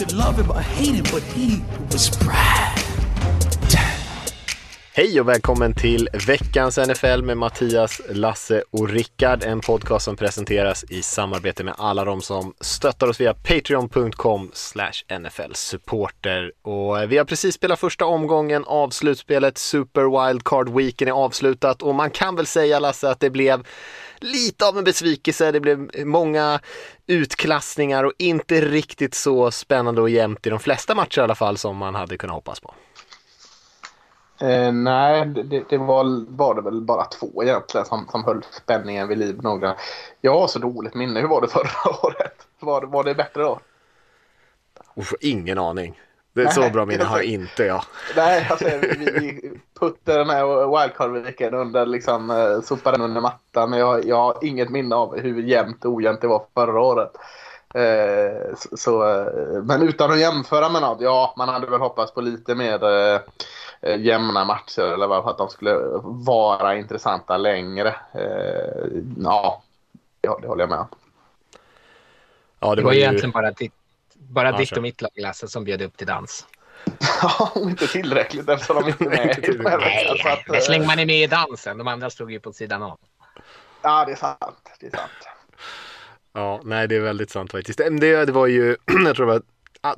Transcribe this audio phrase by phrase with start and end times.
[0.00, 1.60] Could love him or hate him, but he
[1.92, 2.90] was Brad.
[4.92, 9.42] Hej och välkommen till veckans NFL med Mattias, Lasse och Rickard.
[9.42, 14.50] En podcast som presenteras i samarbete med alla de som stöttar oss via patreon.com
[15.20, 16.52] NFL supporter.
[16.62, 19.58] Och vi har precis spelat första omgången av slutspelet.
[19.58, 23.66] Super Wildcard Weekend är avslutat och man kan väl säga Lasse att det blev
[24.20, 25.52] lite av en besvikelse.
[25.52, 26.60] Det blev många
[27.06, 31.56] utklassningar och inte riktigt så spännande och jämnt i de flesta matcher i alla fall
[31.56, 32.74] som man hade kunnat hoppas på.
[34.40, 39.08] Eh, nej, det, det, var, var det väl bara två egentligen som, som höll spänningen
[39.08, 39.38] vid liv.
[39.42, 39.76] Några.
[40.20, 41.20] Jag har så dåligt minne.
[41.20, 42.46] Hur var det förra året?
[42.60, 43.60] Var, var det bättre då?
[44.94, 46.00] Uff, ingen aning.
[46.32, 47.82] Det är nej, så bra minne har inte jag.
[48.16, 53.70] Nej, alltså, vi, vi puttade den här wildcard-weekend under, liksom, eh, sopade den under mattan.
[53.70, 57.10] Men jag, jag har inget minne av hur jämnt och ojämnt det var förra året.
[57.74, 62.14] Eh, så, så, eh, men utan att jämföra med något, ja, man hade väl hoppats
[62.14, 67.94] på lite mer eh, jämna matcher eller vad, att de skulle vara intressanta längre.
[68.12, 68.86] Eh,
[69.18, 69.62] ja,
[70.20, 70.88] det håller jag med om.
[72.60, 73.00] Ja, det, det var, var ju...
[73.00, 73.74] egentligen bara, ditt,
[74.30, 76.46] bara ditt och mitt lag, Lasse, som bjöd upp till dans.
[77.22, 79.78] Ja, inte tillräckligt eftersom de inte är med.
[79.80, 81.78] Nej, att, men slänger man är med i dansen.
[81.78, 82.98] De andra stod ju på sidan av.
[83.82, 84.70] Ja, det är sant.
[84.80, 85.10] Det är sant.
[86.32, 87.78] Ja, nej, det är väldigt sant faktiskt.
[87.78, 89.42] Det, det var ju, jag tror det var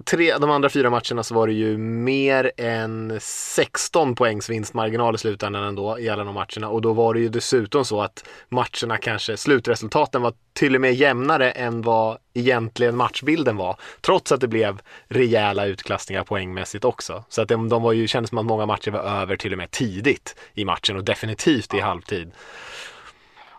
[0.04, 5.18] tre, de andra fyra matcherna så var det ju mer än 16 poängs vinstmarginal i
[5.18, 8.98] slutändan ändå i alla de matcherna och då var det ju dessutom så att matcherna
[8.98, 13.76] kanske, slutresultaten var till och med jämnare än vad egentligen matchbilden var.
[14.00, 17.24] Trots att det blev rejäla utklassningar poängmässigt också.
[17.28, 19.58] Så att de, de var ju, kändes som att många matcher var över till och
[19.58, 22.32] med tidigt i matchen och definitivt i halvtid.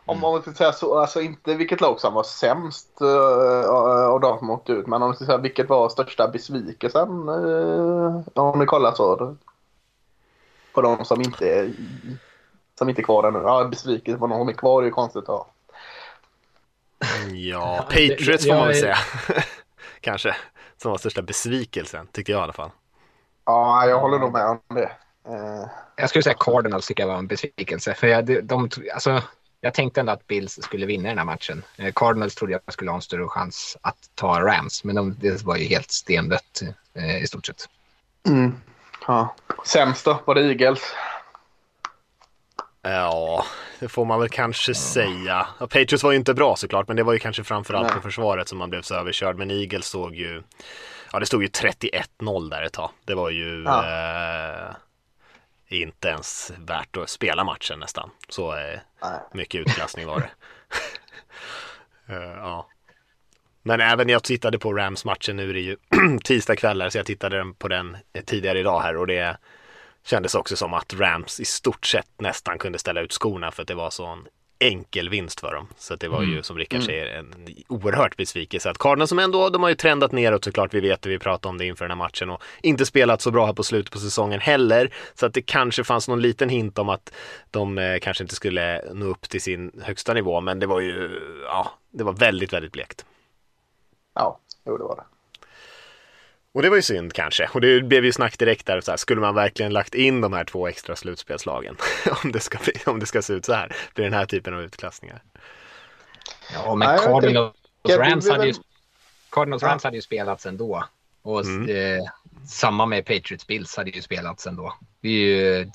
[0.05, 4.39] Om man ska säga så, alltså inte vilket lag som var sämst uh, av de
[4.39, 8.65] som åkte ut, men om man ska säga vilket var största besvikelsen uh, om ni
[8.65, 9.35] kollar så.
[10.73, 11.73] På de som inte,
[12.77, 13.39] som inte är kvar ännu.
[13.39, 15.47] Ja, besvikelse på de som är kvar är ju konstigt att
[17.33, 18.97] Ja, Patriots får man väl säga.
[20.01, 20.35] Kanske.
[20.81, 22.71] Som var största besvikelsen, tyckte jag i alla fall.
[23.45, 24.91] Ja, jag håller nog med om det.
[25.29, 25.67] Uh...
[25.95, 27.93] Jag skulle säga Cardinals tycker jag var en besvikelse.
[27.93, 29.21] För jag, de, de, alltså,
[29.63, 31.63] jag tänkte ändå att Bills skulle vinna den här matchen.
[31.77, 35.43] Eh, Cardinals trodde jag skulle ha en större chans att ta Rams, men de, det
[35.43, 36.61] var ju helt stendött
[36.93, 37.69] eh, i stort sett.
[38.27, 38.55] Mm.
[39.07, 39.35] Ja.
[39.65, 40.21] Sämst då?
[40.25, 40.81] Var det Eagles?
[42.81, 43.45] Ja,
[43.79, 44.75] det får man väl kanske ja.
[44.75, 45.47] säga.
[45.59, 48.47] Ja, Patriots var ju inte bra såklart, men det var ju kanske framförallt på försvaret
[48.47, 49.37] som man blev så överkörd.
[49.37, 50.43] Men Eagles såg ju,
[51.11, 52.89] ja det stod ju 31-0 där ett tag.
[53.05, 53.83] Det var ju, ja.
[53.83, 54.75] eh,
[55.81, 58.09] inte ens värt att spela matchen nästan.
[58.29, 58.79] Så eh,
[59.33, 60.29] mycket utklassning var det.
[62.13, 62.67] uh, ja.
[63.63, 65.77] Men även jag tittade på Rams-matchen, nu är det ju
[66.23, 69.37] tisdag kvällar så jag tittade på den tidigare idag här och det
[70.05, 73.67] kändes också som att Rams i stort sett nästan kunde ställa ut skorna för att
[73.67, 74.27] det var sån
[74.59, 75.67] enkel vinst för dem.
[75.77, 76.43] Så det var ju mm.
[76.43, 76.85] som Rickard mm.
[76.85, 77.33] säger en
[77.67, 78.69] oerhört besvikelse.
[78.69, 80.73] Att Cardinals som ändå, de har ju trendat neråt såklart.
[80.73, 83.31] Vi vet det, vi pratade om det inför den här matchen och inte spelat så
[83.31, 84.93] bra här på slutet på säsongen heller.
[85.13, 87.13] Så att det kanske fanns någon liten hint om att
[87.51, 90.41] de eh, kanske inte skulle nå upp till sin högsta nivå.
[90.41, 93.05] Men det var ju, ja, det var väldigt, väldigt blekt.
[94.15, 95.12] Ja, jo det var det.
[96.53, 97.49] Och det var ju synd kanske.
[97.53, 98.81] Och det blev ju snack direkt där.
[98.81, 101.77] Så här, skulle man verkligen lagt in de här två extra slutspelslagen?
[102.23, 103.75] om, det ska bli, om det ska se ut så här.
[103.93, 105.21] Blir den här typen av utklassningar.
[106.53, 107.55] Ja, men Cardinals
[107.89, 108.53] Rams hade ju,
[109.29, 110.83] Cardinals Rams hade ju spelats ändå.
[111.21, 111.69] Och mm.
[111.69, 112.03] eh,
[112.47, 114.73] samma med Patriots Bills hade ju spelats ändå.
[115.01, 115.71] Det är ju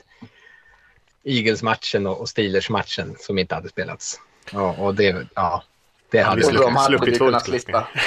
[1.25, 4.21] Eagles-matchen och Steelers-matchen som inte hade spelats.
[4.53, 5.63] Ja, och det, ja,
[6.11, 7.89] det hade, hade sluppit, sluppit utklassningar.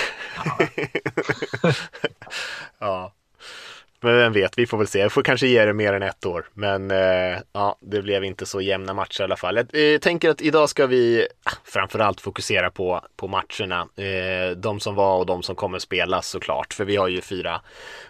[0.43, 0.69] Ja.
[2.79, 3.13] ja.
[4.03, 4.99] Eh, Men vem vet, vi får väl se.
[4.99, 6.45] Jag får kanske ge det mer än ett år.
[6.53, 9.55] Men eh, ja, det blev inte så jämna matcher i alla fall.
[9.55, 13.87] Jag eh, tänker att idag ska vi ah, framförallt fokusera på, på matcherna.
[13.95, 16.73] Eh, de som var och de som kommer spelas såklart.
[16.73, 17.61] För vi har ju fyra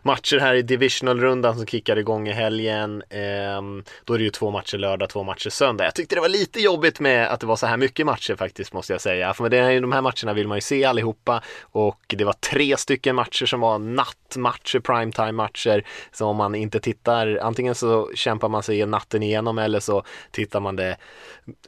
[0.01, 3.03] matcher här i divisional-rundan som kickar igång i helgen.
[3.09, 5.83] Ehm, då är det ju två matcher lördag, två matcher söndag.
[5.83, 8.73] Jag tyckte det var lite jobbigt med att det var så här mycket matcher faktiskt
[8.73, 9.33] måste jag säga.
[9.33, 11.41] För det är, de här matcherna vill man ju se allihopa.
[11.61, 15.80] Och det var tre stycken matcher som var nattmatcher, primetime-matcher.
[16.11, 20.59] Så om man inte tittar, antingen så kämpar man sig natten igenom eller så tittar
[20.59, 20.97] man det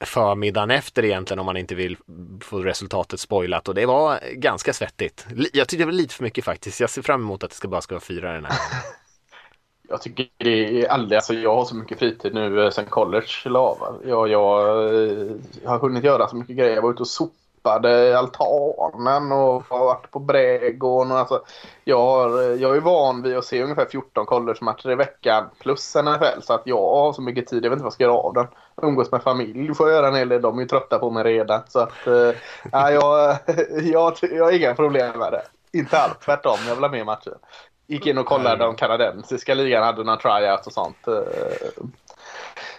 [0.01, 1.97] förmiddagen efter egentligen om man inte vill
[2.41, 3.67] få resultatet spoilat.
[3.67, 5.25] Och det var ganska svettigt.
[5.53, 6.79] Jag tyckte det var lite för mycket faktiskt.
[6.79, 8.57] Jag ser fram emot att det ska bara ska vara fyra den här
[9.89, 13.59] Jag tycker det är aldrig, alltså jag har så mycket fritid nu sen college la
[13.59, 14.01] av.
[14.07, 14.67] Jag, jag,
[15.63, 16.75] jag har hunnit göra så mycket grejer.
[16.75, 21.11] Jag var ute och sopade soppade altanen och har varit på Brädgården.
[21.11, 21.43] Och alltså,
[21.83, 26.41] jag, har, jag är van vid att se ungefär 14 collegematcher i veckan plus NFL.
[26.41, 28.33] Så att jag har så mycket tid, jag vet inte vad jag ska göra av
[28.33, 28.47] den.
[28.81, 30.41] Umgås med familj får jag göra en hel del.
[30.41, 31.61] De är ju trötta på mig redan.
[31.67, 32.33] Så att, äh,
[32.71, 32.91] jag,
[33.83, 35.43] jag, jag har inga problem med det.
[35.77, 36.57] Inte alls, tvärtom.
[36.67, 37.33] Jag vill ha mer matcher.
[37.87, 41.07] Gick in och kollade om kanadensiska ligan hade några tryouts och sånt.
[41.07, 41.13] Eh,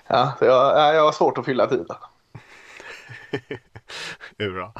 [0.06, 1.96] ja, jag, jag har svårt att fylla tiden.
[4.36, 4.72] det bra.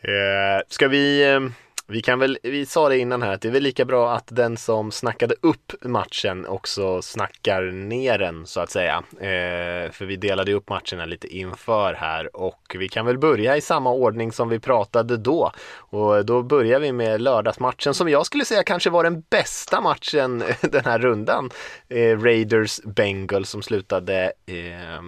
[0.00, 1.40] Eh, ska vi, eh,
[1.86, 4.28] vi kan väl, vi sa det innan här att det är väl lika bra att
[4.30, 9.02] den som snackade upp matchen också snackar ner den så att säga.
[9.20, 13.60] Eh, för vi delade upp matcherna lite inför här och vi kan väl börja i
[13.60, 15.52] samma ordning som vi pratade då.
[15.76, 20.44] Och då börjar vi med lördagsmatchen som jag skulle säga kanske var den bästa matchen
[20.60, 21.50] den här rundan.
[21.88, 25.02] Eh, Raiders Bengals som slutade eh,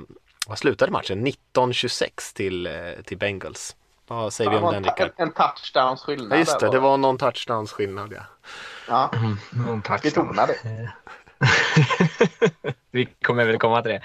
[0.46, 1.26] vad slutade matchen?
[1.26, 2.72] 19-26 till, eh,
[3.04, 3.76] till Bengals.
[4.06, 5.10] Vad säger vi om den Rickard?
[5.16, 6.32] En, en touchdowns skillnad.
[6.32, 8.22] Ja, just det, det var någon touchdowns skillnad ja.
[8.88, 10.26] Ja, mm, någon touchdown.
[10.26, 10.92] betona det.
[12.90, 14.02] vi kommer väl komma till det.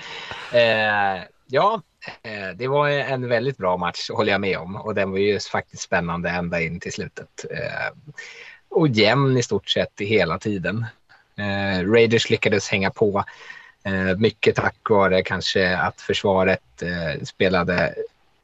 [0.62, 1.82] Eh, ja,
[2.24, 5.40] eh, det var en väldigt bra match håller jag med om och den var ju
[5.40, 7.46] faktiskt spännande ända in till slutet.
[7.52, 7.98] Eh,
[8.70, 10.86] och jämn i stort sett hela tiden.
[11.36, 13.24] Eh, Raiders lyckades hänga på
[13.84, 17.96] Eh, mycket tack vare kanske att försvaret eh, spelade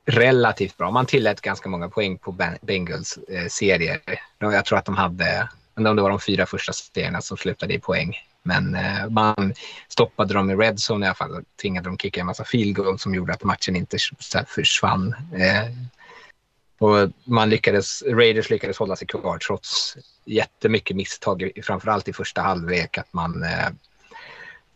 [0.05, 0.91] relativt bra.
[0.91, 4.01] Man tillät ganska många poäng på Bengals eh, serier.
[4.39, 7.79] Jag tror att de hade, om det var de fyra första serierna som slutade i
[7.79, 8.15] poäng.
[8.43, 8.77] Men
[9.09, 9.53] man
[9.87, 12.75] stoppade dem i red zone i alla fall och tvingade dem kicka en massa field
[12.75, 13.97] goal som gjorde att matchen inte
[14.47, 15.15] försvann.
[16.79, 22.97] Och man lyckades, Raiders lyckades hålla sig kvar trots jättemycket misstag, framförallt i första halvlek,
[22.97, 23.45] att man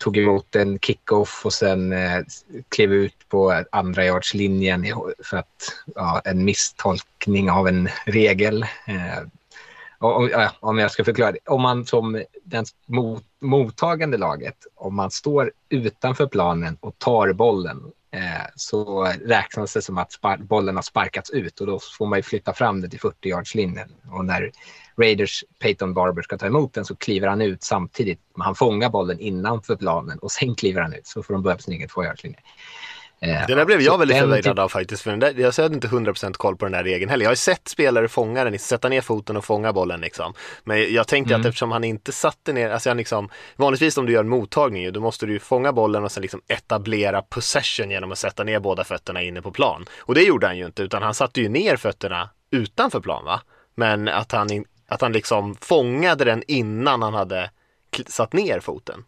[0.02, 2.20] tog emot en kickoff och sen eh,
[2.70, 4.86] klev ut på andra yardslinjen
[5.24, 8.64] för att ja, en misstolkning av en regel.
[8.64, 9.24] Eh,
[9.98, 11.40] om, ja, om jag ska förklara det.
[11.46, 17.92] Om man som den mot, mottagande laget, om man står utanför planen och tar bollen
[18.12, 22.54] eh, så räknas det som att bollen har sparkats ut och då får man flytta
[22.54, 23.90] fram den till 40 yardslinjen.
[24.12, 24.52] Och när
[25.02, 28.20] Raiders Peyton Barber ska ta emot den så kliver han ut samtidigt.
[28.38, 31.08] Han fångar bollen innanför planen och sen kliver han ut.
[31.08, 32.40] Så får de börja på sin egen tvåyardslinje.
[33.24, 35.02] Eh, det där blev jag väldigt förvirrad av faktiskt.
[35.02, 37.24] För där, jag hade inte 100% koll på den där regeln heller.
[37.26, 40.34] Jag har sett spelare fånga den, sätta ner foten och fånga bollen liksom.
[40.64, 41.42] Men jag tänkte mm.
[41.42, 44.94] att eftersom han inte satte ner, alltså han liksom, vanligtvis om du gör en mottagning
[44.94, 48.60] då måste du ju fånga bollen och sen liksom etablera possession genom att sätta ner
[48.60, 49.86] båda fötterna inne på plan.
[50.00, 53.42] Och det gjorde han ju inte, utan han satte ju ner fötterna utanför plan va?
[53.76, 57.52] Men att han, att han liksom fångade den innan han hade
[58.08, 59.04] satt ner foten.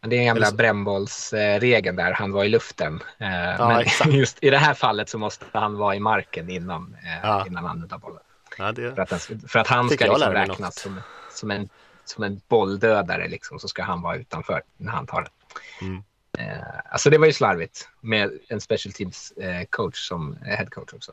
[0.00, 3.00] Det är den gamla brännbollsregeln där, han var i luften.
[3.18, 4.10] Eh, ja, men exakt.
[4.12, 7.46] just i det här fallet så måste han vara i marken innan, eh, ja.
[7.46, 8.22] innan han tar bollen.
[8.58, 8.94] Ja, det...
[8.94, 11.00] för, att för, att han ska liksom räknas som,
[11.30, 11.68] som, en,
[12.04, 15.32] som en bolldödare liksom, så ska han vara utanför när han tar den.
[15.88, 16.02] Mm.
[16.38, 19.32] Eh, alltså det var ju slarvigt med en special teams
[19.70, 21.12] coach som head coach också.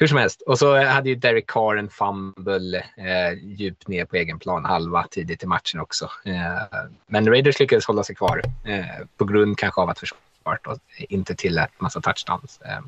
[0.00, 0.42] Hur som helst.
[0.42, 5.06] Och så hade ju Derek Carr en fumble eh, djupt ner på egen plan halva
[5.10, 6.10] tidigt i matchen också.
[6.24, 11.34] Eh, men Raiders lyckades hålla sig kvar eh, på grund kanske av att försvaret inte
[11.34, 12.60] tillät massa touchdowns.
[12.64, 12.78] Eh.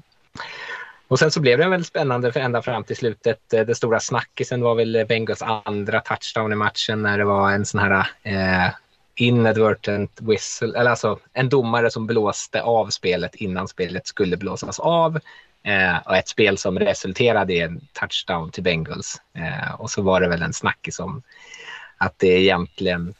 [1.09, 3.53] Och sen så blev det väl spännande för ända fram till slutet.
[3.53, 7.65] Eh, det stora snackisen var väl Bengals andra touchdown i matchen när det var en
[7.65, 8.73] sån här eh,
[9.15, 15.21] inadvertent whistle, eller alltså en domare som blåste av spelet innan spelet skulle blåsas av.
[15.65, 19.23] Eh, och ett spel som resulterade i en touchdown till Bengals.
[19.35, 21.23] Eh, och så var det väl en snackis om
[21.99, 23.15] att det egentligen,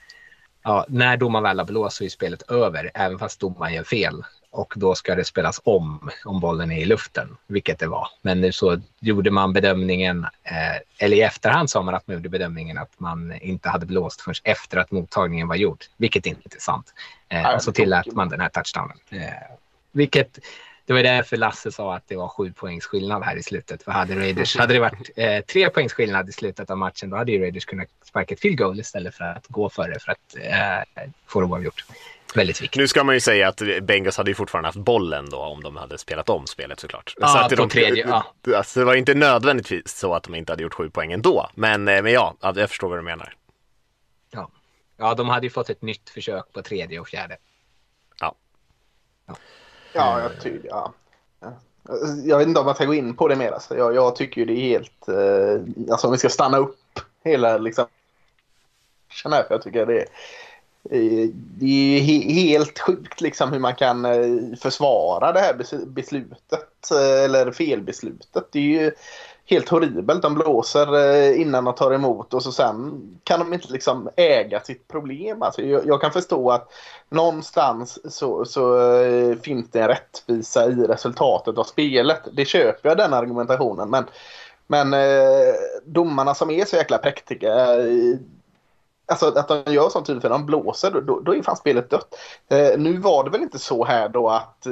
[0.63, 4.25] ja, när domaren väl har blåst så är spelet över, även fast domaren gör fel.
[4.53, 8.09] och då ska det spelas om om bollen är i luften, vilket det var.
[8.23, 12.29] Men nu så gjorde man bedömningen, eh, eller i efterhand sa man att man gjorde
[12.29, 16.61] bedömningen att man inte hade blåst förrän efter att mottagningen var gjord, vilket inte är
[16.61, 16.95] sant.
[17.29, 18.99] Eh, och så tillät man den här touchdownen.
[19.11, 19.57] Eh,
[19.93, 20.39] vilket
[20.87, 23.83] det var därför Lasse sa att det var sju poängs skillnad här i slutet.
[23.83, 27.17] För hade, Raiders, hade det varit eh, tre poängs skillnad i slutet av matchen då
[27.17, 30.37] hade ju Raiders kunnat sparka ett field goal istället för att gå före för att
[30.37, 31.85] eh, få det oavgjort.
[32.35, 32.79] Väldigt viktigt.
[32.79, 35.77] Nu ska man ju säga att Bengals hade ju fortfarande haft bollen då om de
[35.77, 37.15] hade spelat om spelet såklart.
[37.21, 38.57] Ja, så att på de, tredje, ja.
[38.57, 41.51] Alltså, det var inte nödvändigtvis så att de inte hade gjort sju poäng ändå.
[41.55, 43.35] Men, eh, men ja, jag förstår vad du menar.
[44.31, 44.51] Ja.
[44.97, 47.37] ja, de hade ju fått ett nytt försök på tredje och fjärde.
[49.93, 50.21] Ja.
[50.21, 50.69] Ja, jag tycker...
[50.69, 50.93] Ja.
[52.25, 53.53] Jag vet inte om jag ska gå in på det mer.
[53.53, 53.77] Alltså.
[53.77, 55.09] Jag, jag tycker ju det är helt...
[55.09, 56.79] Eh, alltså om vi ska stanna upp
[57.25, 57.87] hela liksom...
[59.23, 60.07] För jag tycker det är...
[60.91, 65.87] eh, Det är he- helt sjukt liksom hur man kan eh, försvara det här bes-
[65.87, 66.91] beslutet.
[66.93, 68.45] eh, Eller felbeslutet.
[68.53, 68.93] Det är ju
[69.53, 70.23] helt horribelt.
[70.23, 74.61] De blåser eh, innan de tar emot och så sen kan de inte liksom äga
[74.61, 75.43] sitt problem.
[75.43, 76.69] Alltså jag, jag kan förstå att
[77.09, 82.21] någonstans så, så eh, finns det en rättvisa i resultatet av spelet.
[82.33, 83.91] Det köper jag den argumentationen.
[83.91, 84.05] Men,
[84.67, 85.55] men eh,
[85.85, 87.67] domarna som är så jäkla präktiga
[89.07, 92.15] Alltså att de gör sånt tydligt för de blåser, då, då är fan spelet dött.
[92.49, 94.67] Eh, nu var det väl inte så här då att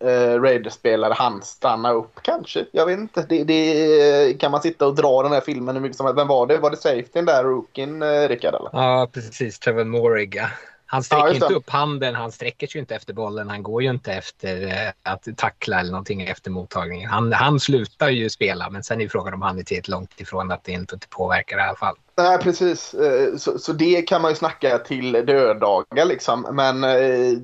[0.00, 2.66] eh, Raiders-spelare han stanna upp kanske.
[2.72, 3.26] Jag vet inte.
[3.28, 6.18] Det, det, kan man sitta och dra den här filmen hur mycket som helst.
[6.18, 6.58] Vem var det?
[6.58, 8.54] Var det safetyn där, rookien, eh, Rickard?
[8.54, 8.70] Eller?
[8.72, 9.58] Ja, precis.
[9.58, 10.34] Trevor Morig.
[10.34, 10.46] ja.
[10.92, 13.90] Han sträcker Ja, inte upp handen, han sträcker sig inte efter bollen, han går ju
[13.90, 17.10] inte efter eh, att tackla eller någonting efter mottagningen.
[17.10, 20.52] Han, han slutar ju spela, men sen är frågan om han är tillräckligt långt ifrån
[20.52, 21.96] att det inte påverkar i alla fall.
[22.16, 22.94] Nej, precis.
[22.94, 26.46] Eh, Så, så det kan man ju snacka till döddagar liksom.
[26.52, 27.38] Men eh,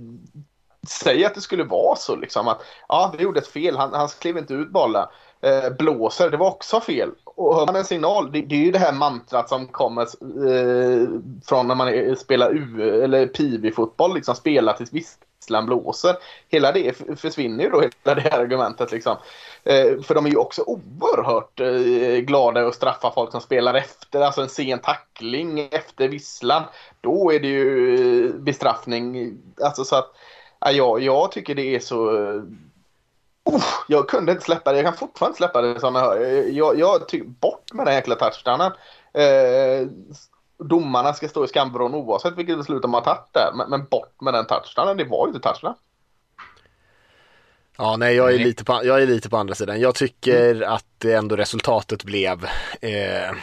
[0.89, 3.77] säg att det skulle vara så liksom att ja, vi gjorde ett fel.
[3.77, 5.07] Han, han klev inte ut bollen.
[5.41, 7.11] Eh, blåser, det var också fel.
[7.25, 11.09] Och hör man en signal, det, det är ju det här mantrat som kommer eh,
[11.45, 16.17] från när man spelar U eller PV-fotboll, liksom spela tills visslan blåser.
[16.49, 19.17] Hela det försvinner ju då, hela det här argumentet liksom.
[19.65, 24.21] Eh, för de är ju också oerhört eh, glada att straffa folk som spelar efter,
[24.21, 26.63] alltså en sen tackling efter visslan.
[27.01, 29.39] Då är det ju eh, bestraffning.
[29.63, 30.13] Alltså så att,
[30.61, 32.17] ja, jag, jag tycker det är så...
[32.17, 32.43] Eh,
[33.53, 34.79] Uff, jag kunde inte släppa det.
[34.79, 36.21] Jag kan fortfarande inte släppa det som jag hör.
[36.51, 38.73] Jag, jag tycker bort med den jäkla touchdownen.
[39.13, 39.89] Eh,
[40.59, 43.51] domarna ska stå i skambron oavsett vilket beslut de har tagit där.
[43.55, 44.97] Men, men bort med den touchdownen.
[44.97, 45.75] Det var ju inte touchdown.
[47.77, 49.81] Ja, nej, jag är, lite på, jag är lite på andra sidan.
[49.81, 52.45] Jag tycker att det ändå resultatet blev
[52.81, 53.37] eh,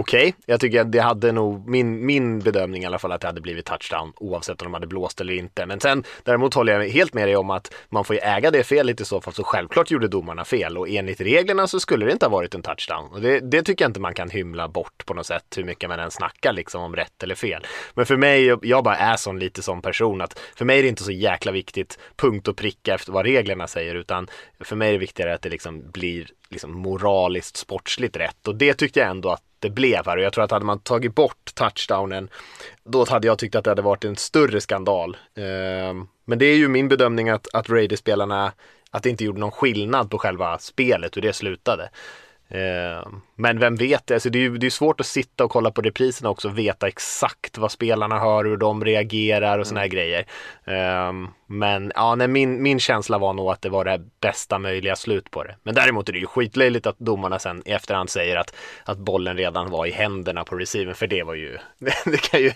[0.00, 0.34] okej.
[0.46, 3.40] Jag tycker att det hade nog, min, min bedömning i alla fall, att det hade
[3.40, 5.66] blivit touchdown oavsett om de hade blåst eller inte.
[5.66, 8.64] Men sen däremot håller jag helt med dig om att man får ju äga det
[8.64, 12.12] felet i så fall, så självklart gjorde domarna fel och enligt reglerna så skulle det
[12.12, 13.12] inte ha varit en touchdown.
[13.12, 15.88] Och det, det tycker jag inte man kan hymla bort på något sätt, hur mycket
[15.88, 17.66] man än snackar liksom om rätt eller fel.
[17.94, 20.82] Men för mig, jag- jag bara är sån lite som person att för mig är
[20.82, 24.28] det inte så jäkla viktigt punkt och pricka efter vad reglerna säger, utan
[24.60, 28.74] för mig är det viktigare att det liksom blir liksom moraliskt sportsligt rätt och det
[28.74, 31.54] tyckte jag ändå att det blev här och jag tror att hade man tagit bort
[31.54, 32.28] touchdownen
[32.84, 35.16] då hade jag tyckt att det hade varit en större skandal.
[35.36, 38.52] Ehm, men det är ju min bedömning att, att Raiders-spelarna
[38.90, 41.90] att det inte gjorde någon skillnad på själva spelet, hur det slutade.
[42.48, 45.70] Ehm, Men vem vet, alltså det är ju det är svårt att sitta och kolla
[45.70, 49.86] på repriserna också och veta exakt vad spelarna hör, hur de reagerar och såna här
[49.88, 50.26] grejer.
[50.64, 54.96] Ehm, Men ja, nej, min, min känsla var nog att det var det bästa möjliga
[54.96, 55.56] slut på det.
[55.62, 59.36] Men däremot är det ju skitlöjligt att domarna sen i efterhand säger att, att bollen
[59.36, 61.58] redan var i händerna på receiven, för det var ju,
[62.04, 62.52] det kan ju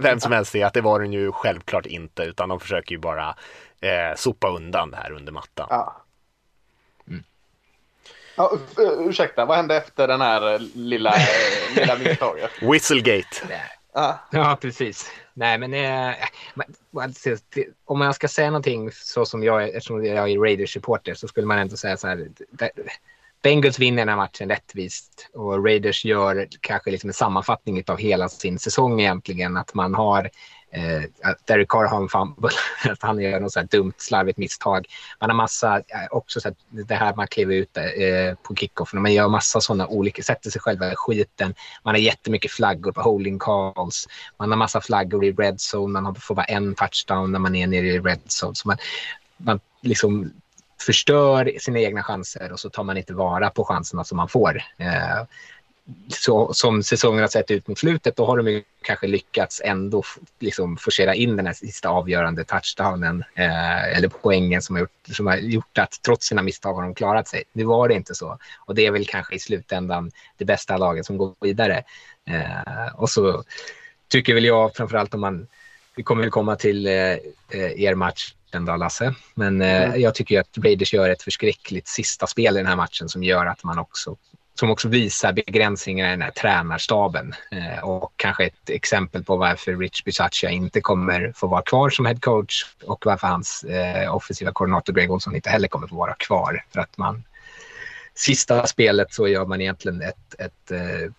[0.00, 2.98] vem som helst se att det var den ju självklart inte, utan de försöker ju
[2.98, 3.36] bara
[3.80, 5.66] eh, sopa undan det här under mattan.
[5.70, 6.02] Ja.
[8.36, 12.50] Ja, uh, ursäkta, vad hände efter den här eh, lilla, eh, lilla misstaget?
[12.62, 13.26] Whistlegate.
[13.94, 14.18] Ja.
[14.30, 15.10] Ja, precis.
[15.34, 16.14] Nej, men, eh,
[17.84, 21.46] om man ska säga någonting så som jag, är- eftersom jag är Raiders-supporter, så skulle
[21.46, 22.28] man ändå säga så här.
[22.50, 22.70] det-
[23.42, 28.28] Bengals vinner den här matchen rättvist och Raiders gör kanske liksom en sammanfattning av hela
[28.28, 29.56] sin säsong egentligen.
[29.56, 30.30] Att man har
[30.76, 32.50] eh, att Derek Carr har en fumble,
[32.90, 34.86] att han gör något så här dumt, slarvigt misstag.
[35.20, 39.02] Man har massa, eh, också så här, det här man kliver ut eh, på kickoffen,
[39.02, 41.54] man gör massa sådana olika, sätter sig själva i skiten.
[41.82, 44.08] Man har jättemycket flaggor på holding calls.
[44.36, 46.00] Man har massa flaggor i red zone.
[46.00, 48.54] Man får bara en touchdown när man är nere i red zone.
[48.54, 48.76] Så man,
[49.36, 50.32] man liksom
[50.80, 54.62] förstör sina egna chanser och så tar man inte vara på chanserna som man får.
[54.78, 55.22] Eh,
[56.08, 60.02] så, som säsongen har sett ut mot slutet, då har de ju kanske lyckats ändå
[60.40, 65.26] liksom forcera in den här sista avgörande touchdownen eh, eller poängen som har, gjort, som
[65.26, 67.44] har gjort att trots sina misstag har de klarat sig.
[67.52, 71.06] Nu var det inte så och det är väl kanske i slutändan det bästa laget
[71.06, 71.82] som går vidare.
[72.30, 73.44] Eh, och så
[74.08, 75.46] tycker väl jag framförallt om man,
[75.96, 78.32] vi kommer väl komma till eh, eh er match
[78.66, 80.00] då Lasse, men eh, mm.
[80.00, 83.46] jag tycker att Raiders gör ett förskräckligt sista spel i den här matchen som gör
[83.46, 84.16] att man också
[84.58, 89.76] som också visar begränsningar i den här tränarstaben eh, och kanske ett exempel på varför
[89.76, 94.52] Rich Bisaccia inte kommer få vara kvar som head coach och varför hans eh, offensiva
[94.52, 96.64] koordinator Greg Olson inte heller kommer få vara kvar.
[96.72, 97.24] För att man
[98.14, 101.12] sista spelet så gör man egentligen ett, ett eh,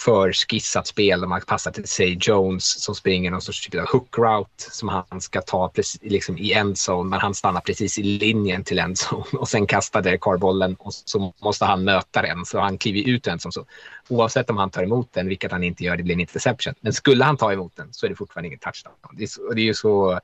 [0.00, 4.18] förskissat spel där man passar till Say Jones som springer någon sorts typ av hook
[4.18, 8.64] route som han ska ta precis, liksom i endzone men han stannar precis i linjen
[8.64, 12.60] till endzone och sen kastar Derek Carr bollen och så måste han möta den så
[12.60, 13.52] han kliver ut ur endzone.
[13.52, 13.66] Så
[14.08, 16.74] oavsett om han tar emot den, vilket han inte gör, det blir en interception.
[16.80, 18.94] Men skulle han ta emot den så är det fortfarande ingen touchdown.
[19.12, 20.20] Det är, så, det är ju så,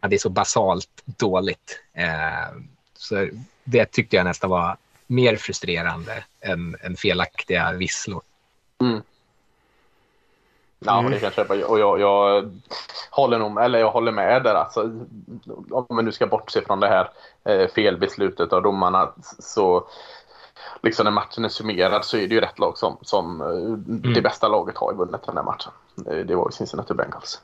[0.00, 1.80] ja, det är så basalt dåligt.
[1.92, 2.56] Eh,
[2.94, 3.28] så
[3.64, 8.22] det tyckte jag nästan var mer frustrerande än, än felaktiga visslor.
[8.80, 9.02] Mm.
[10.78, 11.10] Ja, mm.
[11.10, 11.66] det kan jag köpa.
[11.66, 12.50] Och jag, jag,
[13.10, 14.54] håller nog, eller jag håller med där.
[14.54, 14.80] Alltså,
[15.70, 17.10] om man nu ska bortse från det här
[17.44, 19.86] eh, felbeslutet av domarna så
[20.82, 24.14] liksom när matchen är summerad så är det ju rätt lag som, som eh, mm.
[24.14, 25.72] det bästa laget har vunnit den här matchen.
[26.06, 27.40] Eh, det var ju Cincinnati Bengals.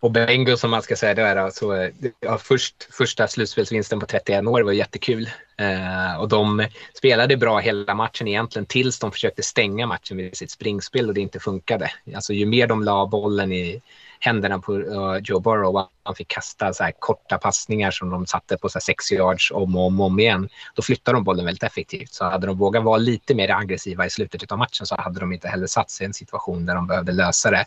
[0.00, 4.06] Och Bengals som man ska säga, eh, det är alltså, ja, först, första slutspelsvinsten på
[4.06, 5.30] 31 år var jättekul.
[5.58, 10.50] Eh, och de spelade bra hela matchen egentligen tills de försökte stänga matchen med sitt
[10.50, 11.90] springspel och det inte funkade.
[12.14, 13.82] Alltså ju mer de la bollen i
[14.20, 18.56] händerna på uh, Joe Burrow han fick kasta så här korta passningar som de satte
[18.56, 20.48] på så sex yards om och om, om igen.
[20.74, 22.12] Då flyttade de bollen väldigt effektivt.
[22.12, 25.32] Så hade de vågat vara lite mer aggressiva i slutet av matchen så hade de
[25.32, 27.64] inte heller satt sig i en situation där de behövde lösa det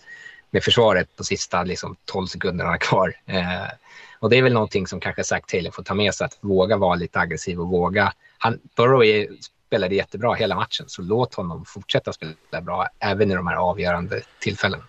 [0.51, 3.13] med försvaret på sista liksom, 12 sekunderna kvar.
[3.25, 3.67] Eh,
[4.19, 6.77] och det är väl någonting som kanske Zack Taylor får ta med sig, att våga
[6.77, 8.13] vara lite aggressiv och våga.
[8.37, 9.27] Han, Burrow är,
[9.67, 14.21] spelade jättebra hela matchen, så låt honom fortsätta spela bra även i de här avgörande
[14.39, 14.83] tillfällena.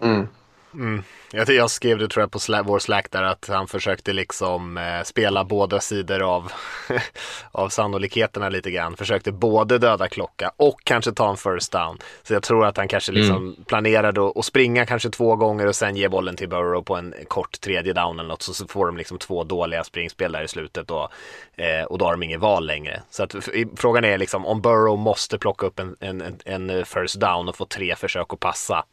[0.00, 0.28] Mm.
[0.76, 1.02] Mm.
[1.32, 4.78] Jag, jag skrev det tror jag på sla, vår Slack där att han försökte liksom
[4.78, 6.52] eh, spela båda sidor av,
[7.52, 8.96] av sannolikheterna lite grann.
[8.96, 11.98] Försökte både döda klocka och kanske ta en first down.
[12.22, 13.64] Så jag tror att han kanske liksom mm.
[13.64, 17.60] planerade att springa kanske två gånger och sen ge bollen till Burrow på en kort
[17.60, 18.42] tredje down eller något.
[18.42, 21.10] Så, så får de liksom två dåliga springspel där i slutet och,
[21.56, 23.02] eh, och då har de ingen val längre.
[23.10, 23.34] Så att,
[23.76, 27.64] frågan är liksom om Burrow måste plocka upp en, en, en first down och få
[27.64, 28.84] tre försök att passa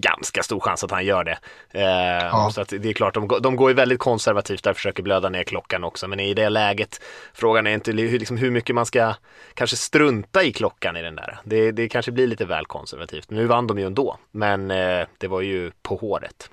[0.00, 1.38] ganska stor chans att han gör det.
[1.70, 2.50] Eh, ja.
[2.54, 5.44] Så att det är klart, de, de går ju väldigt konservativt där, försöker blöda ner
[5.44, 6.08] klockan också.
[6.08, 7.00] Men i det läget,
[7.34, 9.14] frågan är inte liksom, hur mycket man ska
[9.54, 11.38] kanske strunta i klockan i den där.
[11.44, 13.30] Det, det kanske blir lite väl konservativt.
[13.30, 16.50] Nu vann de ju ändå, men eh, det var ju på håret.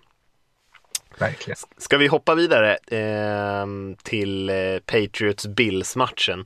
[1.17, 1.57] Verkligen.
[1.77, 3.65] Ska vi hoppa vidare eh,
[4.03, 4.55] till eh,
[4.85, 6.45] Patriots Bills-matchen?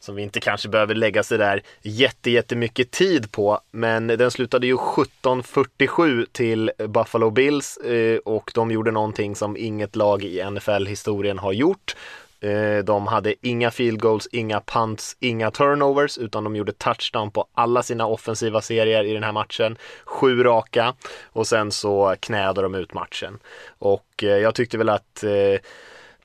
[0.00, 3.60] Som vi inte kanske behöver lägga så där jätte, jättemycket tid på.
[3.70, 9.96] Men den slutade ju 17-47 till Buffalo Bills eh, och de gjorde någonting som inget
[9.96, 11.94] lag i NFL-historien har gjort.
[12.40, 17.46] Eh, de hade inga field goals, inga punts, inga turnovers utan de gjorde touchdown på
[17.54, 19.78] alla sina offensiva serier i den här matchen.
[20.04, 23.38] Sju raka och sen så knäade de ut matchen.
[23.78, 25.24] Och eh, jag tyckte väl att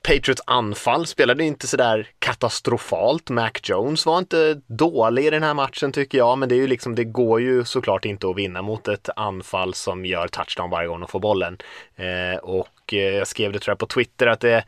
[0.06, 3.30] Patriots anfall spelade inte sådär katastrofalt.
[3.30, 6.66] Mac Jones var inte dålig i den här matchen tycker jag, men det är ju
[6.66, 10.88] liksom, det går ju såklart inte att vinna mot ett anfall som gör touchdown varje
[10.88, 11.58] gång de får bollen.
[11.96, 14.64] Eh, och eh, jag skrev det tror jag på Twitter att det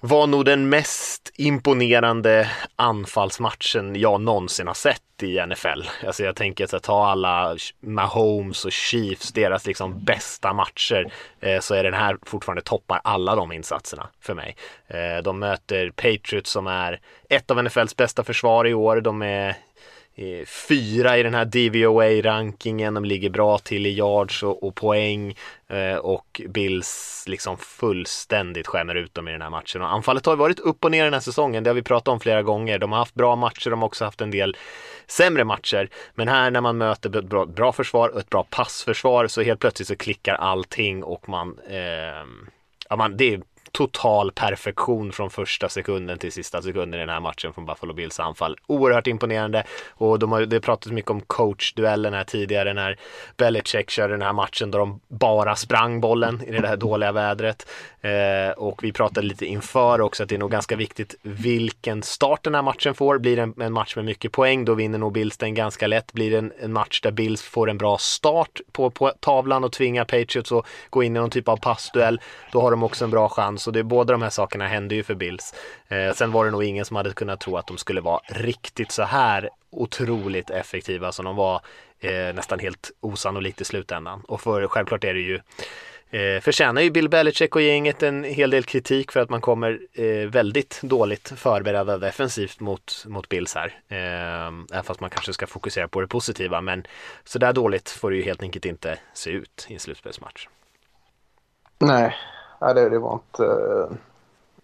[0.00, 5.82] var nog den mest imponerande anfallsmatchen jag någonsin har sett i NFL.
[6.06, 11.74] Alltså jag tänker att ta alla Mahomes och Chiefs, deras liksom bästa matcher, eh, så
[11.74, 14.56] är den här fortfarande toppar alla de insatserna för mig.
[14.86, 19.00] Eh, de möter Patriots som är ett av NFLs bästa försvar i år.
[19.00, 19.56] De är
[20.20, 22.94] Eh, fyra i den här DVOA-rankingen.
[22.94, 25.34] De ligger bra till i yards och, och poäng
[25.68, 29.82] eh, och Bills liksom fullständigt skämmer ut dem i den här matchen.
[29.82, 31.64] Och anfallet har varit upp och ner den här säsongen.
[31.64, 32.78] Det har vi pratat om flera gånger.
[32.78, 33.70] De har haft bra matcher.
[33.70, 34.56] De har också haft en del
[35.06, 35.88] sämre matcher.
[36.14, 39.60] Men här när man möter ett bra, bra försvar och ett bra passförsvar så helt
[39.60, 42.26] plötsligt så klickar allting och man, eh,
[42.88, 47.20] ja, man det är total perfektion från första sekunden till sista sekunden i den här
[47.20, 48.56] matchen från Buffalo Bills anfall.
[48.66, 52.96] Oerhört imponerande och de har det pratat mycket om coachduellen här tidigare när
[53.36, 57.66] Belichick körde den här matchen då de bara sprang bollen i det här dåliga vädret.
[58.00, 62.44] Eh, och vi pratade lite inför också att det är nog ganska viktigt vilken start
[62.44, 63.18] den här matchen får.
[63.18, 66.12] Blir det en, en match med mycket poäng då vinner nog Bills den ganska lätt.
[66.12, 69.72] Blir det en, en match där Bills får en bra start på, på tavlan och
[69.72, 72.20] tvingar Patriots att gå in i någon typ av passduell
[72.52, 75.02] då har de också en bra chans och det, båda de här sakerna hände ju
[75.02, 75.54] för Bills.
[75.88, 78.92] Eh, sen var det nog ingen som hade kunnat tro att de skulle vara riktigt
[78.92, 81.60] så här otroligt effektiva som de var
[82.00, 84.22] eh, nästan helt osannolikt i slutändan.
[84.28, 85.40] Och för självklart är det ju
[86.10, 89.80] eh, förtjänar ju Bill Belichick och gänget en hel del kritik för att man kommer
[89.92, 93.80] eh, väldigt dåligt förberedda defensivt mot, mot Bills här.
[93.88, 96.86] Eh, även fast man kanske ska fokusera på det positiva men
[97.24, 100.48] så där dåligt får det ju helt enkelt inte se ut i en slutspelsmatch.
[101.78, 102.16] Nej,
[102.60, 103.44] det, det var inte...
[103.44, 103.96] Eh,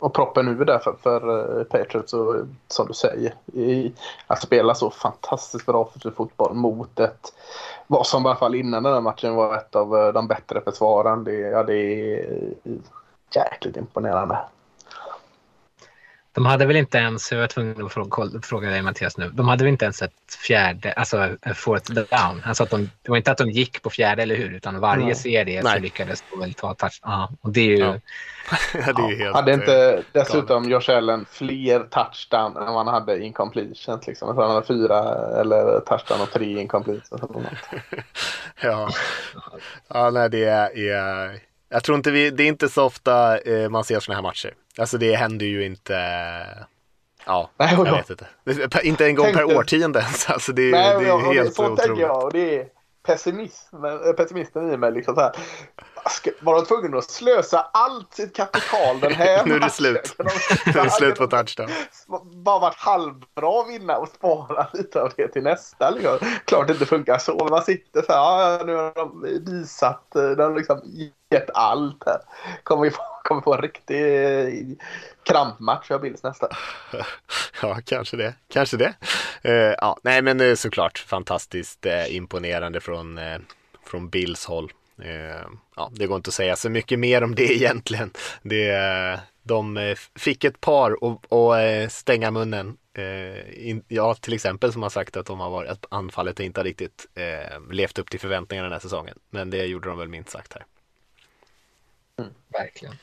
[0.04, 3.92] och proppen nu där för, för eh, Patriots och eh, som du säger, i,
[4.26, 7.32] att spela så fantastiskt bra för fotboll mot ett,
[7.86, 10.60] vad som i alla fall innan den här matchen var ett av eh, de bättre
[10.60, 11.24] försvaren.
[11.24, 12.26] Det, ja, det är
[13.34, 14.38] jäkligt imponerande.
[16.34, 19.48] De hade väl inte ens, jag var tvungen att fråga, fråga dig Mattias nu, de
[19.48, 22.42] hade väl inte ens ett fjärde, alltså fourth down.
[22.44, 24.54] Alltså att de, det var inte att de gick på fjärde, eller hur?
[24.54, 25.14] Utan varje mm.
[25.14, 25.72] serie Nej.
[25.72, 27.00] så lyckades de väl ta touch.
[27.02, 27.78] Ja, och det är ju...
[27.78, 27.96] Ja.
[28.72, 34.06] det är helt, hade inte dessutom Josh Allen fler touchdown än man hade incompletions?
[34.06, 34.34] Liksom.
[34.34, 34.98] Tror han hade fyra
[35.40, 37.10] eller touchdown och tre incompletions.
[38.62, 38.88] ja.
[39.88, 41.53] ja, nej det är...
[41.74, 44.54] Jag tror inte vi, det är inte så ofta eh, man ser sådana här matcher.
[44.78, 45.96] Alltså det händer ju inte
[47.26, 48.26] Ja, nej, jag vet inte.
[48.82, 50.30] Inte en gång per årtionde ens.
[50.30, 52.00] Alltså det, nej, det är helt det, så otroligt.
[52.00, 52.66] Jag, och det är
[53.06, 54.92] pessimism, eh, pessimisten i mig.
[54.92, 55.32] Liksom så här.
[56.40, 60.14] Var de tvungna att slösa allt sitt kapital den här Nu är det slut.
[60.66, 61.70] nu är det slut på touchdown.
[62.24, 65.90] Bara varit halvbra att vinna och spara lite av det till nästa.
[65.90, 66.18] Liksom.
[66.44, 67.36] Klart det inte funkar så.
[67.36, 68.18] Men man sitter så här.
[68.18, 70.16] Ja, nu har de visat.
[70.16, 70.80] Eh, de har liksom
[71.30, 72.18] gett allt här.
[72.62, 74.48] Kommer vi få, kommer få en riktig eh,
[75.22, 76.48] krampmatch av Bills nästa.
[77.62, 78.34] Ja, kanske det.
[78.48, 78.94] Kanske det.
[79.48, 83.38] Uh, ja, nej, men såklart fantastiskt uh, imponerande från, uh,
[83.86, 84.72] från Bills håll.
[85.02, 88.10] Eh, ja, det går inte att säga så mycket mer om det egentligen.
[88.42, 92.76] Det, de eh, fick ett par att eh, stänga munnen.
[93.88, 97.06] ja, till exempel som har sagt att de har varit, att anfallet inte har riktigt
[97.70, 99.18] levt upp till förväntningarna den här säsongen.
[99.30, 100.64] Men det gjorde de väl minst sagt här.
[102.18, 102.94] Mm, verkligen.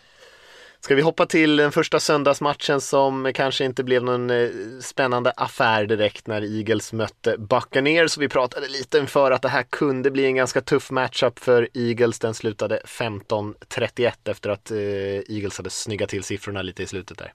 [0.82, 5.86] Ska vi hoppa till den första söndagsmatchen som kanske inte blev någon eh, spännande affär
[5.86, 8.12] direkt när Eagles mötte Buccaneers.
[8.12, 11.67] Så vi pratade lite inför att det här kunde bli en ganska tuff matchup för
[11.74, 12.20] Eagles.
[12.20, 17.34] Den slutade 15-31 efter att eh, Eagles hade snyggat till siffrorna lite i slutet där.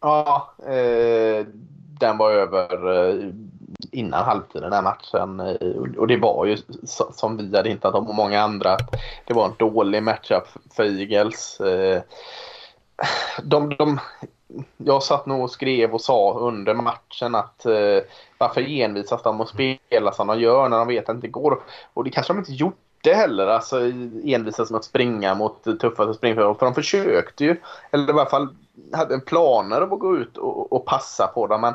[0.00, 1.46] Ja, eh,
[2.00, 3.30] den var över eh,
[3.90, 5.40] innan halvtid den här matchen.
[5.40, 6.56] Eh, och det var ju
[7.12, 8.76] som vi hade hintat om och många andra.
[9.24, 11.60] Det var en dålig matchup för Eagles.
[11.60, 12.02] Eh,
[13.42, 14.00] de, de,
[14.76, 17.98] jag satt nog och skrev och sa under matchen att eh,
[18.38, 21.62] varför envisas de att spela som de gör när de vet att det inte går.
[21.94, 23.46] Och det kanske de inte gjorde heller.
[23.46, 23.80] Alltså
[24.24, 26.58] envisas med att springa mot tuffaste springföretag.
[26.58, 27.56] För de försökte ju.
[27.90, 28.48] Eller i alla fall
[28.92, 31.60] hade planer att gå ut och, och passa på dem.
[31.60, 31.74] Men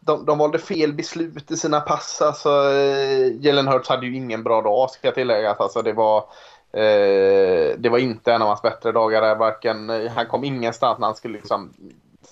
[0.00, 2.22] de, de valde fel beslut i sina pass.
[2.22, 5.48] Alltså, eh, Jalen Hurts hade ju ingen bra dag ska jag tillägga.
[5.48, 6.18] Alltså, alltså, det, var,
[6.72, 9.30] eh, det var inte en av hans bättre dagar.
[9.30, 11.72] Eh, varken, eh, han kom ingenstans när han skulle liksom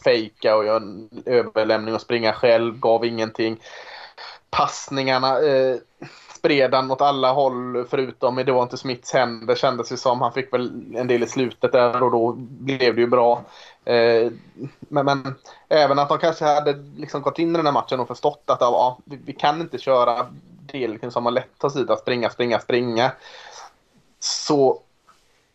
[0.05, 2.79] fejka och göra en överlämning och springa själv.
[2.79, 3.61] Gav ingenting.
[4.51, 5.77] Passningarna eh,
[6.39, 10.21] spred han åt alla håll förutom i Devonte Smiths händer kändes det som.
[10.21, 13.43] Han fick väl en del i slutet där och då blev det ju bra.
[13.85, 14.33] Eh,
[14.79, 15.35] men, men,
[15.69, 18.61] även att de kanske hade liksom gått in i den här matchen och förstått att
[18.61, 20.27] ja, vi, vi kan inte köra
[20.73, 23.13] det liksom som har lätt oss sida, springa, springa, springa.
[24.19, 24.81] Så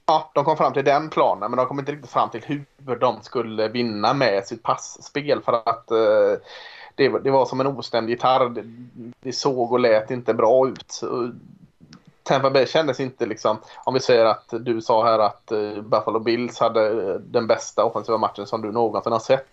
[0.05, 2.95] ja, de kom fram till den planen men de kom inte riktigt fram till hur
[2.95, 6.41] de skulle vinna med sitt passspel för att eh,
[6.95, 8.49] det, det, var som en ostämd gitarr.
[8.49, 8.63] Det,
[9.19, 11.01] det, såg och lät inte bra ut.
[12.23, 16.19] Tampa Bay kändes inte liksom, om vi säger att du sa här att eh, Buffalo
[16.19, 19.47] Bills hade eh, den bästa offensiva matchen som du någonsin har sett.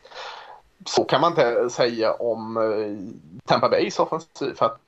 [0.86, 4.54] Så kan man inte säga om eh, Tampa Bays offensiv.
[4.54, 4.78] För att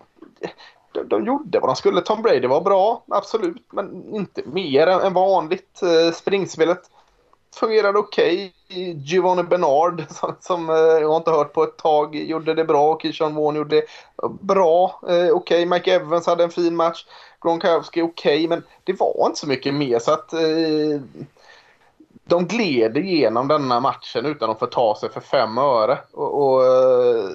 [0.92, 2.00] de, de gjorde vad de skulle.
[2.00, 5.80] Tom Brady var bra, absolut, men inte mer än vanligt.
[6.14, 6.90] Springspelet
[7.54, 8.52] fungerade okej.
[8.74, 12.98] Giovanni Bernard som, som eh, jag har inte hört på ett tag gjorde det bra.
[13.02, 13.86] Kishon Vaughn gjorde det
[14.40, 15.00] bra.
[15.08, 15.66] Eh, okej, okay.
[15.66, 17.04] Mike Evans hade en fin match.
[17.40, 19.98] Gronkowski okej, okay, men det var inte så mycket mer.
[19.98, 21.00] Så att, eh,
[22.24, 25.98] de gled igenom denna matchen utan att få ta sig för fem öre.
[26.12, 27.30] Och, och eh,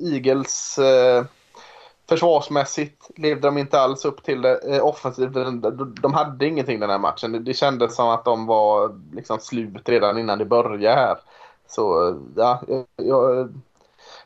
[0.00, 1.24] Eagles eh,
[2.08, 4.76] försvarsmässigt levde de inte alls upp till det.
[4.76, 5.34] Eh, offensivt,
[6.02, 7.32] de, hade ingenting den här matchen.
[7.32, 11.16] Det, det kändes som att de var liksom slut redan innan det började här.
[11.68, 12.62] Så eh, ja,
[12.96, 13.48] jag,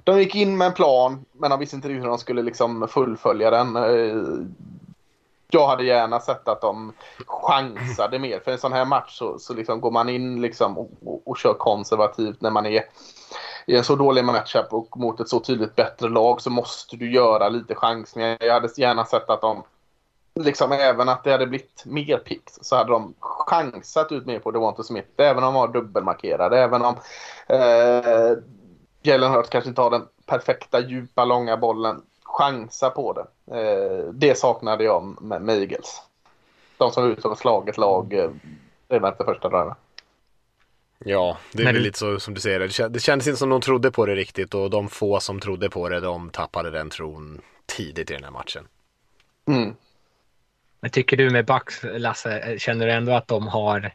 [0.04, 3.50] de gick in med en plan men de visste inte hur de skulle liksom fullfölja
[3.50, 4.46] den eh,
[5.52, 6.92] jag hade gärna sett att de
[7.26, 8.40] chansade mer.
[8.40, 11.38] För en sån här match så, så liksom går man in liksom och, och, och,
[11.38, 12.84] kör konservativt när man är
[13.70, 17.12] i en så dålig matchup och mot ett så tydligt bättre lag så måste du
[17.12, 18.36] göra lite chansningar.
[18.40, 19.62] Jag hade gärna sett att de
[20.34, 24.50] liksom även att det hade blivit mer picks så hade de chansat ut mer på
[24.50, 25.08] Devonte Smith.
[25.16, 26.58] Även om de var dubbelmarkerade.
[26.58, 26.94] Även om
[27.46, 28.38] eh,
[29.02, 33.56] Jalen Hurts kanske inte har den perfekta djupa långa bollen chansa på det.
[33.60, 36.02] Eh, det saknade jag med, med Eagles.
[36.76, 38.30] De som var ute och slaget lag eh,
[38.88, 39.74] redan efter första driven.
[41.04, 42.88] Ja, det är väl lite så som du säger.
[42.88, 45.88] Det kändes inte som de trodde på det riktigt och de få som trodde på
[45.88, 48.68] det, de tappade den tron tidigt i den här matchen.
[49.48, 49.74] Mm.
[50.80, 53.92] Men tycker du med Bucks, Lasse, känner du ändå att de har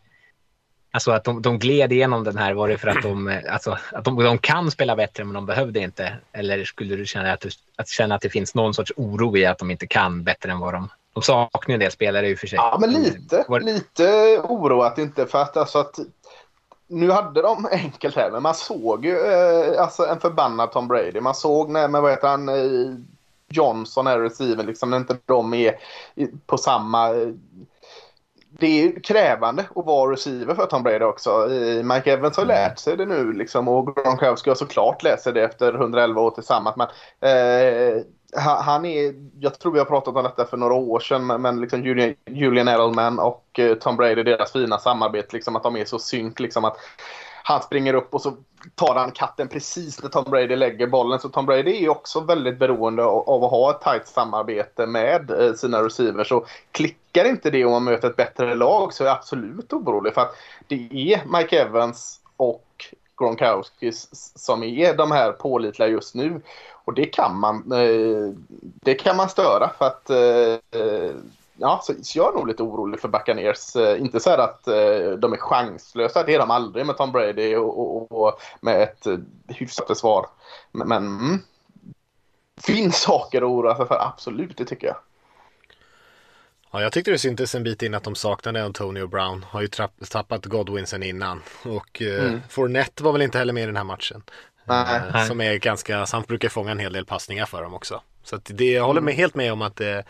[0.96, 4.06] Alltså att de, de gled igenom den här, var det för att de, alltså, att
[4.06, 6.18] de, de kan spela bättre men de behövde inte?
[6.32, 9.46] Eller skulle du känna att, du, att känna att det finns någon sorts oro i
[9.46, 10.90] att de inte kan bättre än vad de...
[11.14, 12.58] De saknar en del spelare i och för sig.
[12.58, 13.46] Ja, men lite.
[13.48, 13.60] Var...
[13.60, 16.00] Lite oroat inte för att, alltså att
[16.88, 21.22] nu hade de enkelt här, men man såg ju eh, alltså en förbannad Tom Brady.
[21.22, 22.96] Man såg när, men vad heter han, eh,
[23.50, 25.78] Johnson är receiver, liksom när inte de är
[26.46, 27.28] på samma eh,
[28.60, 31.48] det är krävande att vara receiver för Tom Brady också.
[31.84, 35.44] Mike Evans har lärt sig det nu liksom, och Gronkowski har såklart lärt sig det
[35.44, 36.76] efter 111 år tillsammans.
[36.76, 36.88] Men,
[37.32, 38.02] eh,
[38.38, 41.84] han är, jag tror vi har pratat om detta för några år sedan, men liksom
[41.84, 46.00] Julian, Julian Edelman och eh, Tom Brady, deras fina samarbete, liksom, att de är så
[46.00, 46.40] synk.
[46.40, 46.78] Liksom, att
[47.44, 48.34] han springer upp och så
[48.76, 51.20] tar han katten precis när Tom Brady lägger bollen.
[51.20, 55.32] Så Tom Brady är ju också väldigt beroende av att ha ett tajt samarbete med
[55.32, 56.28] eh, sina receivers.
[56.28, 60.14] Så klickar inte det om man möter ett bättre lag så är jag absolut orolig.
[60.14, 60.36] För att
[60.68, 62.66] det är Mike Evans och
[63.18, 63.92] Gronkowski
[64.36, 66.42] som är de här pålitliga just nu.
[66.86, 71.16] Och det kan man, eh, det kan man störa för att eh,
[71.58, 73.76] ja, så, så jag är nog lite orolig för Buccaneers.
[73.76, 77.56] Eh, inte så att eh, de är chanslösa, det är de aldrig med Tom Brady
[77.56, 80.26] och, och, och med ett eh, hyfsat försvar.
[80.72, 81.40] Men, men mm,
[82.62, 84.98] finns saker att oroa sig för, absolut, det tycker jag.
[86.76, 89.46] Ja, jag tyckte det syntes en bit in att de saknade Antonio Brown.
[89.50, 89.68] Har ju
[90.10, 91.42] tappat Godwin sen innan.
[91.64, 92.42] Och eh, mm.
[92.50, 94.24] Fournette var väl inte heller med i den här matchen.
[94.66, 95.02] Nej.
[95.14, 98.02] Eh, som är ganska, han brukar fånga en hel del passningar för dem också.
[98.24, 100.04] Så att det, jag håller med, helt med om att det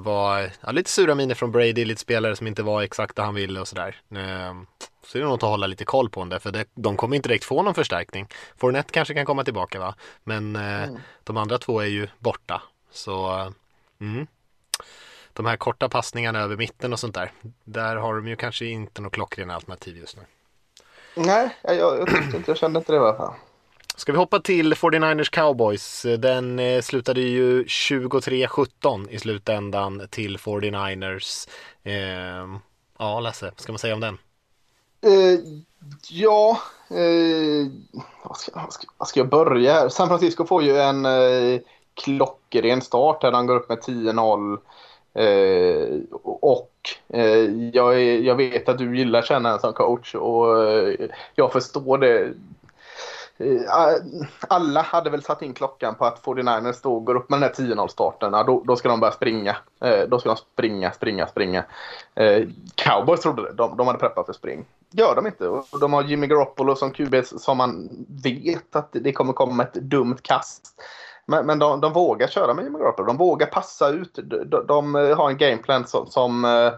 [0.00, 3.34] var ja, lite sura miner från Brady, lite spelare som inte var exakt det han
[3.34, 3.96] ville och sådär.
[4.14, 4.66] Ehm,
[5.06, 7.28] så det är nog att hålla lite koll på det, för det, de kommer inte
[7.28, 8.28] direkt få någon förstärkning.
[8.56, 9.94] Fournette kanske kan komma tillbaka va,
[10.24, 11.00] men eh, mm.
[11.24, 12.62] de andra två är ju borta.
[12.92, 13.46] Så
[14.00, 14.26] mm.
[15.32, 17.32] De här korta passningarna över mitten och sånt där,
[17.64, 20.22] där har de ju kanske inte något klockrena alternativ just nu.
[21.14, 23.34] Nej, jag, jag, inte, jag kände inte det i alla fall.
[23.96, 26.06] Ska vi hoppa till 49ers Cowboys?
[26.18, 31.48] Den eh, slutade ju 23-17 i slutändan till 49ers.
[31.82, 32.60] Eh,
[32.98, 34.18] ja, Lasse, vad ska man säga om den?
[35.02, 35.40] Eh,
[36.10, 36.58] ja,
[36.90, 37.66] eh,
[38.24, 39.88] vad, ska, vad, ska, vad, ska, jag börja här?
[39.88, 41.60] San Francisco får ju en eh,
[41.94, 44.58] klockren start där de går upp med 10-0.
[45.14, 46.70] Eh, och
[47.08, 50.94] eh, jag, jag, vet att du gillar känna som coach och eh,
[51.34, 52.32] jag förstår det
[53.38, 53.60] eh,
[54.48, 57.74] alla hade väl satt in klockan på att 49ers då går upp med den här
[57.74, 58.32] 10-0 starten.
[58.32, 59.56] då, då ska de börja springa.
[59.80, 61.64] Eh, då ska de springa, springa, springa.
[62.14, 62.42] Eh,
[62.74, 63.52] Cowboys trodde det.
[63.52, 64.64] De, de hade preppat för spring.
[64.90, 65.62] Gör de inte.
[65.80, 67.88] De har Jimmy Garoppolo som QB som man
[68.22, 70.82] vet att det kommer komma ett dumt kast.
[71.26, 73.06] Men, men de, de, vågar köra med Jimmy Garoppolo.
[73.06, 74.18] De vågar passa ut.
[74.24, 76.72] De, de eh, har en gameplan som, som, eh,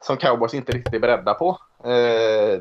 [0.00, 2.60] som cowboys inte riktigt är beredda på eh,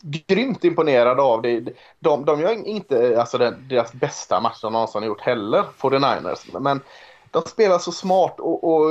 [0.00, 1.64] grymt imponerad av det.
[1.98, 6.60] De, de gör inte alltså, den, deras bästa match de någonsin har gjort heller, 49ers.
[6.60, 6.80] Men
[7.30, 8.90] de spelar så smart och, och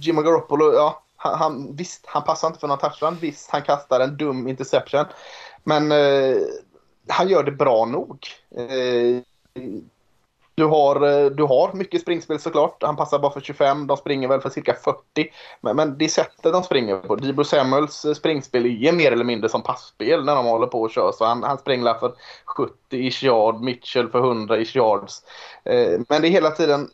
[0.00, 3.16] Jimmy Garoppolo, ja, han, han, visst, han passar inte för någon touchdown.
[3.20, 5.04] Visst, han kastar en dum interception.
[5.64, 6.36] Men eh,
[7.08, 8.26] han gör det bra nog.
[8.56, 9.22] Eh,
[10.54, 12.82] du har, eh, du har mycket springspel såklart.
[12.82, 13.86] Han passar bara för 25.
[13.86, 14.98] De springer väl för cirka 40.
[15.60, 17.16] Men, men det sättet de springer på.
[17.16, 20.90] Debo Samuels eh, springspel är mer eller mindre som passspel när de håller på och
[20.90, 21.12] kör.
[21.12, 22.12] Så han, han springer för
[22.44, 23.60] 70 ish yard.
[23.60, 25.22] Mitchell för 100 ish yards.
[25.64, 26.88] Eh, men det är hela tiden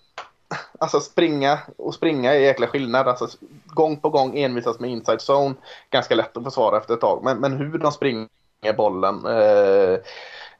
[0.79, 3.09] alltså springa och springa är jäkla skillnad.
[3.09, 3.29] Alltså,
[3.67, 5.55] gång på gång envisas med inside zone.
[5.91, 7.21] Ganska lätt att försvara efter ett tag.
[7.25, 8.29] Men, men hur de springer
[8.77, 9.99] bollen eh,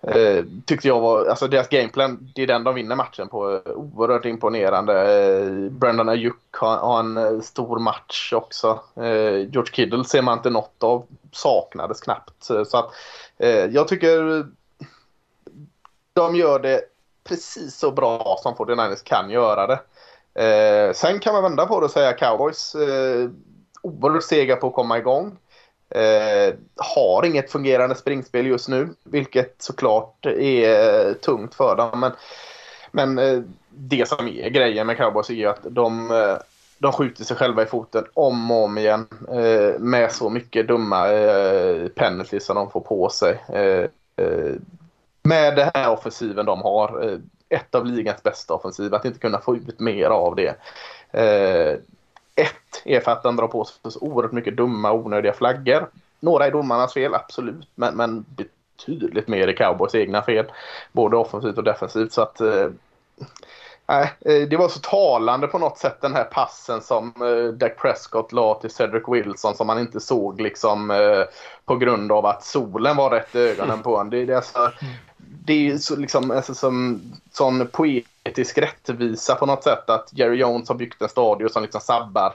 [0.03, 3.61] eh, tyckte jag var, alltså deras gameplan, det är den de vinner matchen på.
[3.67, 4.93] Oerhört imponerande.
[4.93, 8.81] Eh, Brendan Ayuk har, har en eh, stor match också.
[8.97, 12.51] Eh, George Kiddle ser man inte något av, saknades knappt.
[12.51, 12.91] Eh, så att
[13.39, 14.47] eh, jag tycker
[16.13, 16.81] de gör det
[17.25, 19.81] precis så bra som 49ers kan göra det.
[20.43, 23.31] Eh, sen kan man vända på det och säga Cowboys eh,
[23.83, 25.39] oerhört sega på att komma igång.
[25.91, 32.01] Eh, har inget fungerande springspel just nu, vilket såklart är eh, tungt för dem.
[32.01, 32.13] Men,
[32.93, 36.37] men eh, det som är grejen med Cowboys är ju att de, eh,
[36.79, 41.13] de skjuter sig själva i foten om och om igen eh, med så mycket dumma
[41.13, 43.43] eh, penalties som de får på sig.
[43.49, 43.85] Eh,
[44.27, 44.55] eh,
[45.23, 49.41] med den här offensiven de har, eh, ett av ligans bästa offensiv, att inte kunna
[49.41, 50.55] få ut mer av det.
[51.13, 51.79] Eh,
[52.39, 55.89] ett är för att den drar på sig så oerhört mycket dumma onödiga flaggor.
[56.21, 57.69] Några är domarnas fel, absolut.
[57.75, 60.45] Men, men betydligt mer är cowboys egna fel.
[60.93, 62.13] Både offensivt och defensivt.
[62.13, 62.71] Så att, eh,
[63.89, 68.33] eh, det var så talande på något sätt den här passen som eh, Dak Prescott
[68.33, 71.25] la till Cedric Wilson som man inte såg liksom eh,
[71.65, 74.11] på grund av att solen var rätt i ögonen på honom.
[74.11, 74.73] Det, det, är alltså,
[75.45, 80.69] det är så liksom, alltså, som sån poetisk rättvisa på något sätt att Jerry Jones
[80.69, 82.35] har byggt en stadion som liksom sabbar.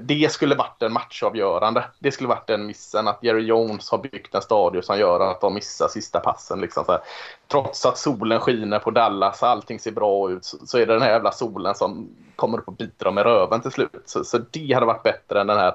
[0.00, 1.84] Det skulle varit en matchavgörande.
[1.98, 5.40] Det skulle varit den missen att Jerry Jones har byggt en stadion som gör att
[5.40, 6.60] de missar sista passen.
[6.60, 7.00] Liksom så här.
[7.48, 10.92] Trots att solen skiner på Dallas och allting ser bra ut så, så är det
[10.92, 14.02] den här jävla solen som kommer upp och biter dem i röven till slut.
[14.04, 15.74] Så, så det hade varit bättre än den här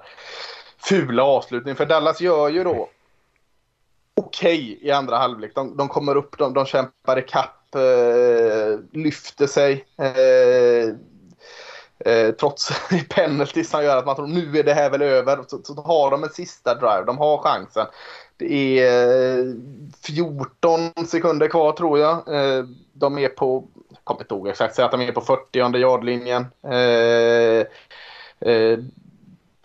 [0.78, 1.76] fula avslutningen.
[1.76, 2.90] För Dallas gör ju då
[4.18, 5.56] okej okay i andra halvlek.
[5.56, 9.86] De, de kommer upp, de, de kämpar ikapp, eh, lyfter sig.
[9.98, 10.94] Eh,
[12.14, 12.72] eh, trots
[13.10, 15.40] penalties som gör att man tror nu är det här väl över.
[15.48, 17.86] Så, så har de en sista drive, de har chansen.
[18.38, 19.54] Det är eh,
[20.04, 22.34] 14 sekunder kvar tror jag.
[22.36, 25.78] Eh, de är på, jag kommer inte ihåg exakt, säg att de är på 40
[25.78, 26.46] yardlinjen.
[26.64, 27.66] Eh,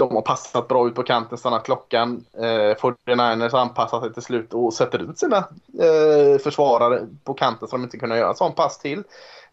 [0.09, 2.25] de har passat bra ut på kanten, stannat klockan.
[2.39, 5.37] Eh, 49ers anpassar sig till slut och sätter ut sina
[5.81, 9.03] eh, försvarare på kanten så de inte kunde göra en sån pass till.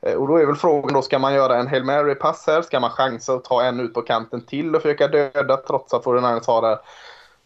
[0.02, 2.62] Eh, och då är väl frågan då, ska man göra en Hail Mary-pass här?
[2.62, 6.04] Ska man chansa och ta en ut på kanten till och försöka döda trots att
[6.04, 6.80] 49ers har det?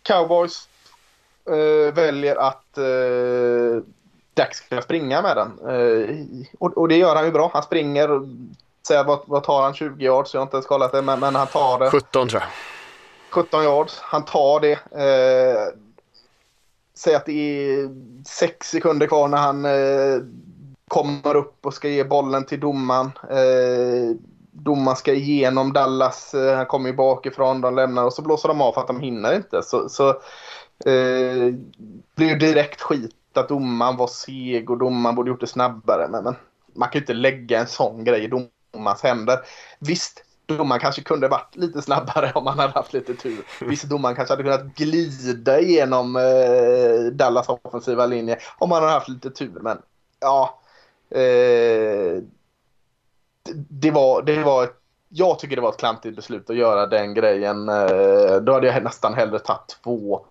[0.03, 0.67] Cowboys
[1.49, 3.83] eh, väljer att eh,
[4.33, 5.59] Dax ska springa med den.
[5.69, 7.49] Eh, och, och, det gör han ju bra.
[7.53, 8.09] Han springer,
[8.87, 10.33] säger vad, vad tar han, 20 yards?
[10.33, 11.89] Jag har inte ens kollat det, men, men han tar det.
[11.89, 12.49] 17 tror jag.
[13.33, 13.99] 17 yards.
[13.99, 14.71] Han tar det.
[14.71, 15.79] Eh,
[16.95, 17.89] säg att det är
[18.27, 20.23] 6 sekunder kvar när han eh,
[20.87, 23.11] kommer upp och ska ge bollen till domaren.
[23.29, 24.15] Eh,
[24.51, 26.33] domaren ska igenom Dallas.
[26.33, 27.61] Eh, han kommer ju bakifrån.
[27.61, 29.63] De lämnar och så blåser de av för att de hinner inte.
[29.63, 30.09] Så, så
[30.85, 31.53] eh,
[32.15, 36.07] blir ju direkt skit att domaren var seg och domaren borde gjort det snabbare.
[36.09, 36.35] Men, men
[36.73, 39.39] man kan ju inte lägga en sån grej i domarens händer.
[39.79, 43.45] Visst, domaren kanske kunde varit lite snabbare om han hade haft lite tur.
[43.61, 49.09] Visst, domaren kanske hade kunnat glida igenom eh, Dallas offensiva linje om han hade haft
[49.09, 49.59] lite tur.
[49.61, 49.81] Men
[50.19, 50.59] ja,
[51.09, 52.23] eh,
[53.69, 54.75] det, var, det var ett,
[55.09, 57.69] jag tycker det var ett klantigt beslut att göra den grejen.
[57.69, 60.25] Eh, då hade jag nästan hellre tagit två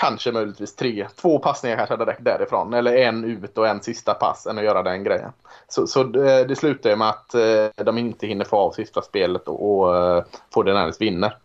[0.00, 1.06] kanske möjligtvis tre.
[1.16, 2.74] Två passningar kanske hade räckt därifrån.
[2.74, 5.32] Eller en ut och en sista pass än att göra den grejen.
[5.68, 9.48] Så, så det, det slutar med att eh, de inte hinner få av sista spelet
[9.48, 11.36] och, och uh, får den närmast vinner.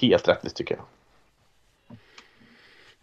[0.00, 0.84] Helt rättvist tycker jag.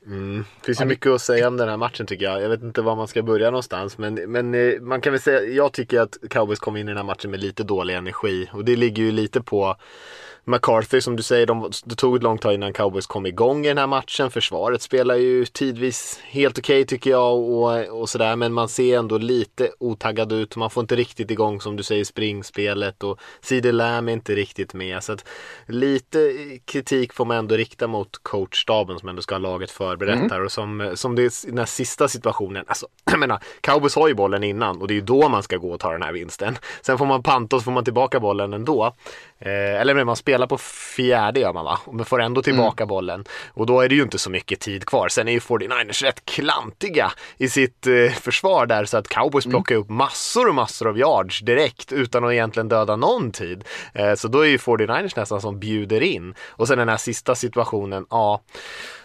[0.08, 0.46] Mm.
[0.60, 2.42] Det finns ju mycket att säga om den här matchen tycker jag.
[2.42, 3.98] Jag vet inte var man ska börja någonstans.
[3.98, 6.98] Men, men eh, man kan väl säga, jag tycker att Cowboys kom in i den
[6.98, 8.50] här matchen med lite dålig energi.
[8.54, 9.76] Och det ligger ju lite på
[10.48, 13.68] McCarthy som du säger, de, det tog ett långt tag innan Cowboys kom igång i
[13.68, 14.32] den här matchen.
[14.32, 18.36] Försvaret spelar ju tidvis helt okej okay, tycker jag och, och sådär.
[18.36, 20.56] Men man ser ändå lite otaggad ut.
[20.56, 24.74] Man får inte riktigt igång som du säger springspelet och CD Lamb är inte riktigt
[24.74, 25.04] med.
[25.04, 25.26] Så att
[25.66, 26.34] lite
[26.66, 30.46] kritik får man ändå rikta mot coachstaben som ändå ska ha laget förberett mm.
[30.46, 32.66] Och som, som det är den här sista situationen.
[32.68, 35.58] Alltså, jag menar, Cowboys har ju bollen innan och det är ju då man ska
[35.58, 36.58] gå och ta den här vinsten.
[36.82, 38.94] Sen får man panta och så får man tillbaka bollen ändå.
[39.40, 41.80] Eh, eller man spelar på fjärde gör man va?
[41.92, 42.90] Men får ändå tillbaka mm.
[42.90, 43.26] bollen.
[43.48, 45.10] Och då är det ju inte så mycket tid kvar.
[45.10, 49.52] Sen är ju 49ers rätt klantiga i sitt eh, försvar där så att cowboys mm.
[49.54, 53.64] plockar upp massor och massor av yards direkt utan att egentligen döda någon tid.
[53.94, 56.36] Eh, så då är ju 49ers nästan som bjuder in.
[56.48, 58.42] Och sen den här sista situationen, ja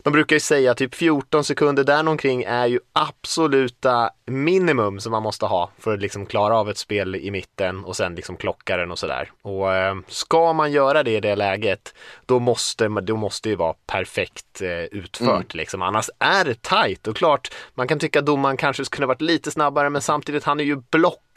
[0.03, 5.23] de brukar ju säga typ 14 sekunder där omkring är ju absoluta minimum som man
[5.23, 8.77] måste ha för att liksom klara av ett spel i mitten och sen liksom klocka
[8.77, 9.31] den och sådär.
[9.43, 11.95] Och eh, ska man göra det i det läget,
[12.27, 15.47] då måste, då måste det vara perfekt eh, utfört mm.
[15.53, 15.83] liksom.
[15.83, 19.51] Annars är det tight och klart, man kan tycka att domaren kanske skulle varit lite
[19.51, 20.83] snabbare, men samtidigt, han är ju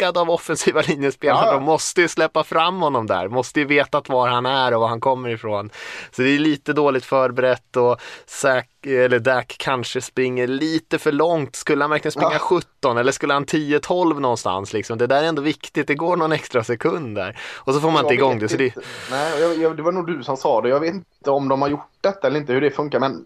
[0.03, 1.45] blockad av offensiva linjespelare.
[1.45, 1.53] Ja.
[1.53, 4.87] De måste ju släppa fram honom där, måste ju veta var han är och var
[4.87, 5.69] han kommer ifrån.
[6.11, 11.55] Så det är lite dåligt förberett och Zack, eller Dak kanske springer lite för långt.
[11.55, 12.39] Skulle han verkligen springa ja.
[12.39, 14.97] 17 eller skulle han 10-12 någonstans liksom?
[14.97, 17.39] Det där är ändå viktigt, det går någon extra sekund där.
[17.55, 18.49] Och så får man jag inte igång det.
[18.49, 18.75] Så det...
[19.11, 20.69] Nej, jag, jag, det var nog du som sa det.
[20.69, 22.99] Jag vet inte om de har gjort detta eller inte, hur det funkar.
[22.99, 23.25] Men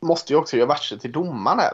[0.00, 1.72] måste ju också göra varsel till domaren här.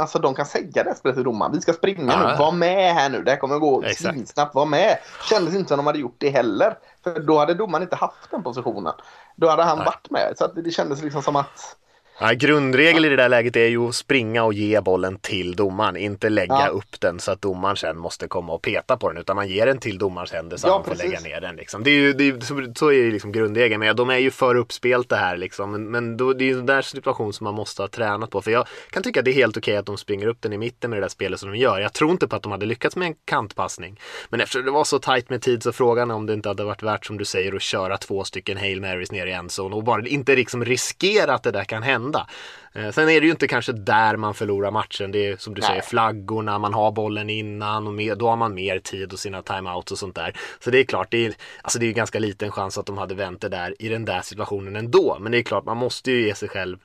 [0.00, 1.52] Alltså de kan säga det till domaren.
[1.52, 2.30] Vi ska springa ja.
[2.30, 2.38] nu.
[2.38, 3.22] Var med här nu.
[3.22, 3.84] Det här kommer gå
[4.26, 4.54] snabbt.
[4.54, 4.98] Var med.
[5.30, 6.78] Kändes inte som de hade gjort det heller.
[7.04, 8.92] För då hade domaren inte haft den positionen.
[9.36, 9.86] Då hade han Nej.
[9.86, 10.34] varit med.
[10.36, 11.76] Så det kändes liksom som att
[12.20, 15.96] Ja, grundregel i det där läget är ju att springa och ge bollen till domaren,
[15.96, 16.68] inte lägga ja.
[16.68, 19.66] upp den så att domaren sen måste komma och peta på den, utan man ger
[19.66, 21.56] den till domarens händer så ja, han får lägga ner den.
[21.56, 21.84] Liksom.
[21.84, 24.30] Det är ju, det är, så, så är ju liksom grundregeln, men de är ju
[24.30, 25.70] för uppspelt det här liksom.
[25.70, 28.42] Men, men då, det är ju en där situation som man måste ha tränat på,
[28.42, 30.58] för jag kan tycka att det är helt okej att de springer upp den i
[30.58, 31.80] mitten med det där spelet som de gör.
[31.80, 34.84] Jag tror inte på att de hade lyckats med en kantpassning, men eftersom det var
[34.84, 37.24] så tajt med tid så frågan är om det inte hade varit värt, som du
[37.24, 41.34] säger, att köra två stycken Hail Marys ner i endzone och bara inte liksom riskera
[41.34, 42.26] att det där kan hända hända.
[42.72, 45.12] Eh, sen är det ju inte kanske där man förlorar matchen.
[45.12, 45.68] Det är som du Nej.
[45.68, 49.42] säger flaggorna, man har bollen innan och med, då har man mer tid och sina
[49.42, 50.36] timeouts och sånt där.
[50.60, 53.14] Så det är klart, det är, alltså det är ganska liten chans att de hade
[53.14, 55.16] vänt det där i den där situationen ändå.
[55.20, 56.78] Men det är klart, man måste ju ge sig själv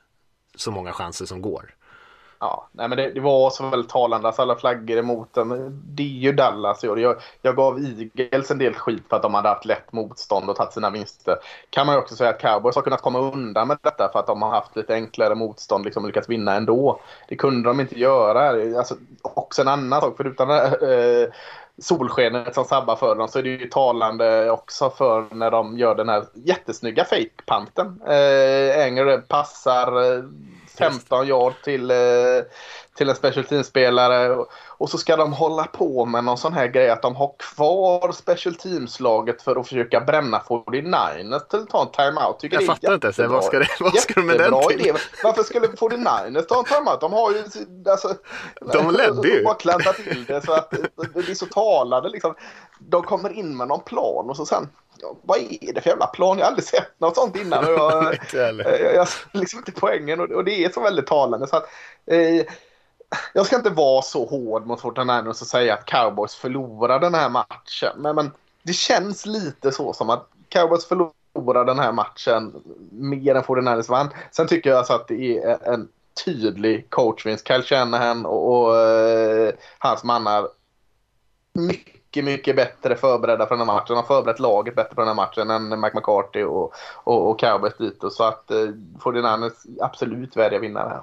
[0.56, 1.76] så många chanser som går.
[2.42, 4.28] Ja, nej men det, det, var så väldigt talande.
[4.28, 5.82] Alltså alla flaggor emot den.
[5.86, 7.00] Det är ju Dallas i år.
[7.00, 10.56] Jag, jag gav Eagles en del skit för att de hade haft lätt motstånd och
[10.56, 11.36] tagit sina vinster.
[11.70, 14.28] Kan man ju också säga att Cowboys har kunnat komma undan med detta för att
[14.28, 17.00] de har haft lite enklare motstånd liksom lyckats vinna ändå.
[17.28, 18.78] Det kunde de inte göra.
[18.78, 21.34] Alltså, också en annan sak, förutom eh,
[21.78, 25.96] solskenet som sabbar för dem så är det ju talande också för när de gör
[25.96, 28.02] den här jättesnygga fake-panten.
[28.08, 30.24] Eh, Engel passar eh,
[30.80, 31.98] 15 yard till, eh,
[32.98, 34.46] till en special team-spelare.
[34.68, 38.12] Och, så ska de hålla på med någon sån här grej att de har kvar
[38.12, 42.40] special teams-laget för att försöka bränna 49ers till att ta en timeout.
[42.40, 44.80] Tycker Jag fattar inte, så vad ska, det, vad ska de med den till?
[44.80, 44.94] Idé.
[45.24, 47.02] Varför skulle 49ers ta en timeout?
[47.02, 47.44] De har ju...
[47.92, 48.16] Alltså,
[48.74, 49.44] de ledde ju.
[49.44, 50.74] bara klantat till det så att
[51.14, 52.36] det är så talade liksom.
[52.80, 54.70] De kommer in med någon plan och så sen
[55.22, 56.38] vad är det för jävla plan?
[56.38, 57.66] Jag har aldrig sett något sånt innan.
[57.66, 61.48] Och jag, jag, jag liksom inte poängen och, och, det är så väldigt talande.
[61.48, 61.70] Så att,
[62.06, 62.46] eh,
[63.34, 67.30] jag ska inte vara så hård mot Fortinanders och säga att Cowboys förlorar den här
[67.30, 67.94] matchen.
[67.98, 68.32] Men, men
[68.64, 74.10] det känns lite så som att Cowboys förlorar den här matchen mer än Fortinanders vann.
[74.32, 75.88] Sen tycker jag alltså att det är en
[76.26, 77.48] tydlig coachvinst.
[77.48, 80.48] Kyle Shanahan och, och uh, hans mannar
[81.54, 83.86] mycket mycket, mycket bättre förberedda för den här matchen.
[83.88, 87.40] De har förberett laget bättre för den här matchen än Mike McCarthy och, och, och
[87.40, 88.04] Cowboys dit.
[88.12, 88.58] Så att eh,
[89.00, 89.52] 49ers
[89.82, 91.02] absolut värdiga vinnare här.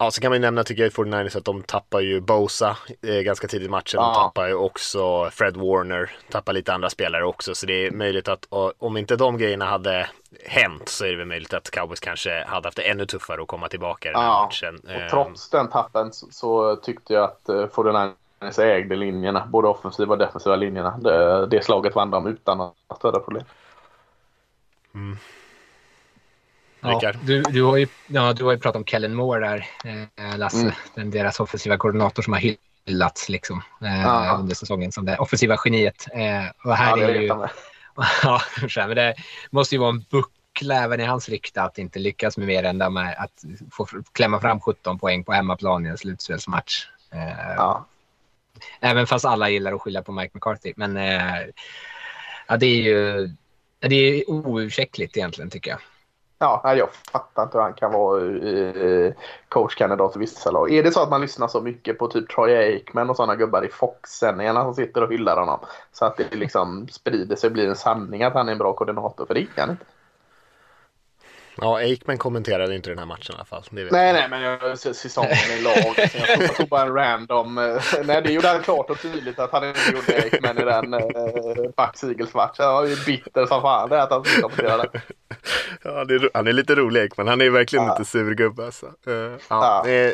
[0.00, 2.76] Ja, så kan man ju nämna tycker jag i 49ers att de tappar ju Bosa
[3.02, 4.00] eh, ganska tidigt i matchen.
[4.00, 7.54] De tappar ju också Fred Warner, tappar lite andra spelare också.
[7.54, 8.46] Så det är möjligt att
[8.78, 10.10] om inte de grejerna hade
[10.44, 13.48] hänt så är det väl möjligt att Cowboys kanske hade haft det ännu tuffare att
[13.48, 14.76] komma tillbaka i den här matchen.
[14.76, 19.68] Och trots den tappen så, så tyckte jag att eh, 49ers Dennis ägde linjerna, både
[19.68, 20.98] offensiva och defensiva linjerna.
[20.98, 23.44] Det, det slaget vann de utan några större problem.
[24.94, 25.16] Mm.
[26.80, 30.38] Ja, du, du, har ju, ja, du har ju pratat om Kellen Moore där, eh,
[30.38, 30.60] Lasse.
[30.60, 30.72] Mm.
[30.94, 34.36] Den, deras offensiva koordinator som har hyllats liksom, eh, ja.
[34.40, 36.06] under säsongen som det offensiva geniet.
[36.12, 37.26] Eh, och här ja, är det ju...
[38.22, 39.14] ja, men det
[39.50, 42.92] måste ju vara en buckla även i hans rykte att inte lyckas med mer än
[42.92, 46.86] med att få klämma fram 17 poäng på hemmaplan i en slutspelsmatch.
[47.12, 47.86] Eh, ja.
[48.80, 50.72] Även fast alla gillar att skylla på Mike McCarthy.
[50.76, 51.46] Men eh,
[52.48, 53.30] ja, det är ju
[53.80, 55.80] det är oursäktligt egentligen tycker jag.
[56.40, 59.12] Ja, jag fattar inte hur han kan vara eh,
[59.48, 60.72] coachkandidat i vissa lag.
[60.72, 63.64] Är det så att man lyssnar så mycket på typ Troy Aikman och sådana gubbar
[63.64, 65.60] i Fox-sändningarna som sitter och hyllar honom
[65.92, 68.72] så att det liksom sprider sig och blir en sanning att han är en bra
[68.72, 69.26] koordinator?
[69.26, 69.84] För det är han inte.
[71.60, 73.64] Ja, Aikman kommenterade inte den här matchen i alla fall.
[73.70, 73.92] nej, jag.
[73.92, 76.10] nej, men jag säsongen i lag.
[76.40, 77.58] Jag tog bara en random.
[77.58, 80.94] Eh, nej, det gjorde han klart och tydligt att han inte gjorde Aikman i den
[80.94, 81.00] uh,
[81.76, 82.64] Bucks Eagles-matchen.
[82.64, 84.90] Han var ju bitter som fan det att han inte kommenterade.
[85.82, 87.28] Ja, är, han är lite rolig Aikman.
[87.28, 87.98] Han är verkligen ja.
[87.98, 88.86] lite sur gubbe alltså.
[88.86, 89.38] Uh, ja.
[89.48, 89.90] ja.
[89.90, 90.12] Eh,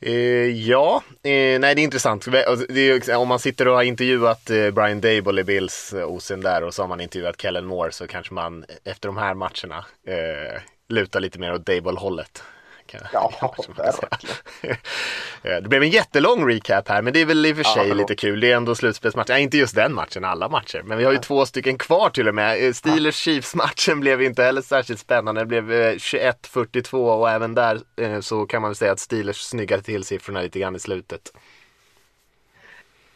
[0.00, 2.24] Eh, ja, eh, nej det är intressant.
[2.68, 6.40] Det är, om man sitter och har intervjuat eh, Brian Dable i Bills eh, osen
[6.40, 9.86] där och så har man intervjuat Kellen Moore så kanske man efter de här matcherna
[10.06, 12.42] eh, lutar lite mer åt Dable-hållet.
[12.86, 14.36] Kan, Ja, verkligen.
[15.42, 17.74] Eh, det blev en jättelång recap här, men det är väl i och för Ja,
[17.74, 18.10] sig förlåt.
[18.10, 18.40] lite kul.
[18.40, 19.30] Det är ändå slutspelsmatch.
[19.30, 20.82] Ja, inte just den matchen, alla matcher.
[20.84, 22.64] Men vi har ju två stycken kvar till och med.
[22.64, 25.40] Eh, Steelers-Chiefs-matchen blev inte heller särskilt spännande.
[25.40, 29.40] Det blev eh, 21-42 och även där eh, så kan man väl säga att Steelers
[29.40, 31.32] snyggade till siffrorna lite grann i slutet.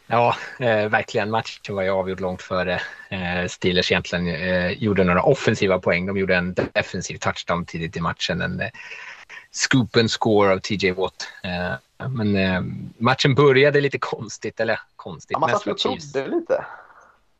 [0.06, 1.30] Ja, eh, verkligen.
[1.30, 6.06] Matchen var ju avgjord långt före eh, Steelers egentligen eh, gjorde några offensiva poäng.
[6.06, 8.40] De gjorde en defensiv touchdown tidigt i matchen.
[8.40, 8.68] En eh,
[9.50, 11.28] scoop and score av TJ Watt.
[11.42, 12.62] Eh, men eh,
[12.98, 15.30] matchen började lite konstigt, eller konstigt.
[15.30, 16.64] Ja, man satt och trodde lite.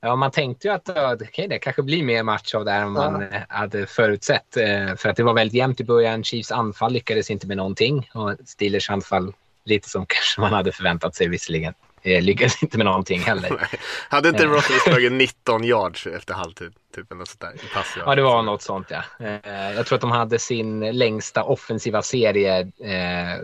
[0.00, 2.82] Ja, man tänkte ju att ja, okej, det kanske blir mer match av det här
[2.82, 3.10] än Ja.
[3.10, 4.54] man eh, hade förutsett.
[4.96, 6.24] För att det var väldigt jämnt i början.
[6.24, 9.32] Chiefs anfall lyckades inte med någonting och Steelers anfall
[9.64, 11.74] lite som kanske man hade förväntat sig visserligen.
[12.02, 13.68] Eh, Lyckades inte med någonting heller.
[14.08, 14.50] Hade inte Eh.
[14.50, 16.72] Roethlisberger 19 yards efter halvtid?
[16.94, 17.52] Typ eller något sånt där.
[17.74, 19.26] pass, Ja, det var något sånt ja.
[19.26, 22.60] Eh, Jag tror att de hade sin längsta offensiva serie.
[22.60, 23.40] eh,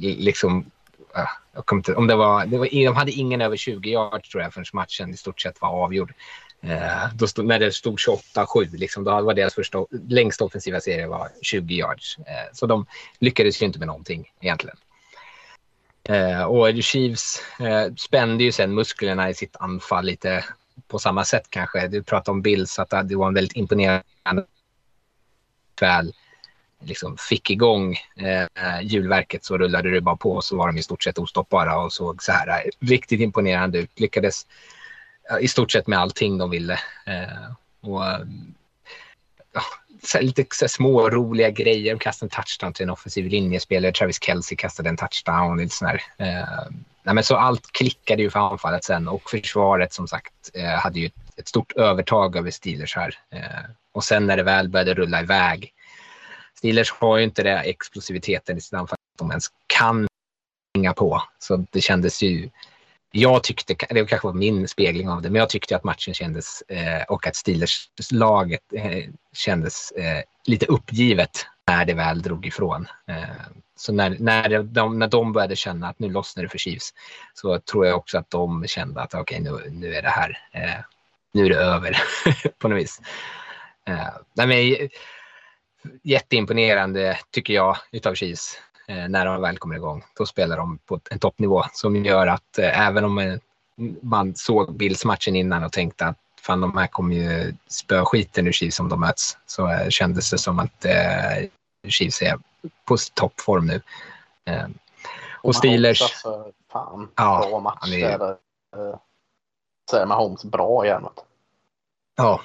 [0.00, 0.70] Liksom,
[1.14, 4.28] ja, jag kommer inte, om det var, det var, de hade ingen över 20 yards
[4.28, 6.12] tror jag förrän matchen i stort sett var avgjord.
[6.62, 11.06] Eh, då stod, när det stod 28-7, liksom, då var deras första, längsta offensiva serie
[11.06, 12.18] var 20 yards.
[12.18, 12.86] Eh, så de
[13.18, 14.76] lyckades ju inte med någonting egentligen.
[16.08, 20.44] Eh, och Chiefs eh, spände ju sen musklerna i sitt anfall lite
[20.88, 21.88] på samma sätt kanske.
[21.88, 24.44] Du pratade om Bills, att det var en väldigt imponerande
[25.74, 26.12] kväll.
[26.82, 30.82] liksom fick igång eh, hjulverket så rullade det bara på och så var de i
[30.82, 34.00] stort sett ostoppbara och såg så här eh, riktigt imponerande ut.
[34.00, 34.46] Lyckades
[35.40, 36.80] i stort sett med allting de ville.
[37.06, 38.02] Eh, och,
[39.52, 39.62] ja,
[40.02, 41.92] så lite så små roliga grejer.
[41.94, 43.92] De kastade en touchdown till en offensiv linjespelare.
[43.92, 45.58] Travis Kelce kastade en touchdown.
[45.58, 46.70] Lite sån här, eh,
[47.02, 51.00] nej, men så allt klickade ju för anfallet sen och försvaret som sagt eh, hade
[51.00, 53.14] ju ett, stort övertag över Steelers här.
[53.30, 55.72] Eh, och sen när det väl började rulla iväg.
[56.58, 60.06] Steelers har ju inte den explosiviteten i sitt anfall att de ens kan
[60.74, 61.22] hänga på.
[61.38, 62.50] Så det kändes ju
[63.12, 66.62] jag tyckte, det kanske var min spegling av det, men jag tyckte att matchen kändes
[66.68, 72.86] eh, och att Steelers-laget eh, kändes eh, lite uppgivet när det väl drog ifrån.
[73.08, 73.24] Eh,
[73.76, 76.94] så när, när, de, när de började känna att nu lossnar det för Chiefs
[77.34, 80.84] så tror jag också att de kände att okej, nu, nu är det här, eh,
[81.32, 81.96] nu är det över
[82.58, 83.00] på något vis.
[83.88, 84.88] Eh, nej, men, eh,
[86.02, 88.60] jätteimponerande tycker jag utav Chiefs
[89.08, 90.04] när de väl kommer igång.
[90.16, 93.38] Då spelar de på en toppnivå som gör att eh, även om eh,
[94.02, 98.52] man såg Bills-matchen innan och tänkte att fan de här kommer ju spöa skiten ur
[98.52, 101.48] Chiefs om de möts så eh, kändes det som att eh,
[101.88, 102.38] Chiefs är
[102.84, 103.82] på toppform nu.
[104.44, 104.66] Eh,
[105.42, 107.92] och Steelers, Alltså, fan, Ja, bra match.
[107.92, 108.30] är-.
[108.30, 108.96] Eh,
[109.90, 111.08] Så är Mahomes bra igen.
[112.16, 112.40] ja,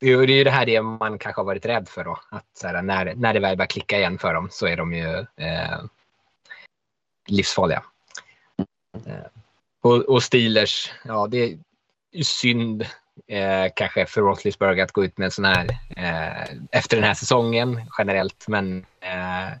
[0.00, 2.18] det är ju det här det man kanske har varit rädd för då.
[2.30, 4.92] Att så här, när, när det väl börjar klicka igen för dem så är de
[4.92, 5.80] ju eh,
[7.26, 7.82] livsfarliga.
[9.06, 9.26] Eh,
[9.80, 11.56] och, och Steelers, ja det
[12.12, 12.82] är synd
[13.26, 17.14] eh, kanske för Roethlisberger att gå ut med en sån här eh, efter den här
[17.14, 18.48] säsongen generellt.
[18.48, 19.56] Men eh,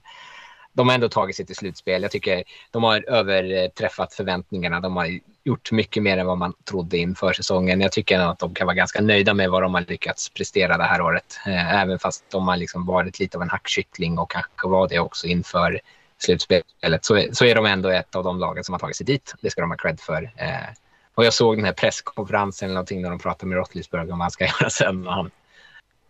[0.72, 2.02] de har ändå tagit sig till slutspel.
[2.02, 4.80] Jag tycker de har överträffat förväntningarna.
[4.80, 7.80] De har gjort mycket mer än vad man trodde inför säsongen.
[7.80, 10.84] Jag tycker att de kan vara ganska nöjda med vad de har lyckats prestera det
[10.84, 11.38] här året.
[11.46, 14.98] Eh, även fast de har liksom varit lite av en hackkyckling och kanske var det
[14.98, 15.80] också inför
[16.18, 19.34] slutspelet så, så är de ändå ett av de lagen som har tagit sig dit.
[19.40, 20.22] Det ska de ha cred för.
[20.36, 20.68] Eh,
[21.14, 24.18] och jag såg den här presskonferensen eller någonting när de pratade med Rottlisberg om vad
[24.18, 25.06] han ska göra sen.
[25.06, 25.30] Han,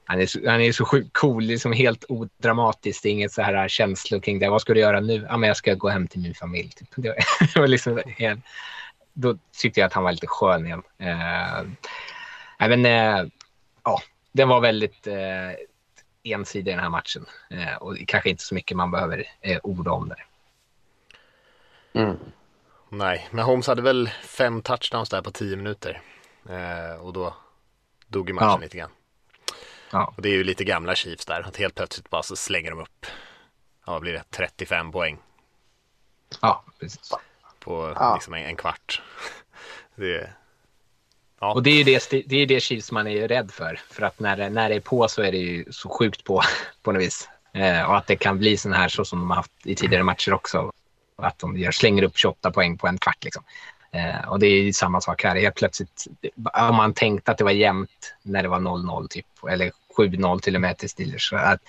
[0.05, 3.03] han, är så, han är så sjukt cool, liksom helt odramatiskt.
[3.03, 4.49] Det är inget så här känslor kring det.
[4.49, 5.27] Vad ska du göra nu?
[5.29, 6.71] Ja, men jag ska gå hem till min familj.
[6.71, 6.89] Typ.
[6.97, 7.17] Det var,
[7.55, 8.41] det var liksom helt,
[9.19, 10.83] då tyckte jag att han var lite skön igen.
[10.99, 11.59] Eh,
[12.59, 13.25] även, eh,
[13.85, 14.01] ja,
[14.33, 15.53] den var väldigt eh,
[16.23, 17.27] ensidig den här matchen.
[17.51, 20.17] Eh, och kanske inte så mycket man behöver eh, orda om det.
[22.01, 22.17] Mm.
[22.89, 26.01] Nej, men Holmes hade väl fem touchdowns där på tio minuter.
[26.49, 27.35] Eh, och då
[28.07, 28.59] dog ju matchen Ja.
[28.59, 28.91] lite grann.
[29.93, 30.13] Ja.
[30.17, 31.41] Och det är ju lite gamla Chiefs där.
[31.41, 33.07] Att helt plötsligt bara så slänger de upp.
[33.87, 34.25] Ja, blir det?
[34.31, 35.19] 35 poäng
[36.43, 37.13] Ja, precis.
[37.67, 38.15] På Ja.
[38.15, 39.03] liksom en, en kvart.
[39.99, 40.31] Det,
[41.39, 43.81] Och det är ju det, det, är det Chiefs man är rädd för.
[43.91, 46.43] För att när det, när det är på så är det ju så sjukt på,
[46.83, 47.29] på något vis.
[47.53, 50.03] Eh, och att det kan bli sån här så som de har haft i tidigare
[50.03, 50.73] matcher också.
[51.17, 53.45] Att de gör, slänger upp 28 poäng på en kvart liksom.
[53.91, 55.37] Eh, och det är ju samma sak här.
[55.37, 56.07] Helt plötsligt,
[56.69, 59.27] om man tänkte att det var jämnt när det var 0-0 typ.
[59.51, 61.29] Eller 7-0 till och med till Steelers.
[61.29, 61.61] Så att,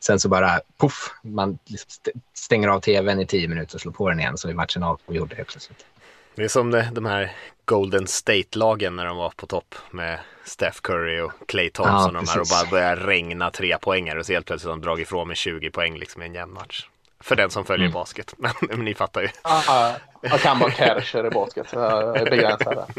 [0.00, 4.08] sen så bara puff, man st- stänger av tvn i 10 minuter och slår på
[4.08, 5.86] den igen så är matchen avgjord helt plötsligt.
[6.34, 7.32] det är som det, de här
[7.64, 12.12] Golden State-lagen när de var på topp med Steph Curry och Clay Thompson Ja, och
[12.12, 15.06] de här och bara börjar regna tre poänger och så helt plötsligt har de dragit
[15.06, 16.86] ifrån med 20 poäng liksom i en jämn match.
[17.20, 17.94] För den som följer Mm.
[17.94, 18.34] basket.
[18.38, 19.28] Men, men ni fattar ju.
[19.42, 21.66] Ah, jag kan bara Kersher i basket.
[21.72, 22.76] Jag är begränsad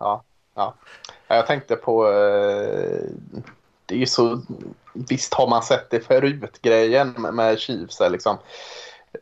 [0.00, 0.22] Ja,
[0.54, 0.74] ja.
[1.36, 2.06] Jag tänkte på...
[2.06, 3.00] eh,
[3.86, 4.40] Det är ju så...
[4.92, 8.00] Visst har man sett det förut, grejen med- Chiefs.
[8.10, 8.36] Liksom.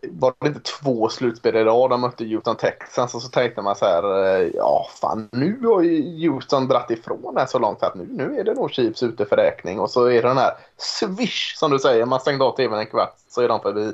[0.02, 3.76] Var det inte två slutspel i rad de mötte Houston Texans och så tänkte man
[3.76, 7.94] så här, eh, ja fan nu har ju Houston dratt ifrån det så långt att
[7.94, 10.52] nu, nu är det nog Chiefs ute för räkning och så är det den här
[10.76, 13.92] swish som du säger, man stängde av tvn en kvart så är de förbi.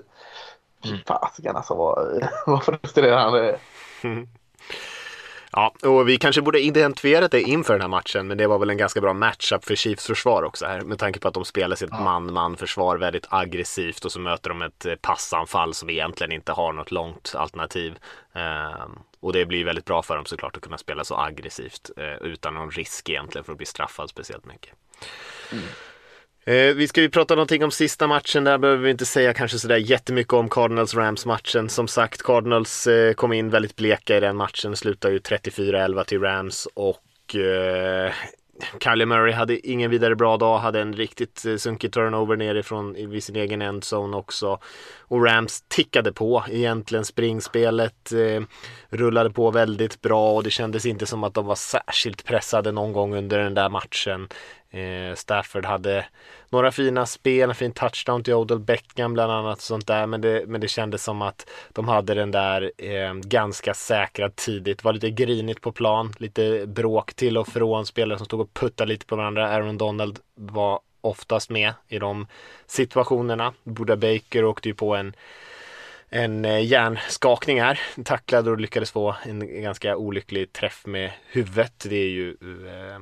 [0.84, 3.48] Fy fasiken alltså vad, vad frustrerande det
[4.08, 4.26] är.
[5.52, 8.70] Ja, och vi kanske borde identifierat det inför den här matchen, men det var väl
[8.70, 11.76] en ganska bra matchup för Chiefs försvar också här, med tanke på att de spelar
[11.76, 16.52] sitt man-man försvar väldigt aggressivt och så möter de ett eh, passanfall som egentligen inte
[16.52, 17.98] har något långt alternativ.
[18.32, 22.26] Ehm, och det blir väldigt bra för dem såklart att kunna spela så aggressivt eh,
[22.26, 24.74] utan någon risk egentligen för att bli straffad speciellt mycket.
[26.48, 28.44] Eh, vi ska ju prata någonting om sista matchen.
[28.44, 31.68] Där behöver vi inte säga kanske sådär jättemycket om Cardinals-Rams-matchen.
[31.68, 34.76] Som sagt, Cardinals eh, kom in väldigt bleka i den matchen.
[34.76, 38.12] Slutar ju 34-11 till Rams och eh,
[38.84, 40.58] Kylie Murray hade ingen vidare bra dag.
[40.58, 44.58] Hade en riktigt eh, sunkig turnover nerifrån vid sin egen endzone också.
[45.00, 48.12] Och Rams tickade på egentligen springspelet.
[48.12, 48.42] Eh,
[48.88, 52.92] rullade på väldigt bra och det kändes inte som att de var särskilt pressade någon
[52.92, 54.28] gång under den där matchen.
[54.70, 56.06] Eh, Stafford hade
[56.48, 59.56] några fina spel, en fin touchdown till Odell Beckham bland annat.
[59.56, 60.06] och Sånt där.
[60.06, 64.78] Men, det, men det kändes som att de hade den där eh, ganska säkrad tidigt.
[64.78, 67.86] Det Var lite grinigt på plan, lite bråk till och från.
[67.86, 69.48] Spelare som stod och puttade lite på varandra.
[69.48, 72.26] Aaron Donald var oftast med i de
[72.66, 73.52] situationerna.
[73.64, 75.14] Buda Baker åkte ju på en
[76.10, 77.80] en eh, hjärnskakning här.
[78.04, 81.86] Tacklade och lyckades få en ganska olycklig träff med huvudet.
[81.88, 83.00] Det är ju eh,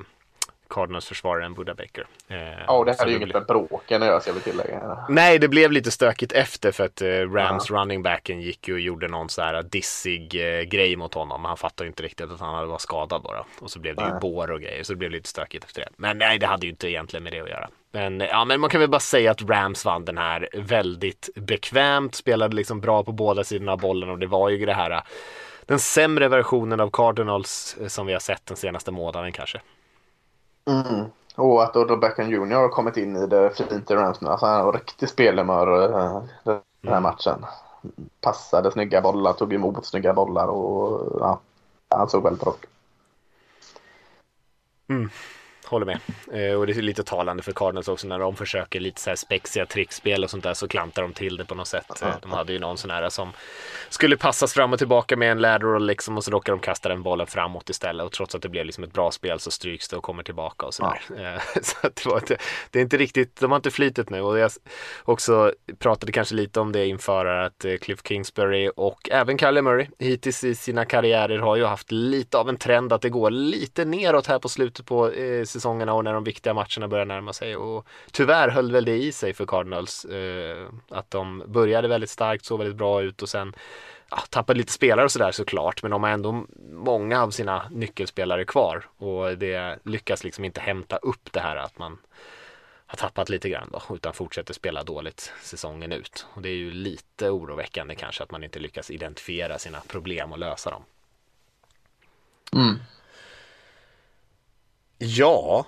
[0.69, 2.05] Cardinals försvararen Buda Baker.
[2.27, 2.37] Eh,
[2.67, 5.05] Ja, det så hade ju inget blev- bråken att göra ska vi tillägga.
[5.09, 8.79] Nej, det blev lite stökigt efter för att eh, Rams running backen gick ju och
[8.79, 11.45] gjorde någon så här dissig eh, grej mot honom.
[11.45, 13.45] Han fattade ju inte riktigt att han hade var skadad bara.
[13.59, 14.19] Och så blev det ju Nej.
[14.21, 15.89] bår och grejer, så det blev lite stökigt efter det.
[15.97, 17.69] Men nej, det hade ju inte egentligen med det att göra.
[17.91, 22.15] Men, ja, men man kan väl bara säga att Rams vann den här väldigt bekvämt,
[22.15, 24.99] spelade liksom bra på båda sidorna av bollen och det var ju det här eh,
[25.65, 29.61] den sämre versionen av Cardinals eh, som vi har sett den senaste månaden kanske.
[30.67, 31.05] Mm.
[31.35, 34.29] Och att Odell Beckham Jr har kommit in i det fint i Rams nu.
[34.29, 37.03] Alltså han var riktigt spelhumör eh, den här Mm.
[37.03, 37.45] matchen.
[38.21, 41.39] Passade snygga bollar, tog emot snygga bollar och ja,
[41.89, 42.69] han såg väldigt bra ut.
[45.67, 45.99] Håller med.
[46.31, 49.15] Eh, och det är lite talande för Cardinals också när de försöker lite så här
[49.15, 52.01] spexiga trickspel och sånt där så klantar de till det på något sätt.
[52.01, 53.31] Eh, de hade ju någon sån här som
[53.89, 57.03] skulle passas fram och tillbaka med en lateral liksom och så råkar de kasta den
[57.03, 59.97] bollen framåt istället och trots att det blev liksom ett bra spel så stryks det
[59.97, 61.01] och kommer tillbaka och sådär.
[61.17, 62.37] Eh, så det, var inte,
[62.71, 64.51] det är inte riktigt, de har inte flytet nu och jag
[65.03, 69.87] också pratade kanske lite om det inför att eh, Cliff Kingsbury och även Kyler Murray
[69.99, 73.85] hittills i sina karriärer har ju haft lite av en trend att det går lite
[73.85, 77.55] neråt här på slutet på eh, säsongerna och när de viktiga matcherna börjar närma sig
[77.55, 82.45] och tyvärr höll väl det i sig för Cardinals eh, att de började väldigt starkt,
[82.45, 83.55] såg väldigt bra ut och sen
[84.09, 88.45] ja, tappade lite spelare och sådär såklart men de har ändå många av sina nyckelspelare
[88.45, 91.97] kvar och det lyckas liksom inte hämta upp det här att man
[92.87, 96.25] har tappat lite grann då utan fortsätter spela dåligt säsongen ut.
[96.33, 100.37] Och det är ju lite oroväckande kanske att man inte lyckas identifiera sina problem och
[100.37, 100.83] lösa dem.
[102.53, 102.79] Mm.
[104.97, 105.65] Ja,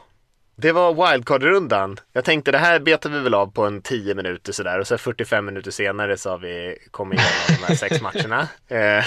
[0.56, 1.98] det var wildcard-rundan.
[2.14, 4.98] Jag tänkte det här betar vi väl av på en 10 minuter sådär och så
[4.98, 8.48] 45 minuter senare så har vi kommit igenom de här sex matcherna.
[8.68, 9.06] Eh,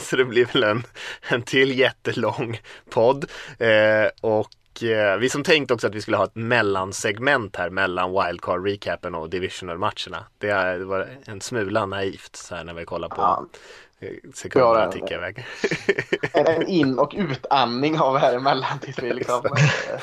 [0.02, 0.82] så det blir väl en,
[1.28, 2.60] en till jättelång
[2.90, 3.24] podd.
[3.58, 8.10] Eh, och eh, vi som tänkt också att vi skulle ha ett mellansegment här mellan
[8.10, 10.24] wildcard-recapen och divisional-matcherna.
[10.38, 13.46] Det, är- det var en smula naivt så här när vi kollar på Ja.
[14.04, 15.46] Eh, sekunderna Ja, det- ticka iväg.
[16.32, 19.44] En, en in och utandning av här emellan tills vi liksom...
[19.46, 20.00] eh,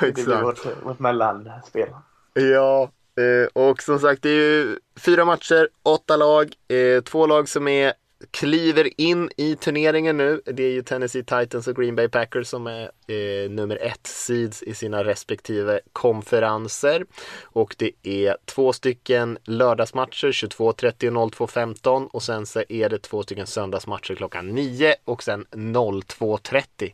[0.00, 0.42] Det blir Exakt.
[0.44, 1.88] vårt, vårt mellanspel.
[2.34, 7.48] Ja, eh, och som sagt det är ju fyra matcher, åtta lag, eh, två lag
[7.48, 7.92] som är
[8.30, 10.42] kliver in i turneringen nu.
[10.44, 14.62] Det är ju Tennessee Titans och Green Bay Packers som är eh, nummer ett seeds
[14.62, 17.06] i sina respektive konferenser.
[17.42, 23.22] Och det är två stycken lördagsmatcher 22.30 och 02.15 och sen så är det två
[23.22, 26.92] stycken söndagsmatcher klockan 9 och sen 02.30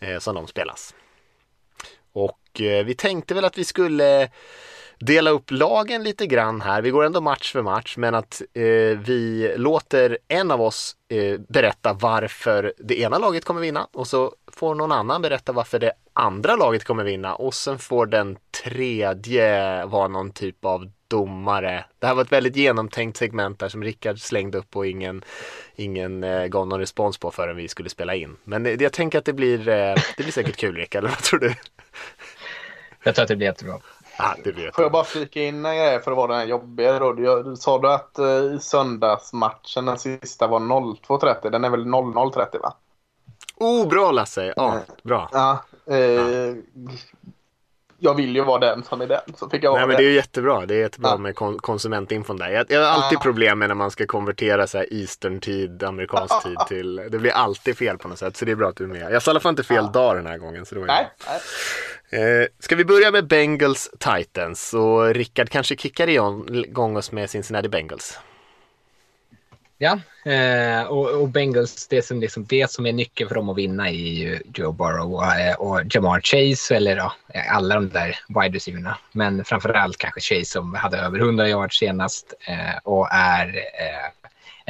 [0.00, 0.94] eh, som de spelas.
[2.12, 4.30] Och eh, vi tänkte väl att vi skulle
[5.00, 6.82] dela upp lagen lite grann här.
[6.82, 8.62] Vi går ändå match för match, men att eh,
[8.98, 14.34] vi låter en av oss eh, berätta varför det ena laget kommer vinna och så
[14.52, 19.84] får någon annan berätta varför det andra laget kommer vinna och sen får den tredje
[19.86, 21.84] vara någon typ av domare.
[21.98, 25.24] Det här var ett väldigt genomtänkt segment där som Rickard slängde upp och ingen,
[25.76, 28.36] ingen eh, gav någon respons på förrän vi skulle spela in.
[28.44, 31.22] Men eh, jag tänker att det blir, eh, det blir säkert kul Rickard, eller vad
[31.22, 31.54] tror du?
[33.02, 33.80] Jag tror att det blir jättebra.
[34.44, 36.98] Det blir Får jag bara flika in en grej för att vara den här jobbiga
[36.98, 37.12] då?
[37.12, 41.50] Du, du sa du att uh, söndagsmatchen, den sista var 02.30?
[41.50, 42.74] Den är väl 00.30 va?
[43.56, 44.52] Oh, bra Lasse!
[44.56, 44.82] Ja, Mm.
[45.02, 45.28] bra.
[45.32, 45.58] Ja.
[45.94, 46.54] Eh,
[48.02, 50.02] Jag vill ju vara den som är den, så fick jag vara Nej men det
[50.04, 51.16] är jättebra, det är jättebra Ja.
[51.16, 52.48] med kon- konsumentinfon där.
[52.50, 53.22] Jag, jag har alltid Ja.
[53.22, 57.76] problem med när man ska konvertera så här Eastern-tid, amerikansk tid till, det blir alltid
[57.76, 58.36] fel på något sätt.
[58.36, 59.12] Så det är bra att du är med.
[59.12, 60.66] Jag sa i alla fall inte fel dag den här gången.
[60.66, 61.32] Så det var ju Nej, bra.
[61.32, 61.40] nej.
[62.12, 67.68] Eh, ska vi börja med Bengals Titans och Rickard kanske kickar igång oss med Cincinnati
[67.68, 68.18] Bengals.
[69.78, 70.00] Ja,
[70.30, 73.88] eh, och, och Bengals, det som, liksom, det som är nyckeln för dem att vinna
[73.88, 77.12] är ju Joe Burrow och, eh, och Jamar Chase, eller ja,
[77.50, 78.98] alla de där wide receiverna.
[79.12, 84.19] Men framförallt kanske Chase som hade över 100 yards senast eh, och är eh,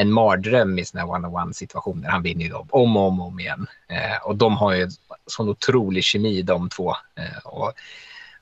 [0.00, 2.08] en mardröm i sådana här one-on-one situationer.
[2.08, 3.66] Han vinner ju dem om och om, och om igen.
[3.88, 4.88] Eh, och de har ju
[5.26, 6.90] sån otrolig kemi de två.
[6.90, 7.72] Eh, och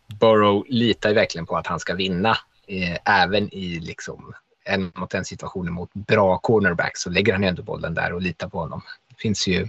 [0.06, 2.36] Burrow litar ju verkligen på att han ska vinna,
[2.66, 4.34] eh, även i liksom
[4.64, 8.48] en mot en-situationer mot bra cornerbacks så lägger han ju ändå bollen där och litar
[8.48, 8.82] på honom.
[9.08, 9.68] Det finns ju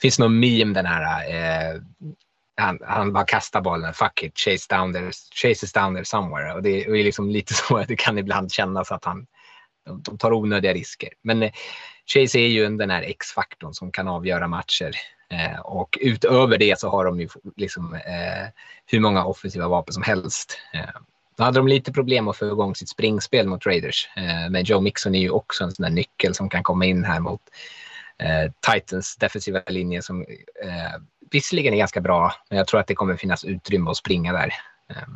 [0.00, 1.80] finns någon meme den här eh,
[2.56, 6.52] han, han bara kastar bollen, fuck it, chase down there, chase down there somewhere.
[6.52, 9.04] Och det är, och det är liksom lite så att det kan ibland kännas att
[9.04, 9.26] han
[9.86, 11.08] de, de tar onödiga risker.
[11.22, 11.52] Men eh,
[12.06, 14.92] Chase är ju den här X-faktorn som kan avgöra matcher.
[15.30, 18.48] Eh, och utöver det så har de ju liksom, eh,
[18.86, 20.58] hur många offensiva vapen som helst.
[20.74, 21.00] Eh,
[21.36, 24.08] då hade de lite problem att få igång sitt springspel mot Raiders.
[24.16, 27.04] Eh, men Joe Mixon är ju också en sån där nyckel som kan komma in
[27.04, 27.40] här mot
[28.18, 30.22] eh, Titans defensiva linje som
[30.64, 34.32] eh, visserligen är ganska bra, men jag tror att det kommer finnas utrymme att springa
[34.32, 34.52] där.
[34.90, 35.08] Eh,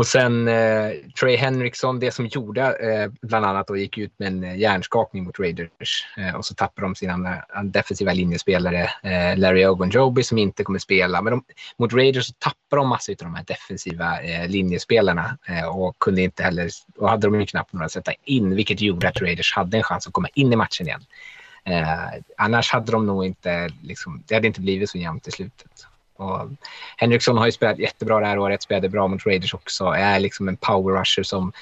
[0.00, 0.90] och sen eh,
[1.20, 5.24] Trey Henriksson, det som gjorde eh, bland annat och gick ut med en eh, hjärnskakning
[5.24, 10.38] mot Raiders eh, och så tappade de sina eh, defensiva linjespelare eh, Larry Ogunjobi som
[10.38, 11.22] inte kommer spela.
[11.22, 11.44] Men de,
[11.76, 16.22] mot Raiders så tappade de massor av de här defensiva eh, linjespelarna eh, och kunde
[16.22, 19.54] inte heller, och hade de ju knappt några att sätta in, vilket gjorde att Raiders
[19.54, 21.04] hade en chans att komma in i matchen igen.
[21.64, 25.86] Eh, annars hade de nog inte, liksom, det hade inte blivit så jämnt i slutet.
[26.20, 26.48] Och
[26.96, 30.48] Henriksson har ju spelat jättebra det här året, spelade bra mot Raiders också, är liksom
[30.48, 31.52] en power rusher som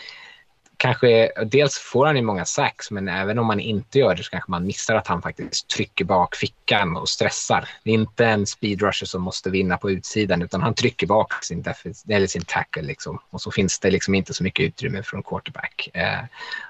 [0.78, 4.30] kanske, dels får han ju många sacks, men även om man inte gör det så
[4.30, 7.68] kanske man missar att han faktiskt trycker bak fickan och stressar.
[7.84, 11.44] Det är inte en speed rusher som måste vinna på utsidan, utan han trycker bak
[11.44, 11.64] sin,
[12.08, 13.18] eller sin tackle liksom.
[13.30, 15.88] Och så finns det liksom inte så mycket utrymme från quarterback.
[15.94, 16.20] Eh,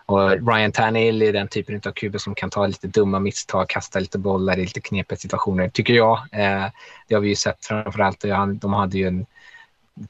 [0.06, 3.98] och Ryan Tannehill är den typen av kuber som kan ta lite dumma misstag, kasta
[3.98, 6.18] lite bollar i lite knepiga situationer, tycker jag.
[6.32, 6.66] Eh,
[7.08, 8.24] det har vi ju sett framförallt.
[8.30, 9.26] Han- De hade ju en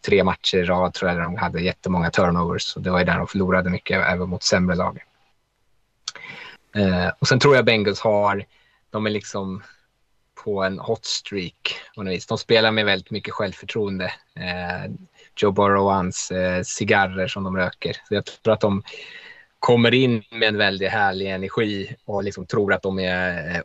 [0.01, 3.05] tre matcher i rad tror jag där de hade jättemånga turnovers och det var ju
[3.05, 5.03] där de förlorade mycket även mot sämre lag.
[6.77, 8.45] Eh, och sen tror jag Bengals har,
[8.91, 9.63] de är liksom
[10.45, 12.27] på en hot streak på något vis.
[12.27, 14.05] De spelar med väldigt mycket självförtroende.
[14.35, 14.91] Eh,
[15.37, 17.97] Joe Burrow och hans eh, cigarrer som de röker.
[18.09, 18.83] Så jag tror att de
[19.59, 23.07] kommer in med en väldigt härlig energi och liksom tror att de är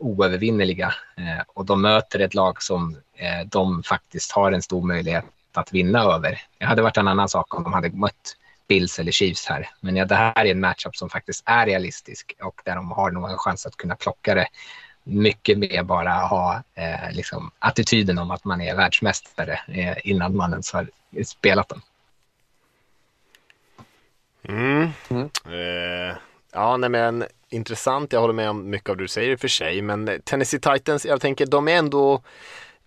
[0.00, 0.94] oövervinnerliga.
[1.16, 5.24] Eh, och de möter ett lag som eh, de faktiskt har en stor möjlighet
[5.56, 6.40] att vinna över.
[6.58, 8.36] Det hade varit en annan sak om de hade mött
[8.68, 9.70] Bills eller Chiefs här.
[9.80, 13.10] Men ja, det här är en matchup som faktiskt är realistisk och där de har
[13.10, 14.46] nog en chans att kunna plocka det
[15.04, 20.50] mycket mer bara ha eh, liksom, attityden om att man är världsmästare eh, innan man
[20.50, 20.90] ens har
[21.24, 21.82] spelat den.
[24.48, 24.88] Mm.
[25.08, 25.30] Mm.
[25.46, 26.16] Eh,
[26.52, 28.12] ja, nej men intressant.
[28.12, 29.82] Jag håller med om mycket av det du säger i och för sig.
[29.82, 32.22] Men Tennessee Titans, jag tänker de är ändå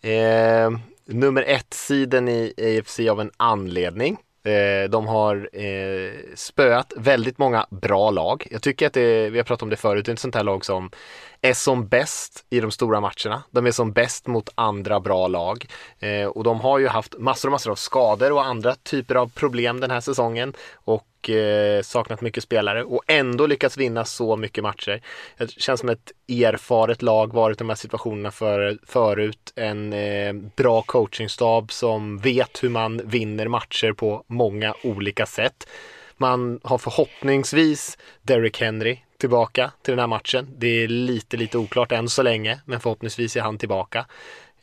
[0.01, 0.71] eh,
[1.07, 4.17] nummer ett-sidan i AFC av en anledning.
[4.47, 8.47] Eh, de har eh, spöat väldigt många bra lag.
[8.51, 10.43] Jag tycker att det, vi har pratat om det förut, det är ett sånt här
[10.43, 10.91] lag som
[11.41, 13.43] är som bäst i de stora matcherna.
[13.51, 15.65] De är som bäst mot andra bra lag.
[15.99, 19.31] Eh, och de har ju haft massor och massor av skador och andra typer av
[19.33, 20.53] problem den här säsongen.
[20.73, 25.01] Och eh, saknat mycket spelare och ändå lyckats vinna så mycket matcher.
[25.37, 29.53] Det känns som ett erfaret lag, varit i de här situationerna för, förut.
[29.55, 35.67] En eh, bra coachingstab som vet hur man vinner matcher på många olika sätt.
[36.17, 40.47] Man har förhoppningsvis Derrick Henry tillbaka till den här matchen.
[40.57, 44.05] Det är lite, lite oklart än så länge, men förhoppningsvis är han tillbaka.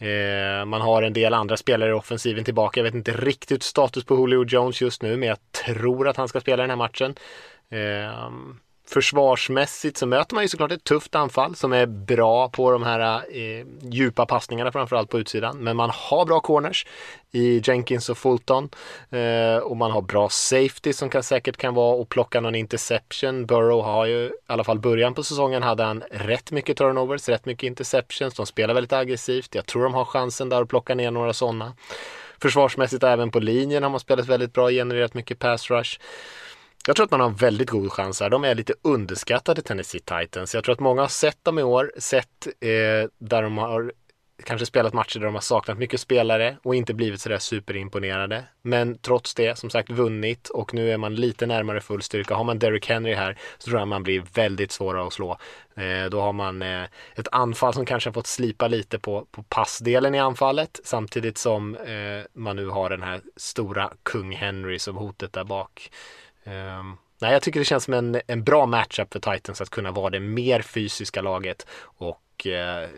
[0.04, 2.80] Eh, man har en del andra spelare i offensiven tillbaka.
[2.80, 6.28] Jag vet inte riktigt status på Julio Jones just nu, men jag tror att han
[6.28, 7.14] ska spela den här matchen.
[7.70, 8.30] Eh,
[8.86, 13.00] Försvarsmässigt så möter man ju såklart ett tufft anfall som är bra på de här
[13.16, 15.58] eh, djupa passningarna framförallt på utsidan.
[15.58, 16.86] Men man har bra corners
[17.32, 18.68] i Jenkins och Fulton
[19.10, 23.46] eh, och man har bra safety som kan, säkert kan vara och plocka någon interception.
[23.46, 27.46] Burrow har ju i alla fall början på säsongen hade han rätt mycket turnovers, rätt
[27.46, 28.34] mycket interceptions.
[28.34, 29.54] De spelar väldigt aggressivt.
[29.54, 31.72] Jag tror de har chansen där att plocka ner några sådana.
[32.40, 35.98] Försvarsmässigt även på linjen har man spelat väldigt bra, genererat mycket pass rush.
[36.86, 38.30] Jag tror att man har väldigt god chans här.
[38.30, 40.54] De är lite underskattade Tennessee Titans.
[40.54, 43.92] Jag tror att många har sett dem i år, sett eh, där de har
[44.44, 48.44] kanske spelat matcher där de har saknat mycket spelare och inte blivit sådär superimponerade.
[48.62, 52.34] Men trots det, som sagt, vunnit och nu är man lite närmare full styrka.
[52.34, 55.38] Har man Derrick Henry här så tror jag man blir väldigt svåra att slå.
[55.76, 59.42] Eh, då har man eh, ett anfall som kanske har fått slipa lite på, på
[59.42, 64.96] passdelen i anfallet samtidigt som eh, man nu har den här stora kung Henry som
[64.96, 65.90] hotet där bak.
[66.46, 69.90] Um, nej, jag tycker det känns som en, en bra matchup för Titans att kunna
[69.90, 72.88] vara det mer fysiska laget och eh,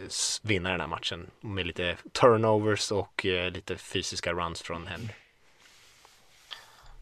[0.43, 5.15] vinna den här matchen med lite turnovers och eh, lite fysiska runs från Henry.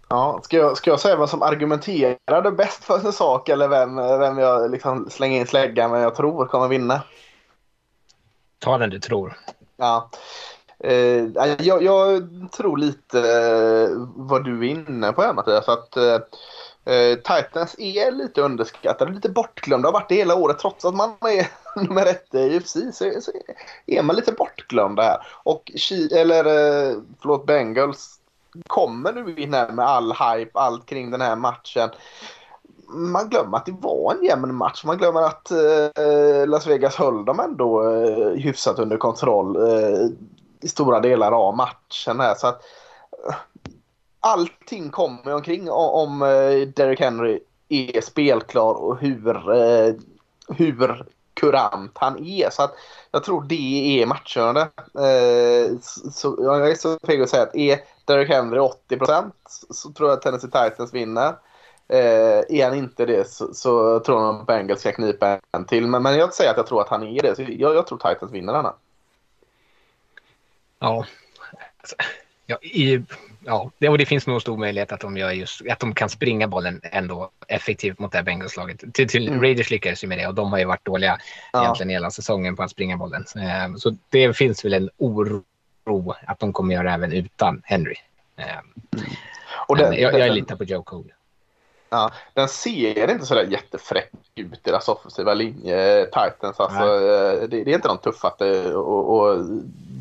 [0.08, 3.96] Ja, ska jag, ska jag säga vad som argumenterade bäst för sin sak eller vem,
[3.96, 7.02] vem jag liksom slänger in släggan men jag tror kommer vinna?
[8.58, 9.38] Ta den du tror.
[9.76, 10.10] Ja.
[10.78, 11.24] Eh,
[11.58, 15.68] jag, jag, tror lite eh, vad du är inne på här Mattias.
[15.68, 19.88] Att, eh, eh, Titans är lite underskattade, lite bortglömda.
[19.88, 21.48] Har varit det hela året trots att man är
[21.82, 22.72] nummer ett i UFC.
[22.72, 23.32] Så, så
[23.86, 25.26] är man lite bortglömda här.
[25.42, 25.72] Och
[26.14, 28.20] eller, eh, förlåt, Bengals
[28.66, 31.90] kommer nu in här med all hype, allt kring den här matchen
[32.88, 34.84] man glömmer att det var en jämn match.
[34.84, 39.56] Man glömmer att eh, Las Vegas höll dem ändå eh, hyfsat under kontroll.
[39.56, 40.08] Eh,
[40.64, 42.20] i stora delar av matchen.
[42.20, 42.62] Här, så att,
[43.28, 43.34] eh,
[44.20, 49.94] allting kommer omkring om eh, Derrick Henry är spelklar och hur, eh,
[50.48, 52.50] hur kurant han är.
[52.50, 52.74] Så att
[53.10, 54.68] jag tror det är matchande.
[56.12, 59.32] Så jag är så feg att säga att är Derrick Henry 80%
[59.70, 61.34] så tror jag att Tennessee Titans vinner.
[61.88, 65.86] är han inte det så, så tror jag att Bengals ska knipa en till.
[65.86, 67.36] Men, men jag säger att jag tror att han är det.
[67.36, 68.74] Så jag, jag tror Titans vinner denna.
[70.84, 71.06] Ja,
[71.80, 71.96] alltså,
[72.46, 73.02] ja, i,
[73.44, 76.08] ja det, och det finns nog stor möjlighet att de, gör just, att de kan
[76.08, 78.94] springa bollen ändå effektivt mot det här Bengals-laget.
[78.94, 79.40] Till, till mm.
[79.40, 81.18] Raiders lyckades ju med det och de har ju varit dåliga
[81.52, 81.62] ja.
[81.62, 83.24] egentligen hela säsongen på att springa bollen.
[83.36, 85.44] Eh, så det finns väl en oro
[86.26, 87.96] att de kommer göra även utan Henry.
[88.36, 88.44] Eh,
[89.68, 91.13] och den, jag, jag litar på Joe Cole.
[91.94, 96.60] Ja, den ser inte sådär jättefräck ut, deras offensiva linje, Titans.
[96.60, 99.44] Alltså, eh, det, det, är inte de tuffaste och, och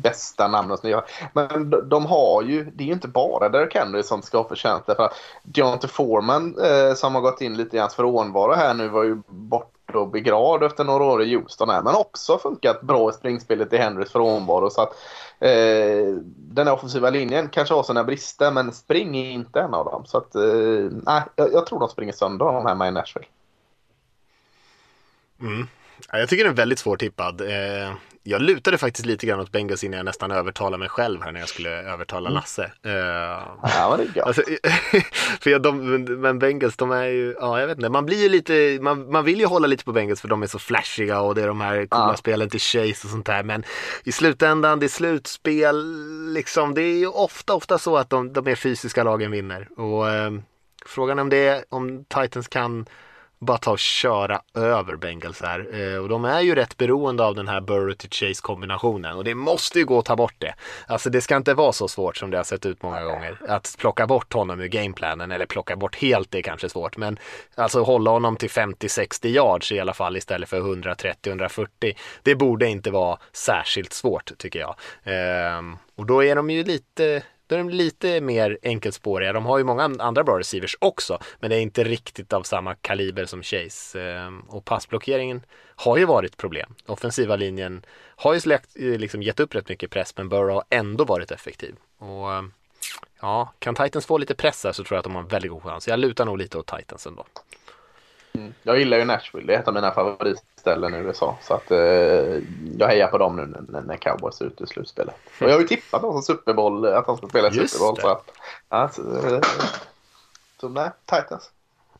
[0.02, 1.04] bästa namnen som ni har.
[1.32, 4.48] Men de, de, har ju, det är ju inte bara Derek Henry som ska ha
[4.48, 4.86] förtjänst.
[4.86, 8.88] För att Deontay Foreman eh, som har gått in lite i hans frånvaro här nu
[8.88, 11.82] var ju borta och begravd efter några år i Houston här.
[11.82, 14.70] Men också funkat bra i springspelet i Henrys frånvaro.
[14.70, 14.92] Så att
[15.40, 19.84] eh, den här offensiva linjen kanske har sina brister men spring är inte en av
[19.84, 20.06] dem.
[20.06, 23.26] Så att, eh, jag, jag tror de springer sönder de här med i Nashville.
[25.40, 25.66] Mm.
[26.12, 27.40] Jag tycker den är väldigt svårtippad.
[27.40, 27.92] Eh,
[28.26, 31.40] jag lutade faktiskt lite grann åt Bengals innan jag nästan övertalade mig själv här när
[31.40, 32.34] jag skulle övertala mm.
[32.34, 32.72] Lasse.
[32.82, 32.96] Mm.
[32.96, 33.02] Uh,
[33.62, 34.42] ja, det är alltså,
[35.40, 38.28] för jag, de, Men Bengals, de är ju, ja jag vet inte, man blir ju
[38.28, 41.34] lite, man, man vill ju hålla lite på Bengals för de är så flashiga och
[41.34, 42.16] det är de här coola ja.
[42.16, 43.42] spelen till Chase och sånt där.
[43.42, 43.64] Men
[44.04, 45.96] i slutändan, det är slutspel,
[46.32, 49.68] liksom, det är ju ofta, ofta så att de, de är fysiska lagen vinner.
[49.80, 50.40] Och uh,
[50.86, 52.86] frågan om det, om Titans kan
[53.44, 55.66] bara ta och köra över Bengals här.
[55.80, 59.24] Eh, och de är ju rätt beroende av den här Burrow to Chase kombinationen och
[59.24, 60.54] det måste ju gå att ta bort det.
[60.86, 63.38] Alltså det ska inte vara så svårt som det har sett ut många gånger.
[63.48, 66.96] Att plocka bort honom ur gameplanen eller plocka bort helt det är kanske svårt.
[66.96, 67.18] Men
[67.54, 71.96] alltså hålla honom till 50-60 yards i alla fall istället för 130-140.
[72.22, 74.74] Det borde inte vara särskilt svårt tycker jag.
[75.04, 77.22] Ehm, och då är de ju lite
[77.54, 79.32] då är de lite mer enkelspåriga.
[79.32, 82.74] De har ju många andra bra receivers också, men det är inte riktigt av samma
[82.74, 84.02] kaliber som Chase.
[84.02, 85.42] Ehm, och passblockeringen
[85.76, 86.74] har ju varit problem.
[86.86, 87.84] Offensiva linjen
[88.16, 91.30] har ju släkt, eh, liksom gett upp rätt mycket press, men Burrow har ändå varit
[91.30, 91.74] effektiv.
[91.98, 92.52] Och ehm,
[93.20, 95.50] ja, kan Titans få lite press här så tror jag att de har en väldigt
[95.50, 95.88] god chans.
[95.88, 97.24] Jag lutar nog lite åt Titans ändå.
[98.38, 98.54] Mm.
[98.62, 101.38] Jag gillar ju Nashville, det är ett av mina favoritställen i USA.
[101.42, 101.78] Så att eh,
[102.78, 105.14] jag hejar på dem nu när, när Cowboys är ute i slutspelet.
[105.40, 107.86] Och jag har ju tippat dem som Super Bowl, att de ska spela i Super
[107.86, 108.00] Bowl.
[108.00, 108.30] Så att,
[108.68, 109.02] ja, så,
[109.34, 109.40] eh,
[110.60, 111.50] så nej, Titans.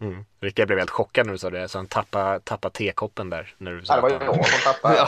[0.00, 0.24] Mm.
[0.40, 3.54] Rickard blev helt chockad när du sa det, så han tappade, tappade tekoppen där.
[3.58, 4.98] När du sa det var ju jag som tappade.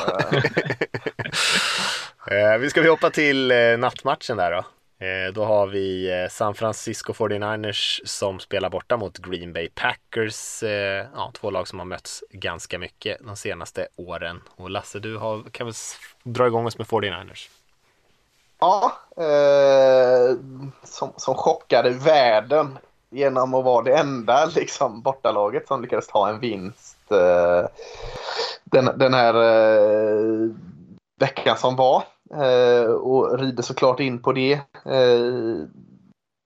[2.55, 4.64] eh, vi ska vi hoppa till eh, nattmatchen där då.
[4.99, 10.62] Eh, då har vi eh, San Francisco 49ers som spelar borta mot Green Bay Packers.
[10.62, 14.42] Eh, ja, två lag som har mötts ganska mycket de senaste åren.
[14.57, 15.74] Och Lasse, du har, kan väl
[16.22, 17.49] dra igång oss med 49ers?
[18.59, 20.36] Ja, eh,
[20.82, 22.78] som, som chockade världen
[23.11, 27.68] genom att vara det enda liksom, bortalaget som lyckades ta en vinst eh,
[28.64, 30.51] den, den här eh,
[31.20, 32.05] veckan som var.
[32.35, 34.53] Eh, och rider såklart in på det.
[34.85, 35.66] Eh,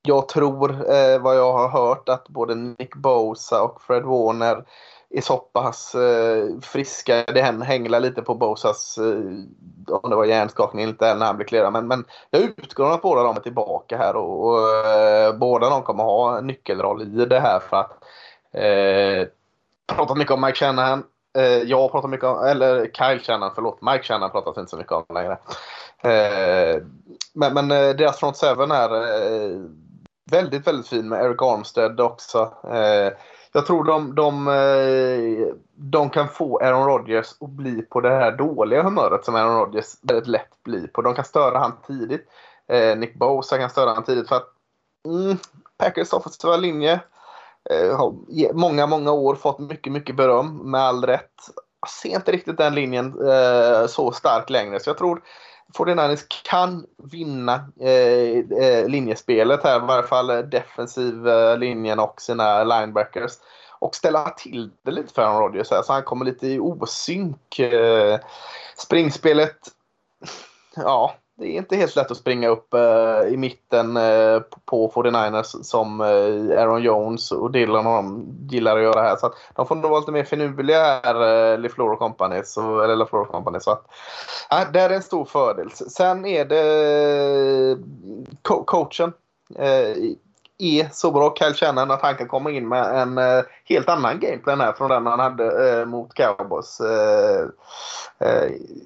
[0.03, 4.64] jag tror, eh, vad jag har hört, att både Nick Bosa och Fred Warner
[5.11, 7.24] är så pass eh, friska.
[7.24, 11.47] Det hänglar lite på Bosas, eh, om det var hjärnskakning eller inte när han blev
[11.47, 11.72] clearad.
[11.72, 15.70] Men, men jag utgår från att båda de är tillbaka här och, och eh, båda
[15.70, 17.93] de kommer ha en nyckelroll i det här för att
[18.53, 19.28] eh,
[19.97, 21.05] pratat mycket om Mike Shanahan.
[21.39, 24.93] Eh, jag pratar mycket om, eller Kyle Shannon, förlåt, Mike Shannon pratas inte så mycket
[24.93, 25.39] om längre.
[26.03, 26.83] Eh,
[27.35, 29.61] men, men eh, deras front seven är eh,
[30.31, 32.55] väldigt, väldigt fin med Eric Armstead också.
[32.72, 33.12] Eh,
[33.53, 38.33] jag tror de, de, eh, de kan få Aaron Rodgers att bli på det här
[38.33, 41.03] dåliga humöret som Aaron Rodgers väldigt lätt blir på.
[41.03, 42.26] De kan störa han tidigt.
[42.68, 44.49] Eh, Nick Bosa kan störa han tidigt för att
[45.07, 45.37] mm,
[45.78, 47.01] Packers offensiva linje eh,
[47.70, 48.11] Eh,
[48.52, 51.34] många, många år fått mycket, mycket beröm med all rätt.
[51.80, 55.22] Jag ser inte riktigt den linjen eh, så stark längre så jag tror
[55.78, 62.64] 49ers kan vinna eh, eh, linjespelet här, i varje fall defensiv eh, linjen och sina
[62.64, 63.32] linebackers.
[63.78, 67.58] Och ställa till det lite för Aaron Rodgers här, så han kommer lite i osynk.
[67.58, 68.20] Eh,
[68.76, 69.58] springspelet,
[70.76, 75.62] ja, det är inte helt lätt att springa upp eh, i mitten eh, på 49ers
[75.62, 79.16] som eh, Aaron Jones och Dylan och de gillar att göra här.
[79.16, 82.43] Så att de får nog vara lite mer finurliga här, eh, LeFleur Company.
[82.45, 83.61] Så, eller LeFleur Company.
[83.61, 83.84] Så att,
[84.51, 85.70] äh, det är en stor fördel.
[85.70, 87.78] Sen är det
[88.43, 89.12] co coachen.
[89.59, 89.97] Eh,
[90.59, 93.20] är så bra, Kyle Shannon, att han kan komma in med en
[93.64, 96.80] helt annan gameplan här från den han hade mot Cowboys.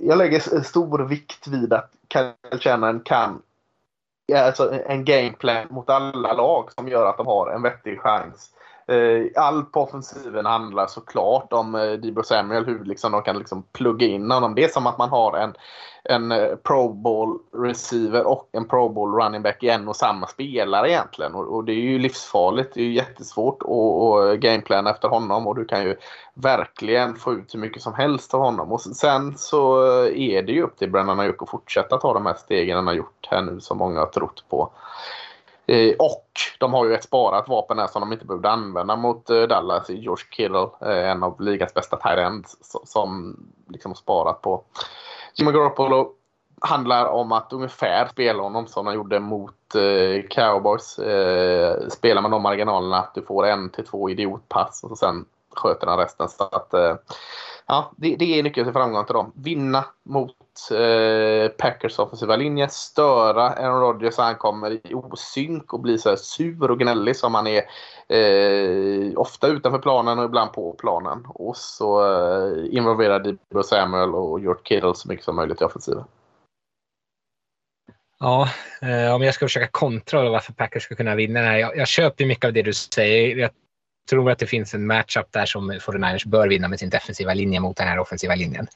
[0.00, 3.42] Jag lägger stor vikt vid att Kyle Shannon kan
[4.34, 8.50] alltså en gameplan mot alla lag som gör att de har en vettig chans.
[8.86, 13.62] Eh, Allt på offensiven handlar såklart om eh, Debo Samuel, hur liksom de kan liksom
[13.62, 14.54] plugga in honom.
[14.54, 15.54] Det är som att man har en,
[16.04, 20.26] en eh, Pro Bowl receiver och en Pro Bowl running back i en och samma
[20.26, 21.34] spelare egentligen.
[21.34, 22.74] Och, och det är ju livsfarligt.
[22.74, 25.96] Det är ju jättesvårt att, att gameplana efter honom och du kan ju
[26.34, 28.72] verkligen få ut hur mycket som helst av honom.
[28.72, 32.34] Och sen så är det ju upp till Brennan Ayuk att fortsätta ta de här
[32.34, 34.70] stegen han har gjort här nu som många har trott på.
[35.66, 39.30] Eh, och de har ju ett sparat vapen här som de inte behövde använda mot
[39.30, 39.88] eh, Dallas.
[39.88, 43.36] George Kittle, eh, en av ligans bästa tight ends som
[43.68, 44.62] liksom har sparat på.
[45.34, 46.12] Jimmy Garoppolo
[46.60, 50.98] handlar om att ungefär spela honom som de gjorde mot eh, Cowboys.
[50.98, 55.24] Eh, spela med de marginalerna att du får en till två idiotpass och sen
[55.58, 56.28] sköter han resten.
[56.28, 56.96] Så att, eh,
[57.66, 59.32] ja, det, det är nyckeln till framgång till dem.
[59.34, 60.36] Vinna mot
[60.70, 66.08] eh, Packers offensiva linje, störa Aaron Rodgers så han kommer i osynk och blir så
[66.08, 67.62] här sur och gnällig som han är
[68.08, 71.26] eh, ofta utanför planen och ibland på planen.
[71.28, 76.04] Och så eh, involvera Debo Samuel och George Kittle så mycket som möjligt i offensiven.
[78.18, 78.48] Ja,
[78.82, 81.58] eh, om jag ska försöka kontra varför Packers ska kunna vinna den här.
[81.58, 83.36] Jag, jag köper mycket av det du säger.
[83.36, 83.50] Jag
[84.10, 87.60] tror att det finns en matchup där som 49ers bör vinna med sin defensiva linje
[87.60, 88.66] mot den här offensiva linjen.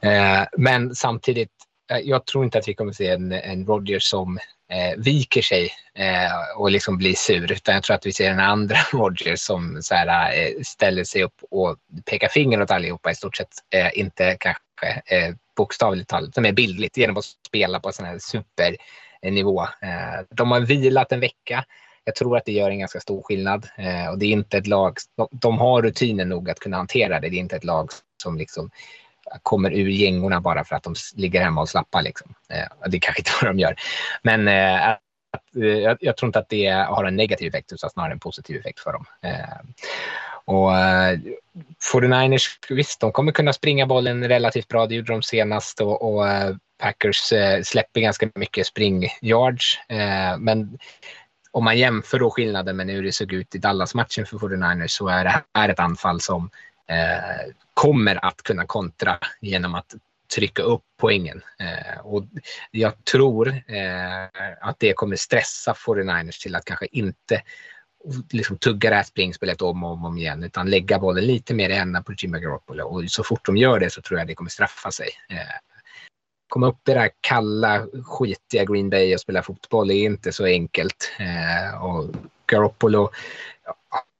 [0.00, 1.50] Eh, men samtidigt,
[1.90, 4.38] eh, jag tror inte att vi kommer se en, en Rodgers som
[4.70, 8.40] eh, viker sig eh, och liksom blir sur, utan jag tror att vi ser en
[8.40, 11.76] andra Rodgers som så här, eh, ställer sig upp och
[12.10, 13.52] pekar finger åt allihopa i stort sett.
[13.74, 18.18] Eh, inte kanske eh, bokstavligt talat, som är bildligt genom att spela på sån här
[18.18, 19.66] supernivå.
[19.82, 21.64] Eh, eh, de har vilat en vecka.
[22.10, 24.66] Jag tror att det gör en ganska stor skillnad eh, och det är inte ett
[24.66, 24.96] lag.
[25.16, 27.28] De, de har rutinen nog att kunna hantera det.
[27.28, 27.90] Det är inte ett lag
[28.22, 28.70] som liksom
[29.42, 32.02] kommer ur gängorna bara för att de ligger hemma och slappar.
[32.02, 32.34] Liksom.
[32.48, 33.74] Eh, det är kanske inte vad de gör.
[34.22, 37.90] Men eh, att, eh, jag, jag, tror inte att det har en negativ effekt utan
[37.90, 39.04] snarare en positiv effekt för dem.
[39.22, 39.60] Eh,
[40.44, 40.70] och
[41.92, 44.86] 49ers, visst, de kommer kunna springa bollen relativt bra.
[44.86, 46.24] Det gjorde de senast och, och
[46.78, 47.32] Packers
[47.62, 49.78] släpper ganska mycket springyards.
[50.38, 50.78] Men
[51.50, 55.08] om man jämför då skillnaden med hur det såg ut i Dallas-matchen för 49ers så
[55.08, 56.50] är det här ett anfall som
[56.88, 59.94] eh, kommer att kunna kontra genom att
[60.34, 61.42] trycka upp poängen.
[61.58, 62.24] Eh, och
[62.70, 64.24] jag tror eh,
[64.60, 67.42] att det kommer stressa 49ers till att kanske inte
[68.32, 71.70] liksom tugga det här springspelet om och om, om igen utan lägga bollen lite mer
[71.70, 72.84] i ända på Jimmy Garoppolo.
[72.84, 75.08] Och så fort de gör det så tror jag det kommer straffa sig.
[75.30, 75.36] Eh,
[76.50, 80.44] komma upp i det här kalla, skitiga Green Bay och spela fotboll är inte så
[80.44, 81.12] enkelt.
[81.18, 82.06] Eh, och
[82.46, 83.10] Garoppolo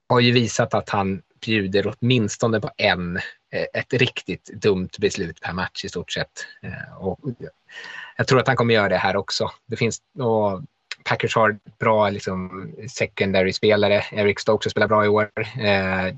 [0.09, 3.16] har ju visat att han bjuder åtminstone på en,
[3.53, 6.47] eh, ett riktigt dumt beslut per match i stort sett.
[6.62, 7.18] Eh, och
[8.16, 9.51] jag tror att han kommer göra det här också.
[9.66, 10.62] Det finns, och
[11.05, 14.05] Packers har bra liksom, secondary-spelare.
[14.12, 15.31] Eric Stokes spelar bra i år.
[15.61, 16.14] Eh,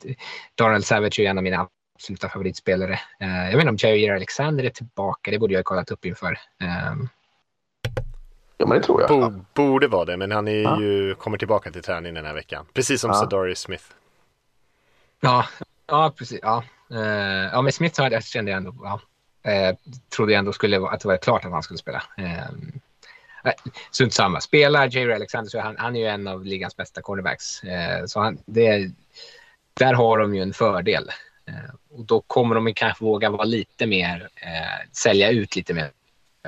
[0.54, 1.68] Donald Savage är en av mina
[2.02, 3.00] absoluta favoritspelare.
[3.20, 5.30] Eh, jag vet inte om Jair Alexander är tillbaka.
[5.30, 6.38] Det borde jag ha kollat upp inför.
[6.60, 6.94] Eh,
[8.56, 9.08] Ja, men det tror jag.
[9.10, 10.80] Bo, borde vara det, men han är ja.
[10.80, 12.66] ju, kommer tillbaka till träning den här veckan.
[12.72, 13.14] Precis som ja.
[13.14, 13.84] Sadarius Smith.
[15.20, 15.46] Ja,
[15.86, 16.38] ja precis.
[16.42, 16.98] Ja, uh,
[17.52, 19.00] ja men Smith jag kände jag ändå, ja,
[19.70, 19.76] uh,
[20.16, 22.02] trodde jag ändå skulle, att det var klart att han skulle spela.
[22.18, 23.50] Uh,
[23.90, 24.40] Strunt samma.
[24.40, 25.10] Spelar J.R.
[25.10, 27.64] Alexander så han, han är ju en av ligans bästa cornerbacks.
[27.64, 28.90] Uh, så han, det,
[29.74, 31.10] där har de ju en fördel.
[31.48, 35.90] Eh, och då kommer de kanske våga vara lite mer, eh, sälja ut lite mer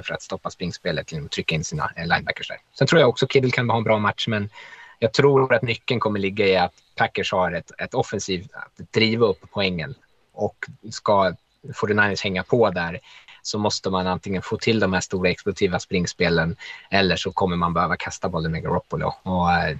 [0.02, 2.58] för att stoppa springspelet genom att trycka in sina eh, linebackers där.
[2.78, 4.50] Sen tror jag också Kiddle kan ha en bra match, men
[4.98, 9.26] jag tror att nyckeln kommer ligga i att Packers har ett, ett offensivt, att driva
[9.26, 9.94] upp poängen
[10.32, 13.00] och ska 49ers hänga på där
[13.42, 16.56] så måste man antingen få till de här stora explosiva springspelen
[16.90, 19.14] eller så kommer man behöva kasta bollen med Garoppolo.
[19.22, 19.76] Och, äh,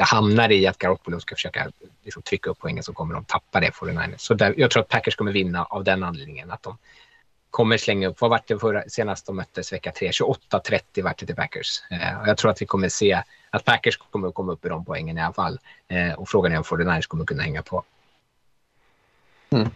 [0.00, 1.70] hamnar i att Garoppolo ska försöka
[2.04, 4.82] liksom, trycka upp poängen så kommer de tappa det För den Så där, jag tror
[4.82, 6.78] att Packers kommer vinna av den anledningen att de
[7.50, 8.20] kommer slänga upp.
[8.20, 10.10] Vad var det förra, senast de möttes vecka 3?
[10.10, 11.82] 28-30 vart det till Packers.
[11.90, 14.68] Eh, och jag tror att vi kommer se att Packers kommer att komma upp i
[14.68, 15.58] de poängen i alla fall.
[15.88, 17.84] Eh, och frågan är om 49ers kommer kunna hänga på.
[19.50, 19.70] Mm.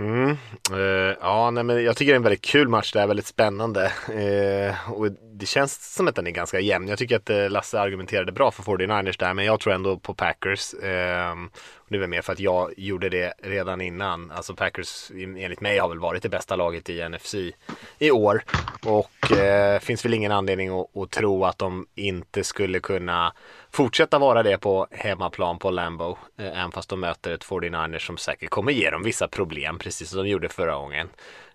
[0.00, 0.36] Mm.
[0.72, 2.92] Uh, ja, nej, men jag tycker det är en väldigt kul match.
[2.92, 3.92] Det är väldigt spännande.
[4.08, 6.88] Uh, och det känns som att den är ganska jämn.
[6.88, 10.14] Jag tycker att uh, Lasse argumenterade bra för 49ers där, men jag tror ändå på
[10.14, 10.74] Packers.
[10.74, 11.50] Ehm,
[11.88, 14.30] det är väl mer för att jag gjorde det redan innan.
[14.30, 17.34] Alltså Packers enligt mig har väl varit det bästa laget i NFC
[17.98, 18.42] i år.
[18.86, 19.32] Och
[19.80, 23.32] finns väl ingen anledning att, att tro att de inte skulle kunna
[23.72, 26.18] fortsätta vara det på hemmaplan på Lambo.
[26.38, 30.10] Eh, även fast de möter ett 49ers som säkert kommer ge dem vissa problem, precis
[30.10, 31.08] som de gjorde förra gången.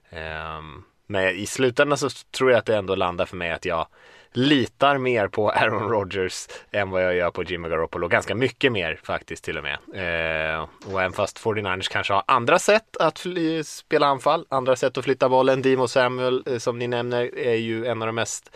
[0.09, 3.87] Ehm, men i slutändan så tror jag att det ändå landar för mig att jag
[4.33, 8.07] litar mer på Aaron Rodgers än vad jag gör på Jimmy Garoppolo.
[8.07, 9.77] Ganska mycket mer faktiskt till och med.
[9.93, 13.25] Eh, och även fast 49ers kanske har andra sätt att
[13.65, 15.61] spela anfall, andra sätt att flytta bollen.
[15.61, 18.55] Dimo Samuel eh, som ni nämner är ju en av de mest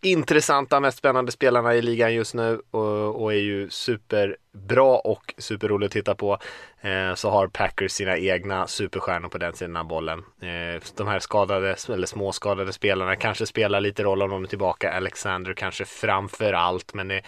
[0.00, 5.86] intressanta, mest spännande spelarna i ligan just nu och, och är ju superbra och superrolig
[5.86, 6.38] att titta på.
[6.80, 10.18] Eh, så har Packers sina egna superstjärnor på den sidan av bollen.
[10.18, 14.92] Eh, de här skadade, eller småskadade spelarna kanske spelar lite roll om de är tillbaka.
[14.92, 17.22] Alexander kanske framför allt, men det,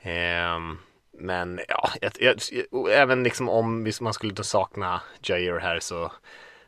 [0.00, 0.58] eh,
[1.20, 2.36] men ja, jag, jag,
[2.90, 6.12] även liksom om man skulle sakna Jair här så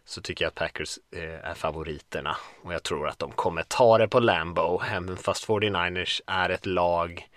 [0.05, 3.99] så tycker jag att Packers eh, är favoriterna och jag tror att de kommer ta
[3.99, 4.81] det på Lambo.
[4.91, 7.29] Även fast 49ers är ett lag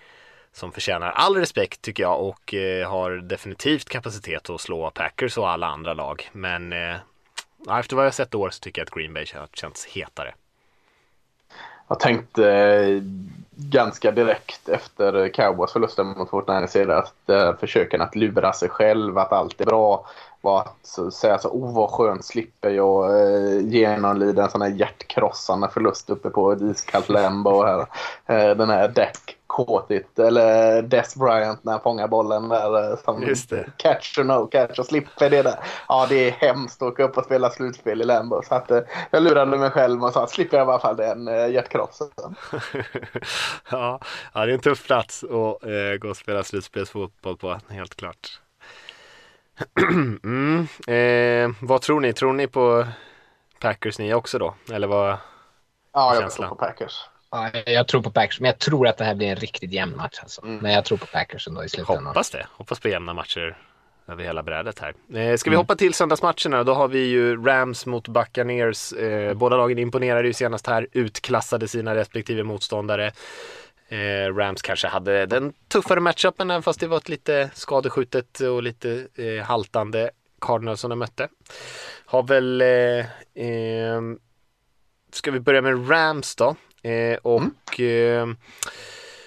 [0.52, 5.50] som förtjänar all respekt tycker jag och eh, har definitivt kapacitet att slå Packers och
[5.50, 6.30] alla andra lag.
[6.32, 6.96] Men eh,
[7.78, 10.34] efter vad jag sett i år så tycker jag att Green Bay känts hetare.
[11.88, 13.02] Jag tänkte eh,
[13.50, 19.32] ganska direkt efter Cowboys förlusten mot Fortnite att eh, försöken att lura sig själv att
[19.32, 20.06] allt är bra
[20.44, 25.68] var att säga så oh vad skönt slipper jag eh, genomlida en sån här hjärtkrossande
[25.68, 27.80] förlust uppe på ett iskallt Lambo här.
[28.26, 33.34] Eh, den här Deck Kåtit eller Des Bryant när han fångar bollen där eh, som
[33.76, 35.58] catch or no catch och slipper det där.
[35.88, 38.80] Ja det är hemskt att åka upp och spela slutspel i Lambo så att eh,
[39.10, 42.08] jag lurade mig själv och sa att slipper jag i alla fall den eh, hjärtkrossen.
[43.70, 44.00] ja,
[44.34, 48.40] ja, det är en tuff plats att eh, gå och spela slutspelsfotboll på helt klart.
[50.24, 50.66] mm.
[50.86, 52.12] eh, vad tror ni?
[52.12, 52.86] Tror ni på
[53.60, 54.54] Packers ni också då?
[54.72, 55.16] Eller vad?
[55.92, 56.48] Ja, jag känslan?
[56.48, 57.08] tror på Packers.
[57.30, 59.96] Ja, jag tror på Packers, men jag tror att det här blir en riktigt jämn
[59.96, 60.18] match.
[60.22, 60.42] Alltså.
[60.42, 60.56] Mm.
[60.56, 62.06] Men jag tror på Packers ändå i slutändan.
[62.06, 62.46] Hoppas det.
[62.52, 63.56] Hoppas på jämna matcher
[64.08, 64.94] över hela brädet här.
[65.18, 65.62] Eh, ska vi mm.
[65.62, 66.64] hoppa till söndagsmatcherna?
[66.64, 68.92] Då har vi ju Rams mot Buccaneers.
[68.92, 73.12] Eh, båda lagen imponerade ju senast här, utklassade sina respektive motståndare.
[73.94, 78.62] Eh, Rams kanske hade den tuffare matchupen även fast det var ett lite skadeskjutet och
[78.62, 81.28] lite eh, haltande Cardinals som de mötte.
[82.06, 84.00] Har väl, eh, eh,
[85.12, 86.56] ska vi börja med Rams då?
[86.82, 88.36] Eh, och mm.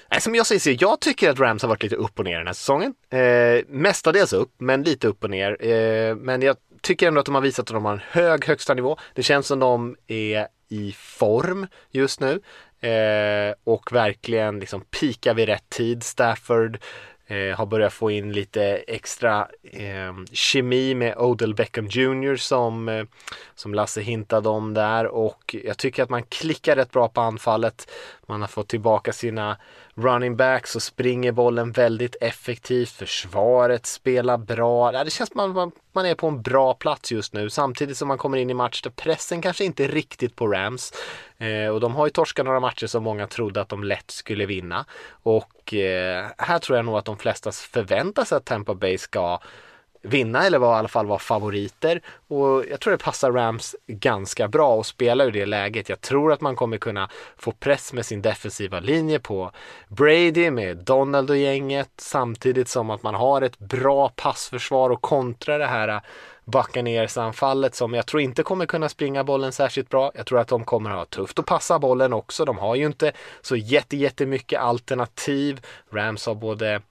[0.09, 2.37] Eh, som jag säger så, jag tycker att Rams har varit lite upp och ner
[2.37, 2.93] den här säsongen.
[3.09, 5.65] Eh, mestadels upp, men lite upp och ner.
[5.65, 8.73] Eh, men jag tycker ändå att de har visat att de har en hög högsta
[8.73, 8.97] nivå.
[9.13, 12.41] Det känns som de är i form just nu.
[12.81, 16.03] Eh, och verkligen liksom pika vid rätt tid.
[16.03, 16.79] Stafford
[17.29, 23.05] Eh, har börjat få in lite extra eh, kemi med Odell Beckham Jr som, eh,
[23.55, 27.91] som Lasse hintade om där och jag tycker att man klickar rätt bra på anfallet.
[28.25, 29.57] Man har fått tillbaka sina
[29.97, 32.89] running back så springer bollen väldigt effektivt.
[32.89, 34.91] Försvaret spelar bra.
[35.03, 38.07] Det känns som att man, man är på en bra plats just nu samtidigt som
[38.07, 40.93] man kommer in i match där pressen kanske inte är riktigt på Rams.
[41.37, 44.45] Eh, och de har ju torskat några matcher som många trodde att de lätt skulle
[44.45, 44.85] vinna.
[45.09, 49.39] Och eh, här tror jag nog att de flesta förväntar sig att Tampa Bay ska
[50.07, 52.01] vinna eller var, i alla fall vara favoriter.
[52.27, 55.89] Och jag tror det passar Rams ganska bra att spela ur det läget.
[55.89, 59.51] Jag tror att man kommer kunna få press med sin defensiva linje på
[59.87, 65.57] Brady med Donald och gänget samtidigt som att man har ett bra passförsvar och kontra
[65.57, 66.01] det här
[66.45, 70.11] Buccaneers-anfallet som jag tror inte kommer kunna springa bollen särskilt bra.
[70.15, 72.45] Jag tror att de kommer ha tufft att passa bollen också.
[72.45, 73.11] De har ju inte
[73.41, 75.61] så jätte, jättemycket alternativ.
[75.91, 76.81] Rams har både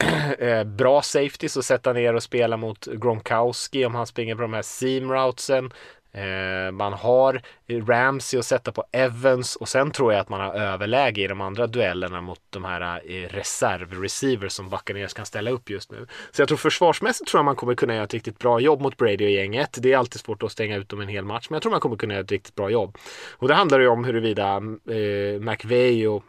[0.38, 4.52] Eh, bra safeties att sätta ner och spela mot Gronkowski om han springer på de
[4.52, 5.72] här seam routesen.
[6.14, 7.42] Eh, man har
[7.86, 11.40] Ramsey att sätta på Evans och sen tror jag att man har överläge i de
[11.40, 16.06] andra duellerna mot de här eh, reservreceivers reserv-receivers som Buccaneers kan ställa upp just nu.
[16.32, 18.96] Så jag tror försvarsmässigt tror jag man kommer kunna göra ett riktigt bra jobb mot
[18.96, 19.78] Brady och gänget.
[19.80, 21.80] Det är alltid svårt att stänga ut dem en hel match men jag tror man
[21.80, 22.98] kommer kunna göra ett riktigt bra jobb.
[23.32, 24.56] Och det handlar ju om huruvida
[24.90, 26.24] eh, McVeigh och,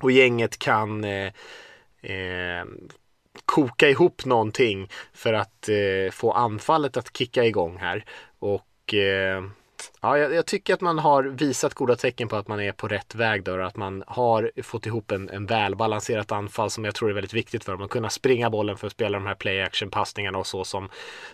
[0.00, 1.32] och gänget kan eh,
[2.04, 2.64] eh,
[3.44, 8.04] koka ihop någonting för att eh, få anfallet att kicka igång här.
[8.38, 9.44] Och eh,
[10.00, 12.88] ja, jag, jag, tycker att man har visat goda tecken på att man är på
[12.88, 17.10] rätt väg då, att man har fått ihop en, en välbalanserat anfall som jag tror
[17.10, 17.82] är väldigt viktigt för dem.
[17.82, 20.88] Att kunna springa bollen för att spela de här play action passningarna och så som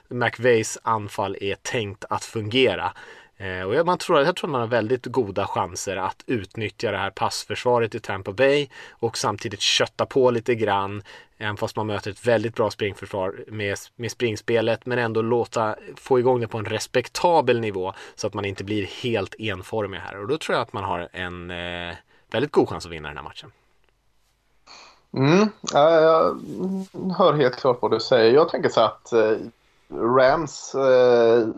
[0.09, 2.93] McVeys anfall är tänkt att fungera.
[3.41, 6.99] Eh, och man tror, jag tror att man har väldigt goda chanser att utnyttja det
[6.99, 11.03] här passförsvaret i Tampa Bay och samtidigt kötta på lite grann.
[11.39, 16.19] Även fast man möter ett väldigt bra springförsvar med, med springspelet men ändå låta få
[16.19, 20.21] igång det på en respektabel nivå så att man inte blir helt enformig här.
[20.21, 21.95] Och då tror jag att man har en eh,
[22.31, 23.53] väldigt god chans att vinna den här matchen.
[25.13, 26.39] Mm, jag
[27.19, 28.35] hör helt klart vad du säger.
[28.35, 29.37] Jag tänker så att eh,
[29.93, 31.49] Rams eh,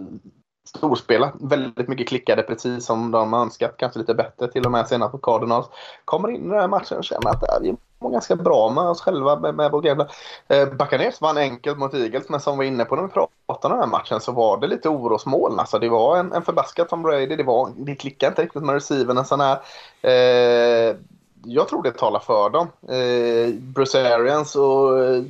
[0.77, 1.33] storspela.
[1.41, 3.75] Väldigt mycket klickade precis som de önskat.
[3.77, 5.67] Kanske lite bättre till och med senast på Cardinals.
[6.05, 8.85] Kommer in i den här matchen och känner att äh, vi mår ganska bra med
[8.85, 10.09] oss själva med, med vår gamla.
[10.49, 13.75] Eh, Buccaneers vann enkelt mot Eagles men som vi var inne på när vi pratade
[13.75, 15.59] om den här matchen så var det lite orosmoln.
[15.59, 17.37] Alltså det var en, en förbaskad Tom Brady.
[17.37, 19.19] Det, var, det klickade inte riktigt med receiven.
[19.19, 19.59] En sån här
[20.03, 20.97] eh,
[21.45, 22.69] jag tror det talar för dem.
[22.89, 25.23] Eh, Bruce Arians och eh,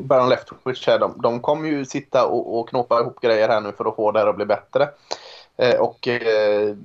[0.00, 3.72] Baron Leftwich här, de, de kommer ju sitta och, och knåpa ihop grejer här nu
[3.72, 4.88] för att få det här att bli bättre.
[5.56, 6.76] Eh, och eh,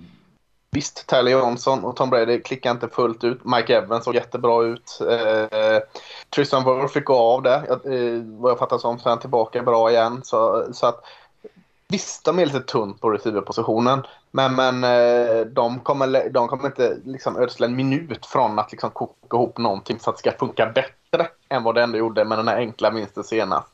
[0.72, 3.46] visst, Tyler Johnson och Tom Brady klickar inte fullt ut.
[3.46, 5.00] Mike Evans såg jättebra ut.
[5.10, 5.80] Eh,
[6.36, 7.56] Tristan Wirth fick gå av det.
[7.56, 10.22] Eh, vad jag fattar som så är han tillbaka bra igen.
[10.24, 11.04] Så, så att
[11.88, 14.04] Visst, de är lite tunt på receiverpositionen.
[14.36, 18.90] Men, men eh, de, kommer, de kommer inte liksom ödsla en minut från att liksom
[18.90, 22.38] koka ihop någonting så att det ska funka bättre än vad det ändå gjorde med
[22.38, 23.68] den här enkla vinsten senast.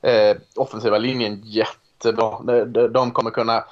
[0.00, 2.38] Eh, offensiva linjen jättebra.
[2.64, 3.64] De, de kommer kunna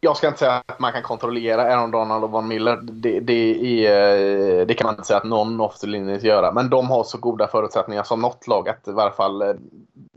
[0.00, 2.78] jag ska inte säga att man kan kontrollera Aaron Donald och Von Miller.
[2.82, 6.52] Det, det, är, eh, det kan man inte säga att någon offensiv linje ska göra.
[6.52, 9.54] Men de har så goda förutsättningar som något lag att i varje fall eh,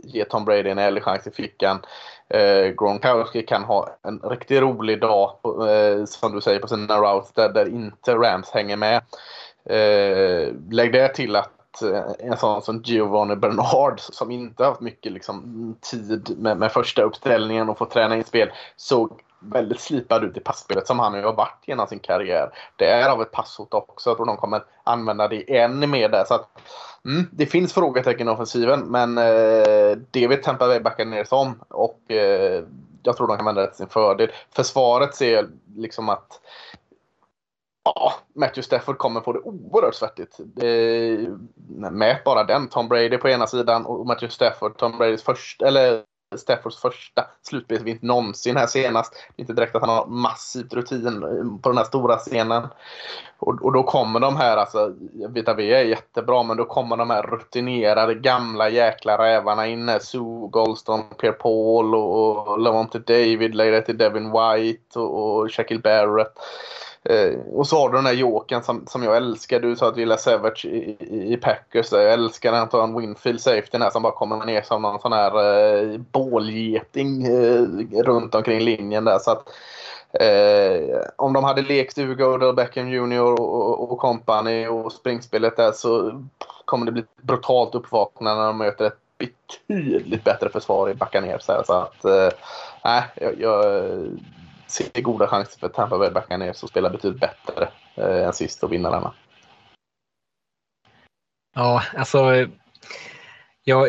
[0.03, 1.79] ge Tom Brady en ärlig chans i fickan.
[2.29, 7.31] Eh, Gronkowski kan ha en riktigt rolig dag, eh, som du säger, på sina routes
[7.33, 8.95] där, där inte Rams hänger med.
[9.65, 15.11] Eh, lägg det till att eh, en sån som Giovanni Bernard som inte haft mycket
[15.11, 20.37] liksom, tid med, med första uppställningen och få träna in spel såg väldigt slipad ut
[20.37, 22.49] i passspelet som han har varit genom sin karriär.
[22.75, 24.09] Det är av ett passhot också.
[24.09, 26.23] Jag tror de kommer använda det ännu mer där.
[26.27, 26.61] Så att,
[27.05, 31.59] mm, det finns frågetecken i offensiven men eh, det vill Tampa Bay backa ner som.
[31.67, 32.63] Och eh,
[33.03, 34.31] jag tror de kan använda det till sin fördel.
[34.55, 36.41] Försvaret ser liksom att
[37.83, 40.39] Ja, Matthew Stafford kommer få det oerhört svettigt.
[40.39, 40.45] Eh,
[41.91, 42.67] det, bara den.
[42.67, 46.03] Tom Brady på ena sidan och Matthew Stafford, Tom Bradys första, eller
[46.37, 49.13] Staffords första slutspelsvinst någonsin här senast.
[49.35, 51.21] Inte direkt att han har massivt rutin
[51.61, 52.67] på den här stora scenen.
[53.39, 54.93] Och, och då kommer de här, alltså,
[55.29, 59.99] Vita V är jättebra, men då kommer de här rutinerade gamla jäkla rävarna in.
[60.01, 65.81] Sue Goldstone, Pierre Paul och, och Lavonte David, lägger till Devin White och, och Shaquille
[65.81, 66.33] Barrett.
[67.03, 69.59] Eh, och så har du den här jokern som, som jag älskar.
[69.59, 71.91] Du sa att Villa Savage i, i, i Packers.
[71.91, 74.99] Jag älskar när han tar en Winfield Safety här som bara kommer ner som någon
[74.99, 75.31] sån här
[75.83, 77.61] eh, bålgeting eh,
[78.03, 79.19] runt omkring linjen där.
[79.19, 79.49] Så att,
[80.13, 85.57] eh, om de hade lekt Ugo, Odell Beckham Jr och, och, och company och springspelet
[85.57, 86.23] där så
[86.65, 91.43] kommer det bli ett brutalt uppvaknande när de möter ett betydligt bättre försvar i Buccaneers.
[91.43, 92.29] Så att, eh,
[93.15, 93.65] jag, jag
[94.71, 98.73] ser goda chanser för Tampa Bay Buccaneers att spela betydligt bättre eh, än sist och
[98.73, 99.13] vinna denna.
[101.55, 102.47] Ja, alltså.
[103.63, 103.87] Ja,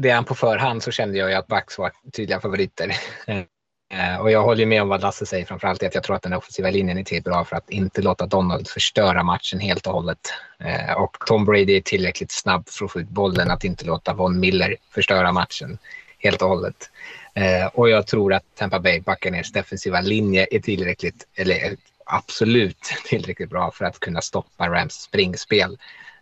[0.00, 2.96] redan på förhand så kände jag ju att Bucks var tydliga favoriter.
[3.92, 6.32] Eh, och jag håller med om vad Lasse säger, framförallt att jag tror att den
[6.32, 10.18] offensiva linjen är tillräckligt bra för att inte låta Donald förstöra matchen helt och hållet.
[10.58, 14.14] Eh, och Tom Brady är tillräckligt snabb för att få ut bollen att inte låta
[14.14, 15.78] Von Miller förstöra matchen
[16.18, 16.90] helt och hållet.
[17.34, 23.50] Eh, och jag tror att Tampa Bay Buccaneers defensiva linje är tillräckligt, eller absolut tillräckligt
[23.50, 25.78] bra för att kunna stoppa Rams springspel.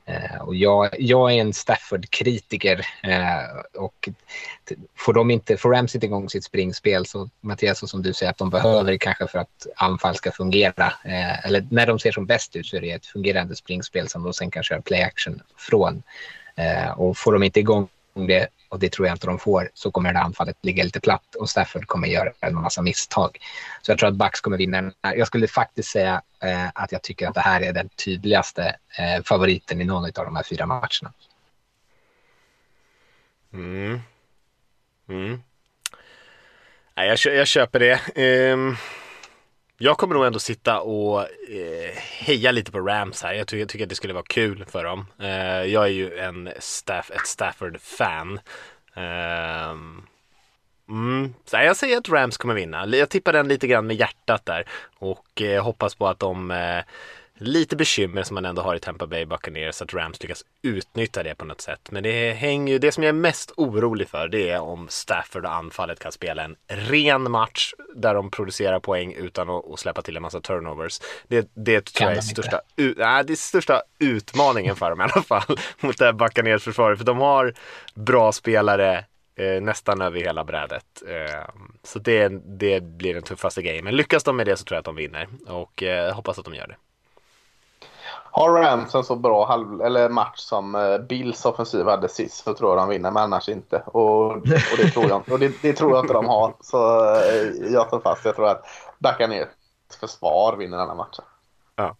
[0.07, 4.09] Eh, och jag, jag är en Stafford-kritiker eh, och
[4.97, 8.31] får, de inte, får Rams inte igång sitt springspel så Mattias, så som du säger
[8.31, 10.93] att de behöver kanske för att anfall ska fungera.
[11.05, 14.23] Eh, eller när de ser som bäst ut så är det ett fungerande springspel som
[14.23, 16.03] de sen kan köra play action från.
[16.57, 19.91] Eh, och får de inte igång det och det tror jag inte de får, så
[19.91, 23.39] kommer det här anfallet ligga lite platt och Stafford kommer göra en massa misstag.
[23.83, 27.29] Så jag tror att Bucks kommer vinna Jag skulle faktiskt säga eh, att jag tycker
[27.29, 31.13] att det här är den tydligaste eh, favoriten i någon av de här fyra matcherna.
[33.53, 34.01] Mm.
[35.09, 35.43] Mm.
[36.95, 38.53] Nej, jag, jag köper det.
[38.53, 38.77] Um...
[39.83, 43.33] Jag kommer nog ändå sitta och eh, heja lite på Rams här.
[43.33, 45.07] Jag tycker, jag tycker, att det skulle vara kul för dem.
[45.19, 48.41] Eh, jag är ju en staff, ett Stafford-fan.
[48.95, 49.71] Eh,
[50.89, 52.87] mm, så jag säger att Rams kommer vinna.
[52.87, 56.85] Jag tippar den lite grann med hjärtat där och eh, hoppas på att de eh,
[57.41, 61.35] lite bekymmer som man ändå har i Tampa Bay Buccaneers att Rams lyckas utnyttja det
[61.35, 61.91] på något sätt.
[61.91, 65.45] Men det hänger ju, det som jag är mest orolig för det är om Stafford
[65.45, 70.17] och anfallet kan spela en ren match där de producerar poäng utan att, släppa till
[70.17, 71.01] en massa turnovers.
[71.29, 75.05] Det, det tror jag är största, ut, nej, det är största utmaningen för dem i
[75.05, 76.99] alla fall mot det här Buccaneers försvaret.
[76.99, 77.55] För de har
[77.95, 79.05] bra spelare
[79.37, 81.03] eh, nästan över hela brädet.
[81.09, 81.45] Eh,
[81.83, 83.85] så det, det blir den tuffaste grejen.
[83.85, 86.45] Men lyckas de med det så tror jag att de vinner och eh, hoppas att
[86.45, 86.77] de gör det.
[88.33, 92.55] Har Rams en så bra halv, eller match som eh, Bills offensiv hade sist så
[92.55, 93.83] tror jag de vinner, men annars inte.
[93.87, 94.47] Och, och,
[94.77, 96.55] det, tror jag, och det, det, tror jag inte de har.
[96.61, 98.25] Så eh, jag tar fast.
[98.25, 98.65] Jag tror att
[98.99, 99.49] backa ner
[100.01, 101.25] försvar vinner denna matchen.
[101.77, 101.97] Ja,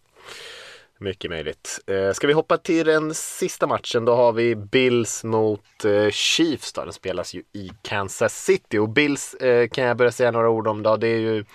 [0.97, 1.79] mycket möjligt.
[1.87, 4.05] Eh, ska vi hoppa till den sista matchen?
[4.05, 6.73] Då har vi Bills mot eh, Chiefs.
[6.73, 6.83] Då.
[6.83, 9.35] Den spelas ju i Kansas City och Bills
[9.71, 10.83] kan jag börja säga några ord om.
[10.83, 10.97] Då.
[10.97, 11.45] Det är ju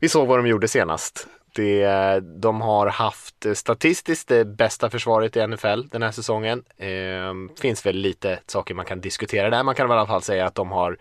[0.00, 5.46] vi såg vad de gjorde senast det, de har haft statistiskt det bästa försvaret i
[5.46, 6.64] NFL den här säsongen.
[6.76, 9.62] Eh, finns väl lite saker man kan diskutera där.
[9.62, 10.98] Man kan i alla fall säga att de har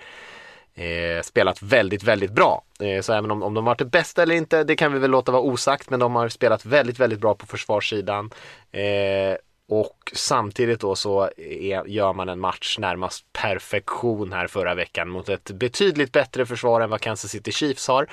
[0.75, 2.63] eh, spelat väldigt, väldigt bra.
[2.79, 5.11] Eh, så även om, om de varit det bästa eller inte, det kan vi väl
[5.11, 5.89] låta vara osagt.
[5.89, 8.31] Men de har spelat väldigt, väldigt bra på försvarssidan.
[8.71, 9.37] Eh,
[9.69, 15.29] och samtidigt då så är, gör man en match närmast perfektion här förra veckan mot
[15.29, 18.07] ett betydligt bättre försvar än vad Kansas City Chiefs har.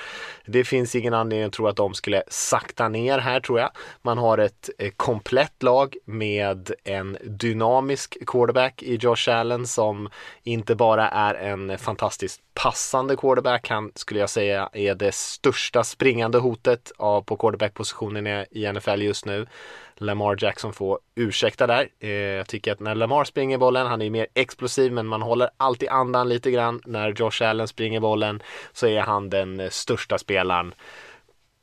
[0.45, 3.71] Det finns ingen anledning att tro att de skulle sakta ner här tror jag.
[4.01, 10.09] Man har ett eh, komplett lag med en dynamisk quarterback i Josh Allen som
[10.43, 13.69] inte bara är en fantastiskt passande quarterback.
[13.69, 19.25] Han skulle jag säga är det största springande hotet av, på quarterbackpositionen i NFL just
[19.25, 19.47] nu.
[19.97, 21.89] Lamar Jackson får ursäkta där.
[21.99, 25.49] Eh, jag tycker att när Lamar springer bollen, han är mer explosiv men man håller
[25.57, 26.81] alltid andan lite grann.
[26.85, 28.43] När Josh Allen springer bollen
[28.73, 30.73] så är han den eh, största spelaren.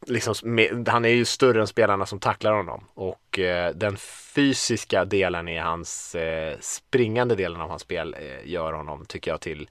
[0.07, 3.97] Liksom, med, han är ju större än spelarna som tacklar honom och eh, den
[4.35, 9.41] fysiska delen i hans eh, springande delen av hans spel eh, gör honom, tycker jag,
[9.41, 9.69] till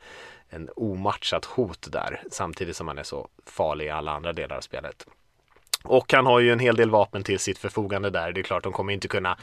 [0.50, 4.62] en omatchat hot där samtidigt som han är så farlig i alla andra delar av
[4.62, 5.06] spelet.
[5.84, 8.32] Och han har ju en hel del vapen till sitt förfogande där.
[8.32, 9.38] Det är klart, de kommer inte kunna.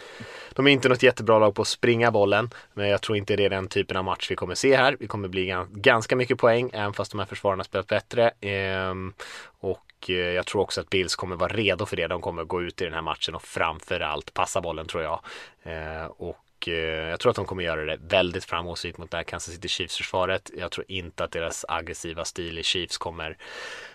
[0.52, 3.44] De är inte något jättebra lag på att springa bollen, men jag tror inte det
[3.44, 4.96] är den typen av match vi kommer se här.
[5.00, 8.30] Vi kommer bli ganska mycket poäng, även fast de här försvararna spelat bättre.
[8.40, 9.12] Ehm,
[9.60, 12.06] och eh, jag tror också att Bills kommer vara redo för det.
[12.06, 15.20] De kommer gå ut i den här matchen och framförallt passa bollen tror jag.
[15.62, 19.24] Ehm, och eh, jag tror att de kommer göra det väldigt framgångsrikt mot det här
[19.24, 20.50] Kansas City Chiefs-försvaret.
[20.56, 23.36] Jag tror inte att deras aggressiva stil i Chiefs kommer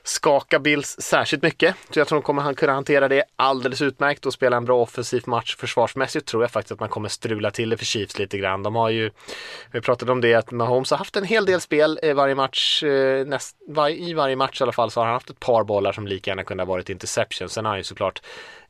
[0.03, 1.75] skaka Bills särskilt mycket.
[1.89, 5.23] Så jag tror de kommer kunna hantera det alldeles utmärkt och spela en bra offensiv
[5.25, 5.55] match.
[5.55, 8.63] Försvarsmässigt tror jag faktiskt att man kommer strula till det för Chiefs lite grann.
[8.63, 9.11] De har ju,
[9.71, 12.83] vi pratade om det, att Mahomes har haft en hel del spel i varje match.
[12.83, 15.63] Eh, näst, var, I varje match i alla fall så har han haft ett par
[15.63, 17.49] bollar som lika gärna kunde ha varit interception.
[17.49, 18.21] Sen har han ju såklart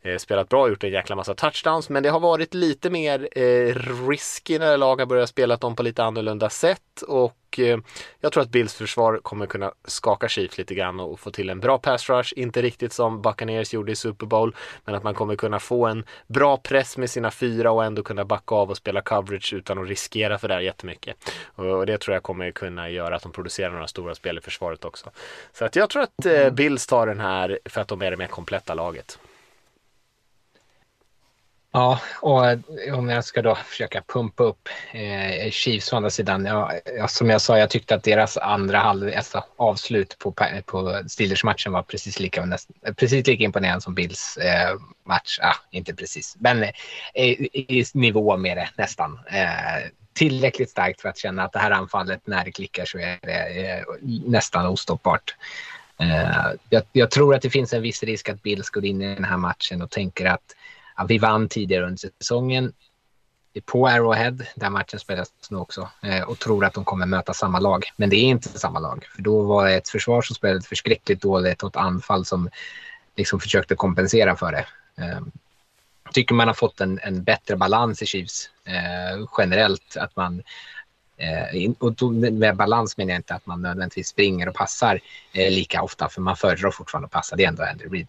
[0.02, 1.90] eh, spelat bra och gjort en jäkla massa touchdowns.
[1.90, 3.76] Men det har varit lite mer eh,
[4.10, 7.02] risky när lag har börjat spela dem på lite annorlunda sätt.
[7.08, 7.78] Och eh,
[8.20, 11.60] jag tror att Bills försvar kommer kunna skaka Chiefs lite grann och få till en
[11.60, 12.34] bra pass rush.
[12.36, 14.56] Inte riktigt som Buccaneers gjorde i Super Bowl.
[14.86, 18.26] Men att man kommer kunna få en bra press med sina fyra och ändå kunna
[18.26, 21.30] backa av och spela coverage utan att riskera för det här jättemycket.
[21.56, 24.86] Och det tror jag kommer kunna göra att de producerar några stora spel i försvaret
[24.86, 25.10] också.
[25.54, 28.18] Så att jag tror att eh, Bills tar den här för att de är det
[28.18, 29.20] mer kompletta laget.
[31.76, 32.44] Ja, och
[32.94, 36.46] om jag ska då försöka pumpa upp eh, Chiefs å andra sidan.
[36.46, 36.72] Ja,
[37.08, 40.32] som jag sa, jag tyckte att deras andra halv, alltså avslut på,
[40.66, 42.58] på Steelers-matchen var precis lika,
[42.96, 44.76] precis lika imponerande som Bills eh,
[45.08, 45.40] match.
[45.42, 46.72] Ah, inte precis, men eh,
[47.54, 49.20] i nivå med det nästan.
[49.28, 53.20] Eh, tillräckligt starkt för att känna att det här anfallet, när det klickar så är
[53.22, 53.84] det eh,
[54.26, 55.36] nästan ostoppbart.
[56.00, 59.16] Eh, jag, jag, tror att det finns en viss risk att Bills går in i
[59.16, 60.56] den här matchen och tänker att
[60.98, 62.74] ja, vi vann tidigare under säsongen
[63.66, 67.60] på Arrowhead, där matchen spelas nu också, eh, och tror att de kommer möta samma
[67.60, 67.84] lag.
[67.98, 71.22] Men det är inte samma lag, för då var det ett försvar som spelade förskräckligt
[71.22, 72.50] dåligt och ett anfall som
[73.16, 74.66] liksom försökte kompensera för det.
[76.04, 79.98] Jag tycker man har fått en, en bättre balans i Chiefs eh, generellt.
[79.98, 80.44] Att man,
[81.18, 85.00] eh, och med balans menar jag inte att man nödvändigtvis springer och passar
[85.34, 87.36] eh, lika ofta, för man föredrar fortfarande att passa.
[87.36, 88.08] Det är ändå Andrew Reid.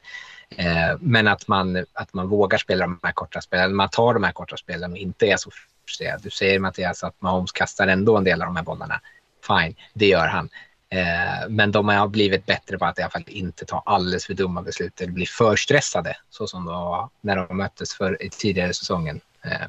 [0.57, 4.25] Eh, men att man, att man vågar spela de här korta spelen, man tar de
[4.25, 5.51] här korta spelen och inte är så
[5.87, 6.21] frustrerad.
[6.23, 9.01] Du säger Mattias att Mahomes kastar ändå en del av de här bollarna.
[9.47, 10.49] Fine, det gör han.
[10.89, 14.35] Eh, men de har blivit bättre på att i alla fall inte ta alldeles för
[14.35, 18.75] dumma beslut eller bli för stressade så som de var när de möttes för tidigare
[18.75, 19.21] säsongen.
[19.45, 19.69] Eh,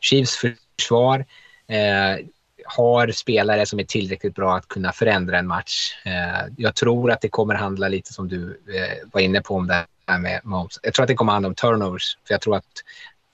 [0.00, 1.24] Chiefs försvar
[1.68, 2.26] eh,
[2.66, 5.94] har spelare som är tillräckligt bra att kunna förändra en match.
[6.04, 9.66] Eh, jag tror att det kommer handla lite som du eh, var inne på om
[9.66, 10.80] det här med Mahomes.
[10.82, 12.82] Jag tror att det kommer handla om turnovers, för jag tror att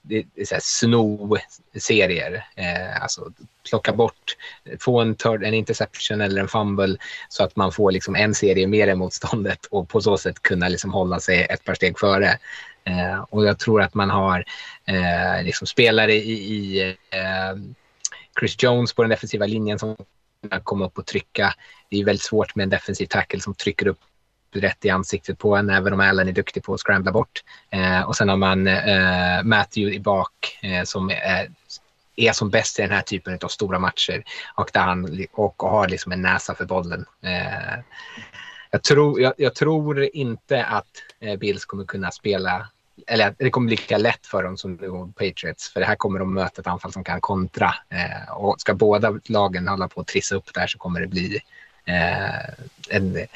[0.03, 2.47] det är så sno-serier.
[2.55, 3.32] Eh, alltså
[3.69, 4.36] plocka bort,
[4.81, 6.97] få en, turn, en interception eller en fumble
[7.28, 10.69] så att man får liksom en serie mer än motståndet och på så sätt kunna
[10.69, 12.39] liksom hålla sig ett par steg före.
[12.85, 14.44] Eh, och jag tror att man har
[14.85, 16.81] eh, liksom spelare i, i
[17.11, 17.57] eh,
[18.40, 19.97] Chris Jones på den defensiva linjen som
[20.43, 21.55] kommer komma upp och trycka.
[21.89, 24.01] Det är väldigt svårt med en defensiv tackle som trycker upp
[24.61, 27.43] rätt i ansiktet på en, även om Allen är duktig på att scrambla bort.
[27.70, 31.51] Eh, och sen har man eh, Matthew i bak eh, som är,
[32.16, 34.24] är som bäst i den här typen av stora matcher
[34.55, 37.05] och, där han, och, och har liksom en näsa för bollen.
[37.23, 37.79] Eh,
[38.70, 42.69] jag, tror, jag, jag, tror inte att eh, Bills kommer kunna spela
[43.07, 44.79] eller det kommer bli lika lätt för dem som
[45.12, 45.73] Patriots.
[45.73, 47.74] För det här kommer de möta ett anfall som kan kontra.
[47.89, 51.41] Eh, och ska båda lagen hålla på att trissa upp där så kommer det bli
[51.85, 52.49] eh,
[52.91, 53.27] en,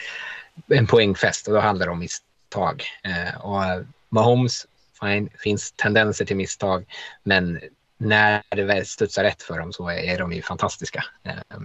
[0.68, 2.84] en poängfest och då handlar det om misstag.
[3.02, 4.66] Eh, och Mahomes,
[5.00, 6.84] fine, finns tendenser till misstag,
[7.22, 7.60] men
[7.98, 11.04] när det väl studsar rätt för dem så är, är de ju fantastiska.
[11.22, 11.58] Eh,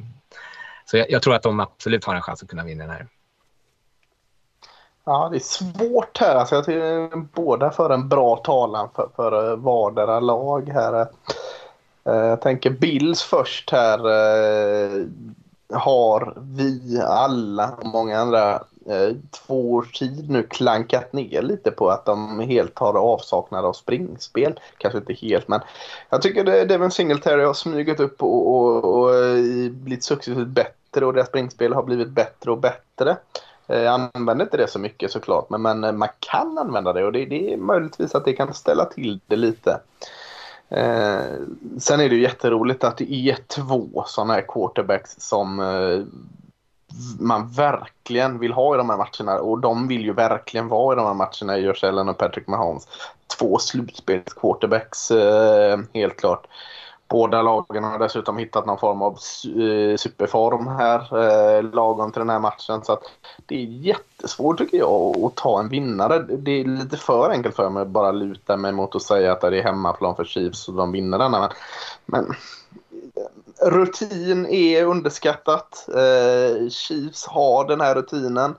[0.85, 3.07] så jag, jag, tror att de absolut har en chans att kunna vinna den här.
[5.03, 6.35] Ja, det är svårt här.
[6.35, 11.07] Alltså, jag tycker båda för en bra talan för, för eh, vardera lag här.
[12.05, 13.99] Eh, jag tänker Bills först här.
[13.99, 15.05] Eh,
[15.73, 21.89] har vi alla och många andra Eh, två års tid nu klankat ner lite på
[21.89, 24.59] att de helt har avsaknad av springspel.
[24.77, 25.61] Kanske inte helt men
[26.09, 31.05] jag tycker det, Devin Singletary har smugit upp och, och, och eh, blivit successivt bättre
[31.05, 33.17] och deras springspel har blivit bättre och bättre.
[33.67, 37.05] Eh, jag använder inte det så mycket såklart men, men eh, man kan använda det
[37.05, 39.79] och det, det är möjligtvis att det kan ställa till det lite.
[40.69, 41.21] Eh,
[41.79, 46.05] sen är det ju jätteroligt att det är två sådana här quarterbacks som eh,
[47.19, 50.95] man verkligen vill ha i de här matcherna och de vill ju verkligen vara i
[50.95, 52.87] de här matcherna, Josh Allen och Patrick Mahomes.
[53.39, 56.47] Två slutspelsquarterbacks eh, helt klart.
[57.07, 60.99] Båda lagen har dessutom hittat någon form av eh, superform här
[61.57, 62.83] eh, lagom till den här matchen.
[62.83, 63.03] Så att
[63.45, 66.19] det är jättesvårt tycker jag att ta en vinnare.
[66.19, 69.41] Det är lite för enkelt för mig att bara luta mig mot att säga att
[69.41, 71.51] det är hemmaplan för Chiefs och de vinner denna.
[72.05, 72.35] Men
[73.61, 75.87] rutin är underskattat.
[75.89, 78.55] Eh, Chiefs har den här rutinen.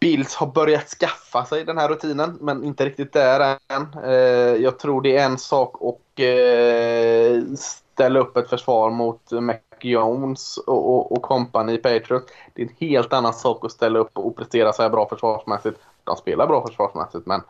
[0.00, 4.04] Bills har börjat skaffa sig den här rutinen men inte riktigt där än.
[4.04, 9.54] Eh, jag tror det är en sak att eh, ställa upp ett försvar mot Mac
[9.80, 12.32] Jones och, och, och company Patriots.
[12.54, 15.78] Det är en helt annan sak att ställa upp och prestera så här bra försvarsmässigt.
[16.04, 17.40] De spelar bra försvarsmässigt men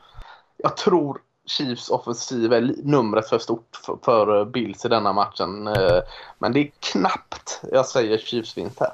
[0.56, 5.66] jag tror Chiefs offensiv är numret för stort för, för Bills i denna matchen.
[5.66, 6.00] Eh,
[6.38, 8.92] men det är knappt jag säger Chiefs vinst här.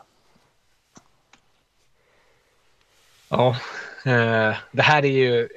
[3.28, 3.56] Ja,
[4.04, 5.48] Eh, det här är ju,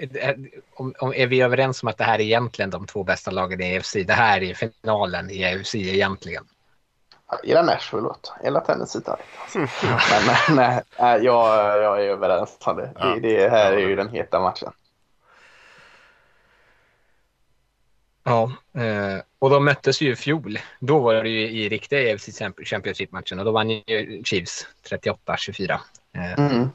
[0.74, 3.62] om, om, är vi överens om att det här är egentligen de två bästa lagen
[3.62, 3.94] i AFC?
[3.94, 6.44] Det här är finalen i AFC egentligen.
[7.32, 8.08] Jag gillar Nashville.
[8.38, 9.20] Jag gillar Tennessee Titans.
[9.56, 12.92] Men nej, nej, jag, jag är överens om det.
[13.00, 13.06] Ja.
[13.06, 13.20] det.
[13.20, 14.72] Det här är ju den heta matchen.
[18.28, 20.60] Ja, eh, och de möttes ju i fjol.
[20.80, 25.80] Då var det ju i riktiga AFC Championship-matchen och då vann ju Chiefs 38-24.
[26.16, 26.70] Eh, Mm.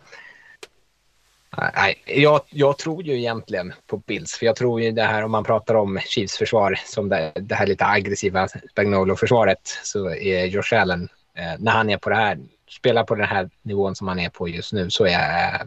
[1.74, 5.30] Nej, jag, jag tror ju egentligen på Bills, för jag tror ju det här om
[5.30, 10.74] man pratar om Chiefs försvar som det, det här lite aggressiva Spagnolo-försvaret så är Josh
[10.74, 14.18] Allen, eh, när han är på det här, spelar på den här nivån som han
[14.18, 15.66] är på just nu så är, eh,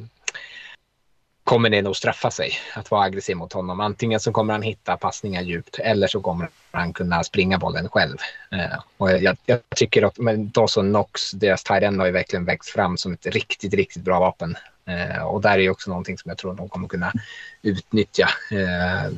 [1.44, 3.80] kommer det nog straffa sig att vara aggressiv mot honom.
[3.80, 8.18] Antingen så kommer han hitta passningar djupt eller så kommer han kunna springa bollen själv.
[8.52, 12.46] Eh, och jag, jag tycker att men Dawson Knox, deras tight end har ju verkligen
[12.46, 14.56] växt fram som ett riktigt, riktigt bra vapen.
[14.86, 17.14] Eh, och där är ju också någonting som jag tror de kommer kunna
[17.62, 19.12] utnyttja eh,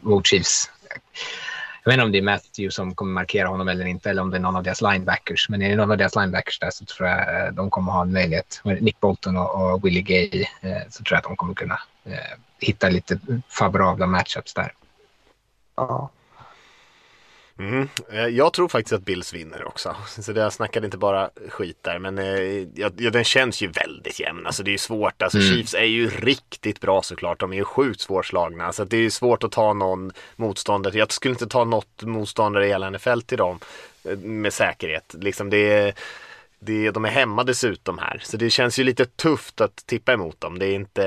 [0.00, 0.70] mot Chiefs.
[1.86, 4.30] Jag vet inte om det är Matthew som kommer markera honom eller inte, eller om
[4.30, 5.48] det är någon av deras linebackers.
[5.48, 8.02] Men är det någon av deras linebackers där så tror jag eh, de kommer ha
[8.02, 8.60] en möjlighet.
[8.64, 12.38] Nick Bolton och, och Willie Gay eh, så tror jag att de kommer kunna eh,
[12.60, 13.18] hitta lite
[13.48, 14.72] favorabla matchups där.
[15.76, 16.10] Ja.
[17.58, 17.88] Mm.
[18.12, 19.96] Eh, Jag tror faktiskt att Bills vinner också.
[20.08, 21.98] Så jag snackade inte bara skit där.
[21.98, 24.46] Men eh, ja, den känns ju väldigt jämn.
[24.46, 25.22] Alltså det är ju svårt.
[25.22, 25.50] Alltså Mm.
[25.54, 27.40] Chiefs är ju riktigt bra såklart.
[27.40, 28.72] De är ju sjukt svårslagna.
[28.72, 30.98] Så det är ju svårt att ta någon motståndare.
[30.98, 33.58] Jag skulle inte ta något motståndare i hela NFL till dem.
[34.04, 35.14] eh, Med säkerhet.
[35.18, 35.94] Liksom det är,
[36.58, 38.20] det, de är hemma dessutom här.
[38.24, 40.58] Så det känns ju lite tufft att tippa emot dem.
[40.58, 41.02] Det är inte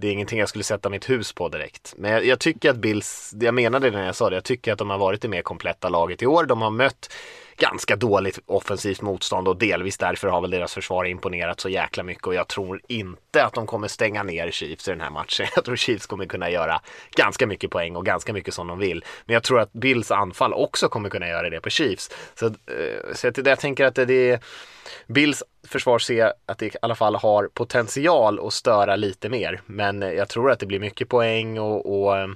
[0.00, 1.94] det är ingenting jag skulle sätta mitt hus på direkt.
[1.96, 4.72] Men jag, jag tycker att Bills, jag menade det när jag sa det, jag tycker
[4.72, 6.44] att de har varit det mer kompletta laget i år.
[6.44, 7.12] De har mött
[7.58, 12.26] ganska dåligt offensivt motstånd och delvis därför har väl deras försvar imponerat så jäkla mycket
[12.26, 15.46] och jag tror inte att de kommer stänga ner Chiefs i den här matchen.
[15.54, 16.80] Jag tror Chiefs kommer kunna göra
[17.16, 19.04] ganska mycket poäng och ganska mycket som de vill.
[19.24, 22.10] Men jag tror att Bills anfall också kommer kunna göra det på Chiefs.
[22.34, 22.52] Så, eh,
[23.14, 24.40] så att jag tänker att det är
[25.06, 29.60] Bills försvar ser att det i alla fall har potential att störa lite mer.
[29.66, 32.28] Men jag tror att det blir mycket poäng och, och eh,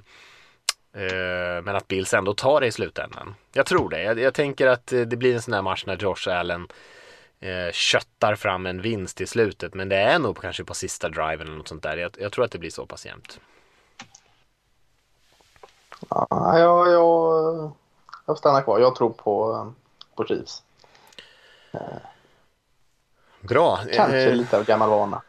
[1.63, 3.35] men att Bills ändå tar det i slutändan.
[3.53, 4.03] Jag tror det.
[4.03, 6.67] Jag, jag tänker att eh, det blir en sån här match när Josh Allen
[7.39, 9.73] eh, köttar fram en vinst i slutet.
[9.73, 11.97] Men det är nog kanske på sista driven eller något sånt där.
[11.97, 13.39] Jag, jag tror att det blir så pass jämnt.
[16.09, 17.71] Ja, jag, jag,
[18.25, 18.79] jag stannar kvar.
[18.79, 19.73] Jag tror på,
[20.15, 20.63] på Chiefs.
[23.41, 23.79] Bra.
[23.93, 25.21] Kanske Eh, lite av gammal vana.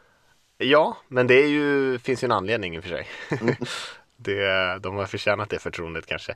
[0.57, 3.07] Ja, men det är ju, finns ju en anledning i och för sig.
[4.17, 6.35] det, de har förtjänat det förtroendet kanske.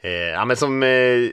[0.00, 1.28] Eh, ja, men som eh,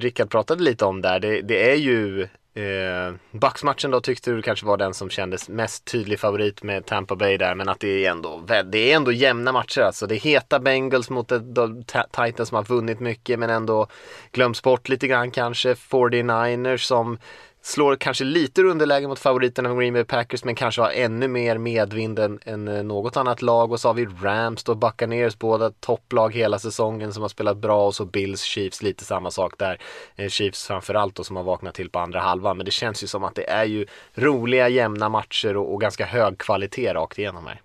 [0.00, 2.22] Rickard pratade lite om där, det, det är ju
[2.54, 7.16] eh, Bucks-matchen då tyckte du kanske var den som kändes mest tydlig favorit med Tampa
[7.16, 10.06] Bay där, men att det är ändå, det är ändå jämna matcher alltså.
[10.06, 13.86] Det är heta Bengals mot ett- de Titans som har vunnit mycket, men ändå
[14.32, 15.74] glöms bort lite grann kanske.
[15.74, 17.18] 49ers som
[17.66, 21.58] slår kanske lite underläge mot favoriterna från Green Bay Packers men kanske har ännu mer
[21.58, 25.70] medvind än, än eh, något annat lag och så har vi Rams och Buccaneers båda
[25.70, 29.78] topplag hela säsongen som har spelat bra och så Bills Chiefs lite samma sak där.
[30.16, 33.06] Eh, Chiefs framförallt då som har vaknat till på andra halvan men det känns ju
[33.06, 37.46] som att det är ju roliga jämna matcher och, och ganska hög kvalitet rakt igenom
[37.46, 37.60] här.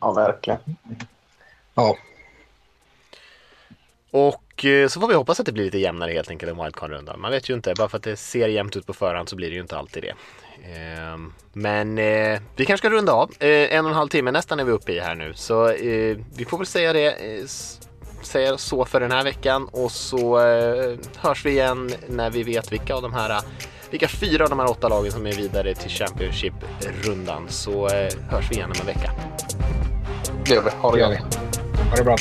[0.00, 0.58] Ja, verkligen.
[1.74, 1.96] Ja,
[4.10, 7.20] Och eh, så får vi hoppas att det blir lite jämnare helt enkelt än wildcard-rundan.
[7.20, 9.48] Man vet ju inte, bara för att det ser jämnt ut på förhand så blir
[9.48, 10.14] det ju inte alltid det.
[10.76, 13.30] Ehm, Men eh, vi kanske ska runda av.
[13.38, 15.32] Eh, En och en halv timme nästan är vi uppe i här nu.
[15.34, 15.66] Så
[16.36, 17.06] vi får väl säga det.
[17.44, 17.80] s-
[18.22, 20.38] Säga så för den här veckan och så
[21.16, 23.42] hörs vi igen när vi vet vilka av de här
[23.90, 27.88] vilka fyra av de här åtta lagen som är vidare till Championship-rundan så
[28.30, 29.10] hörs vi igen om en vecka.
[30.46, 30.70] Det gör vi.
[30.70, 31.38] Ha det det gör gott.
[31.82, 31.90] vi.
[31.90, 32.16] Ha det bra.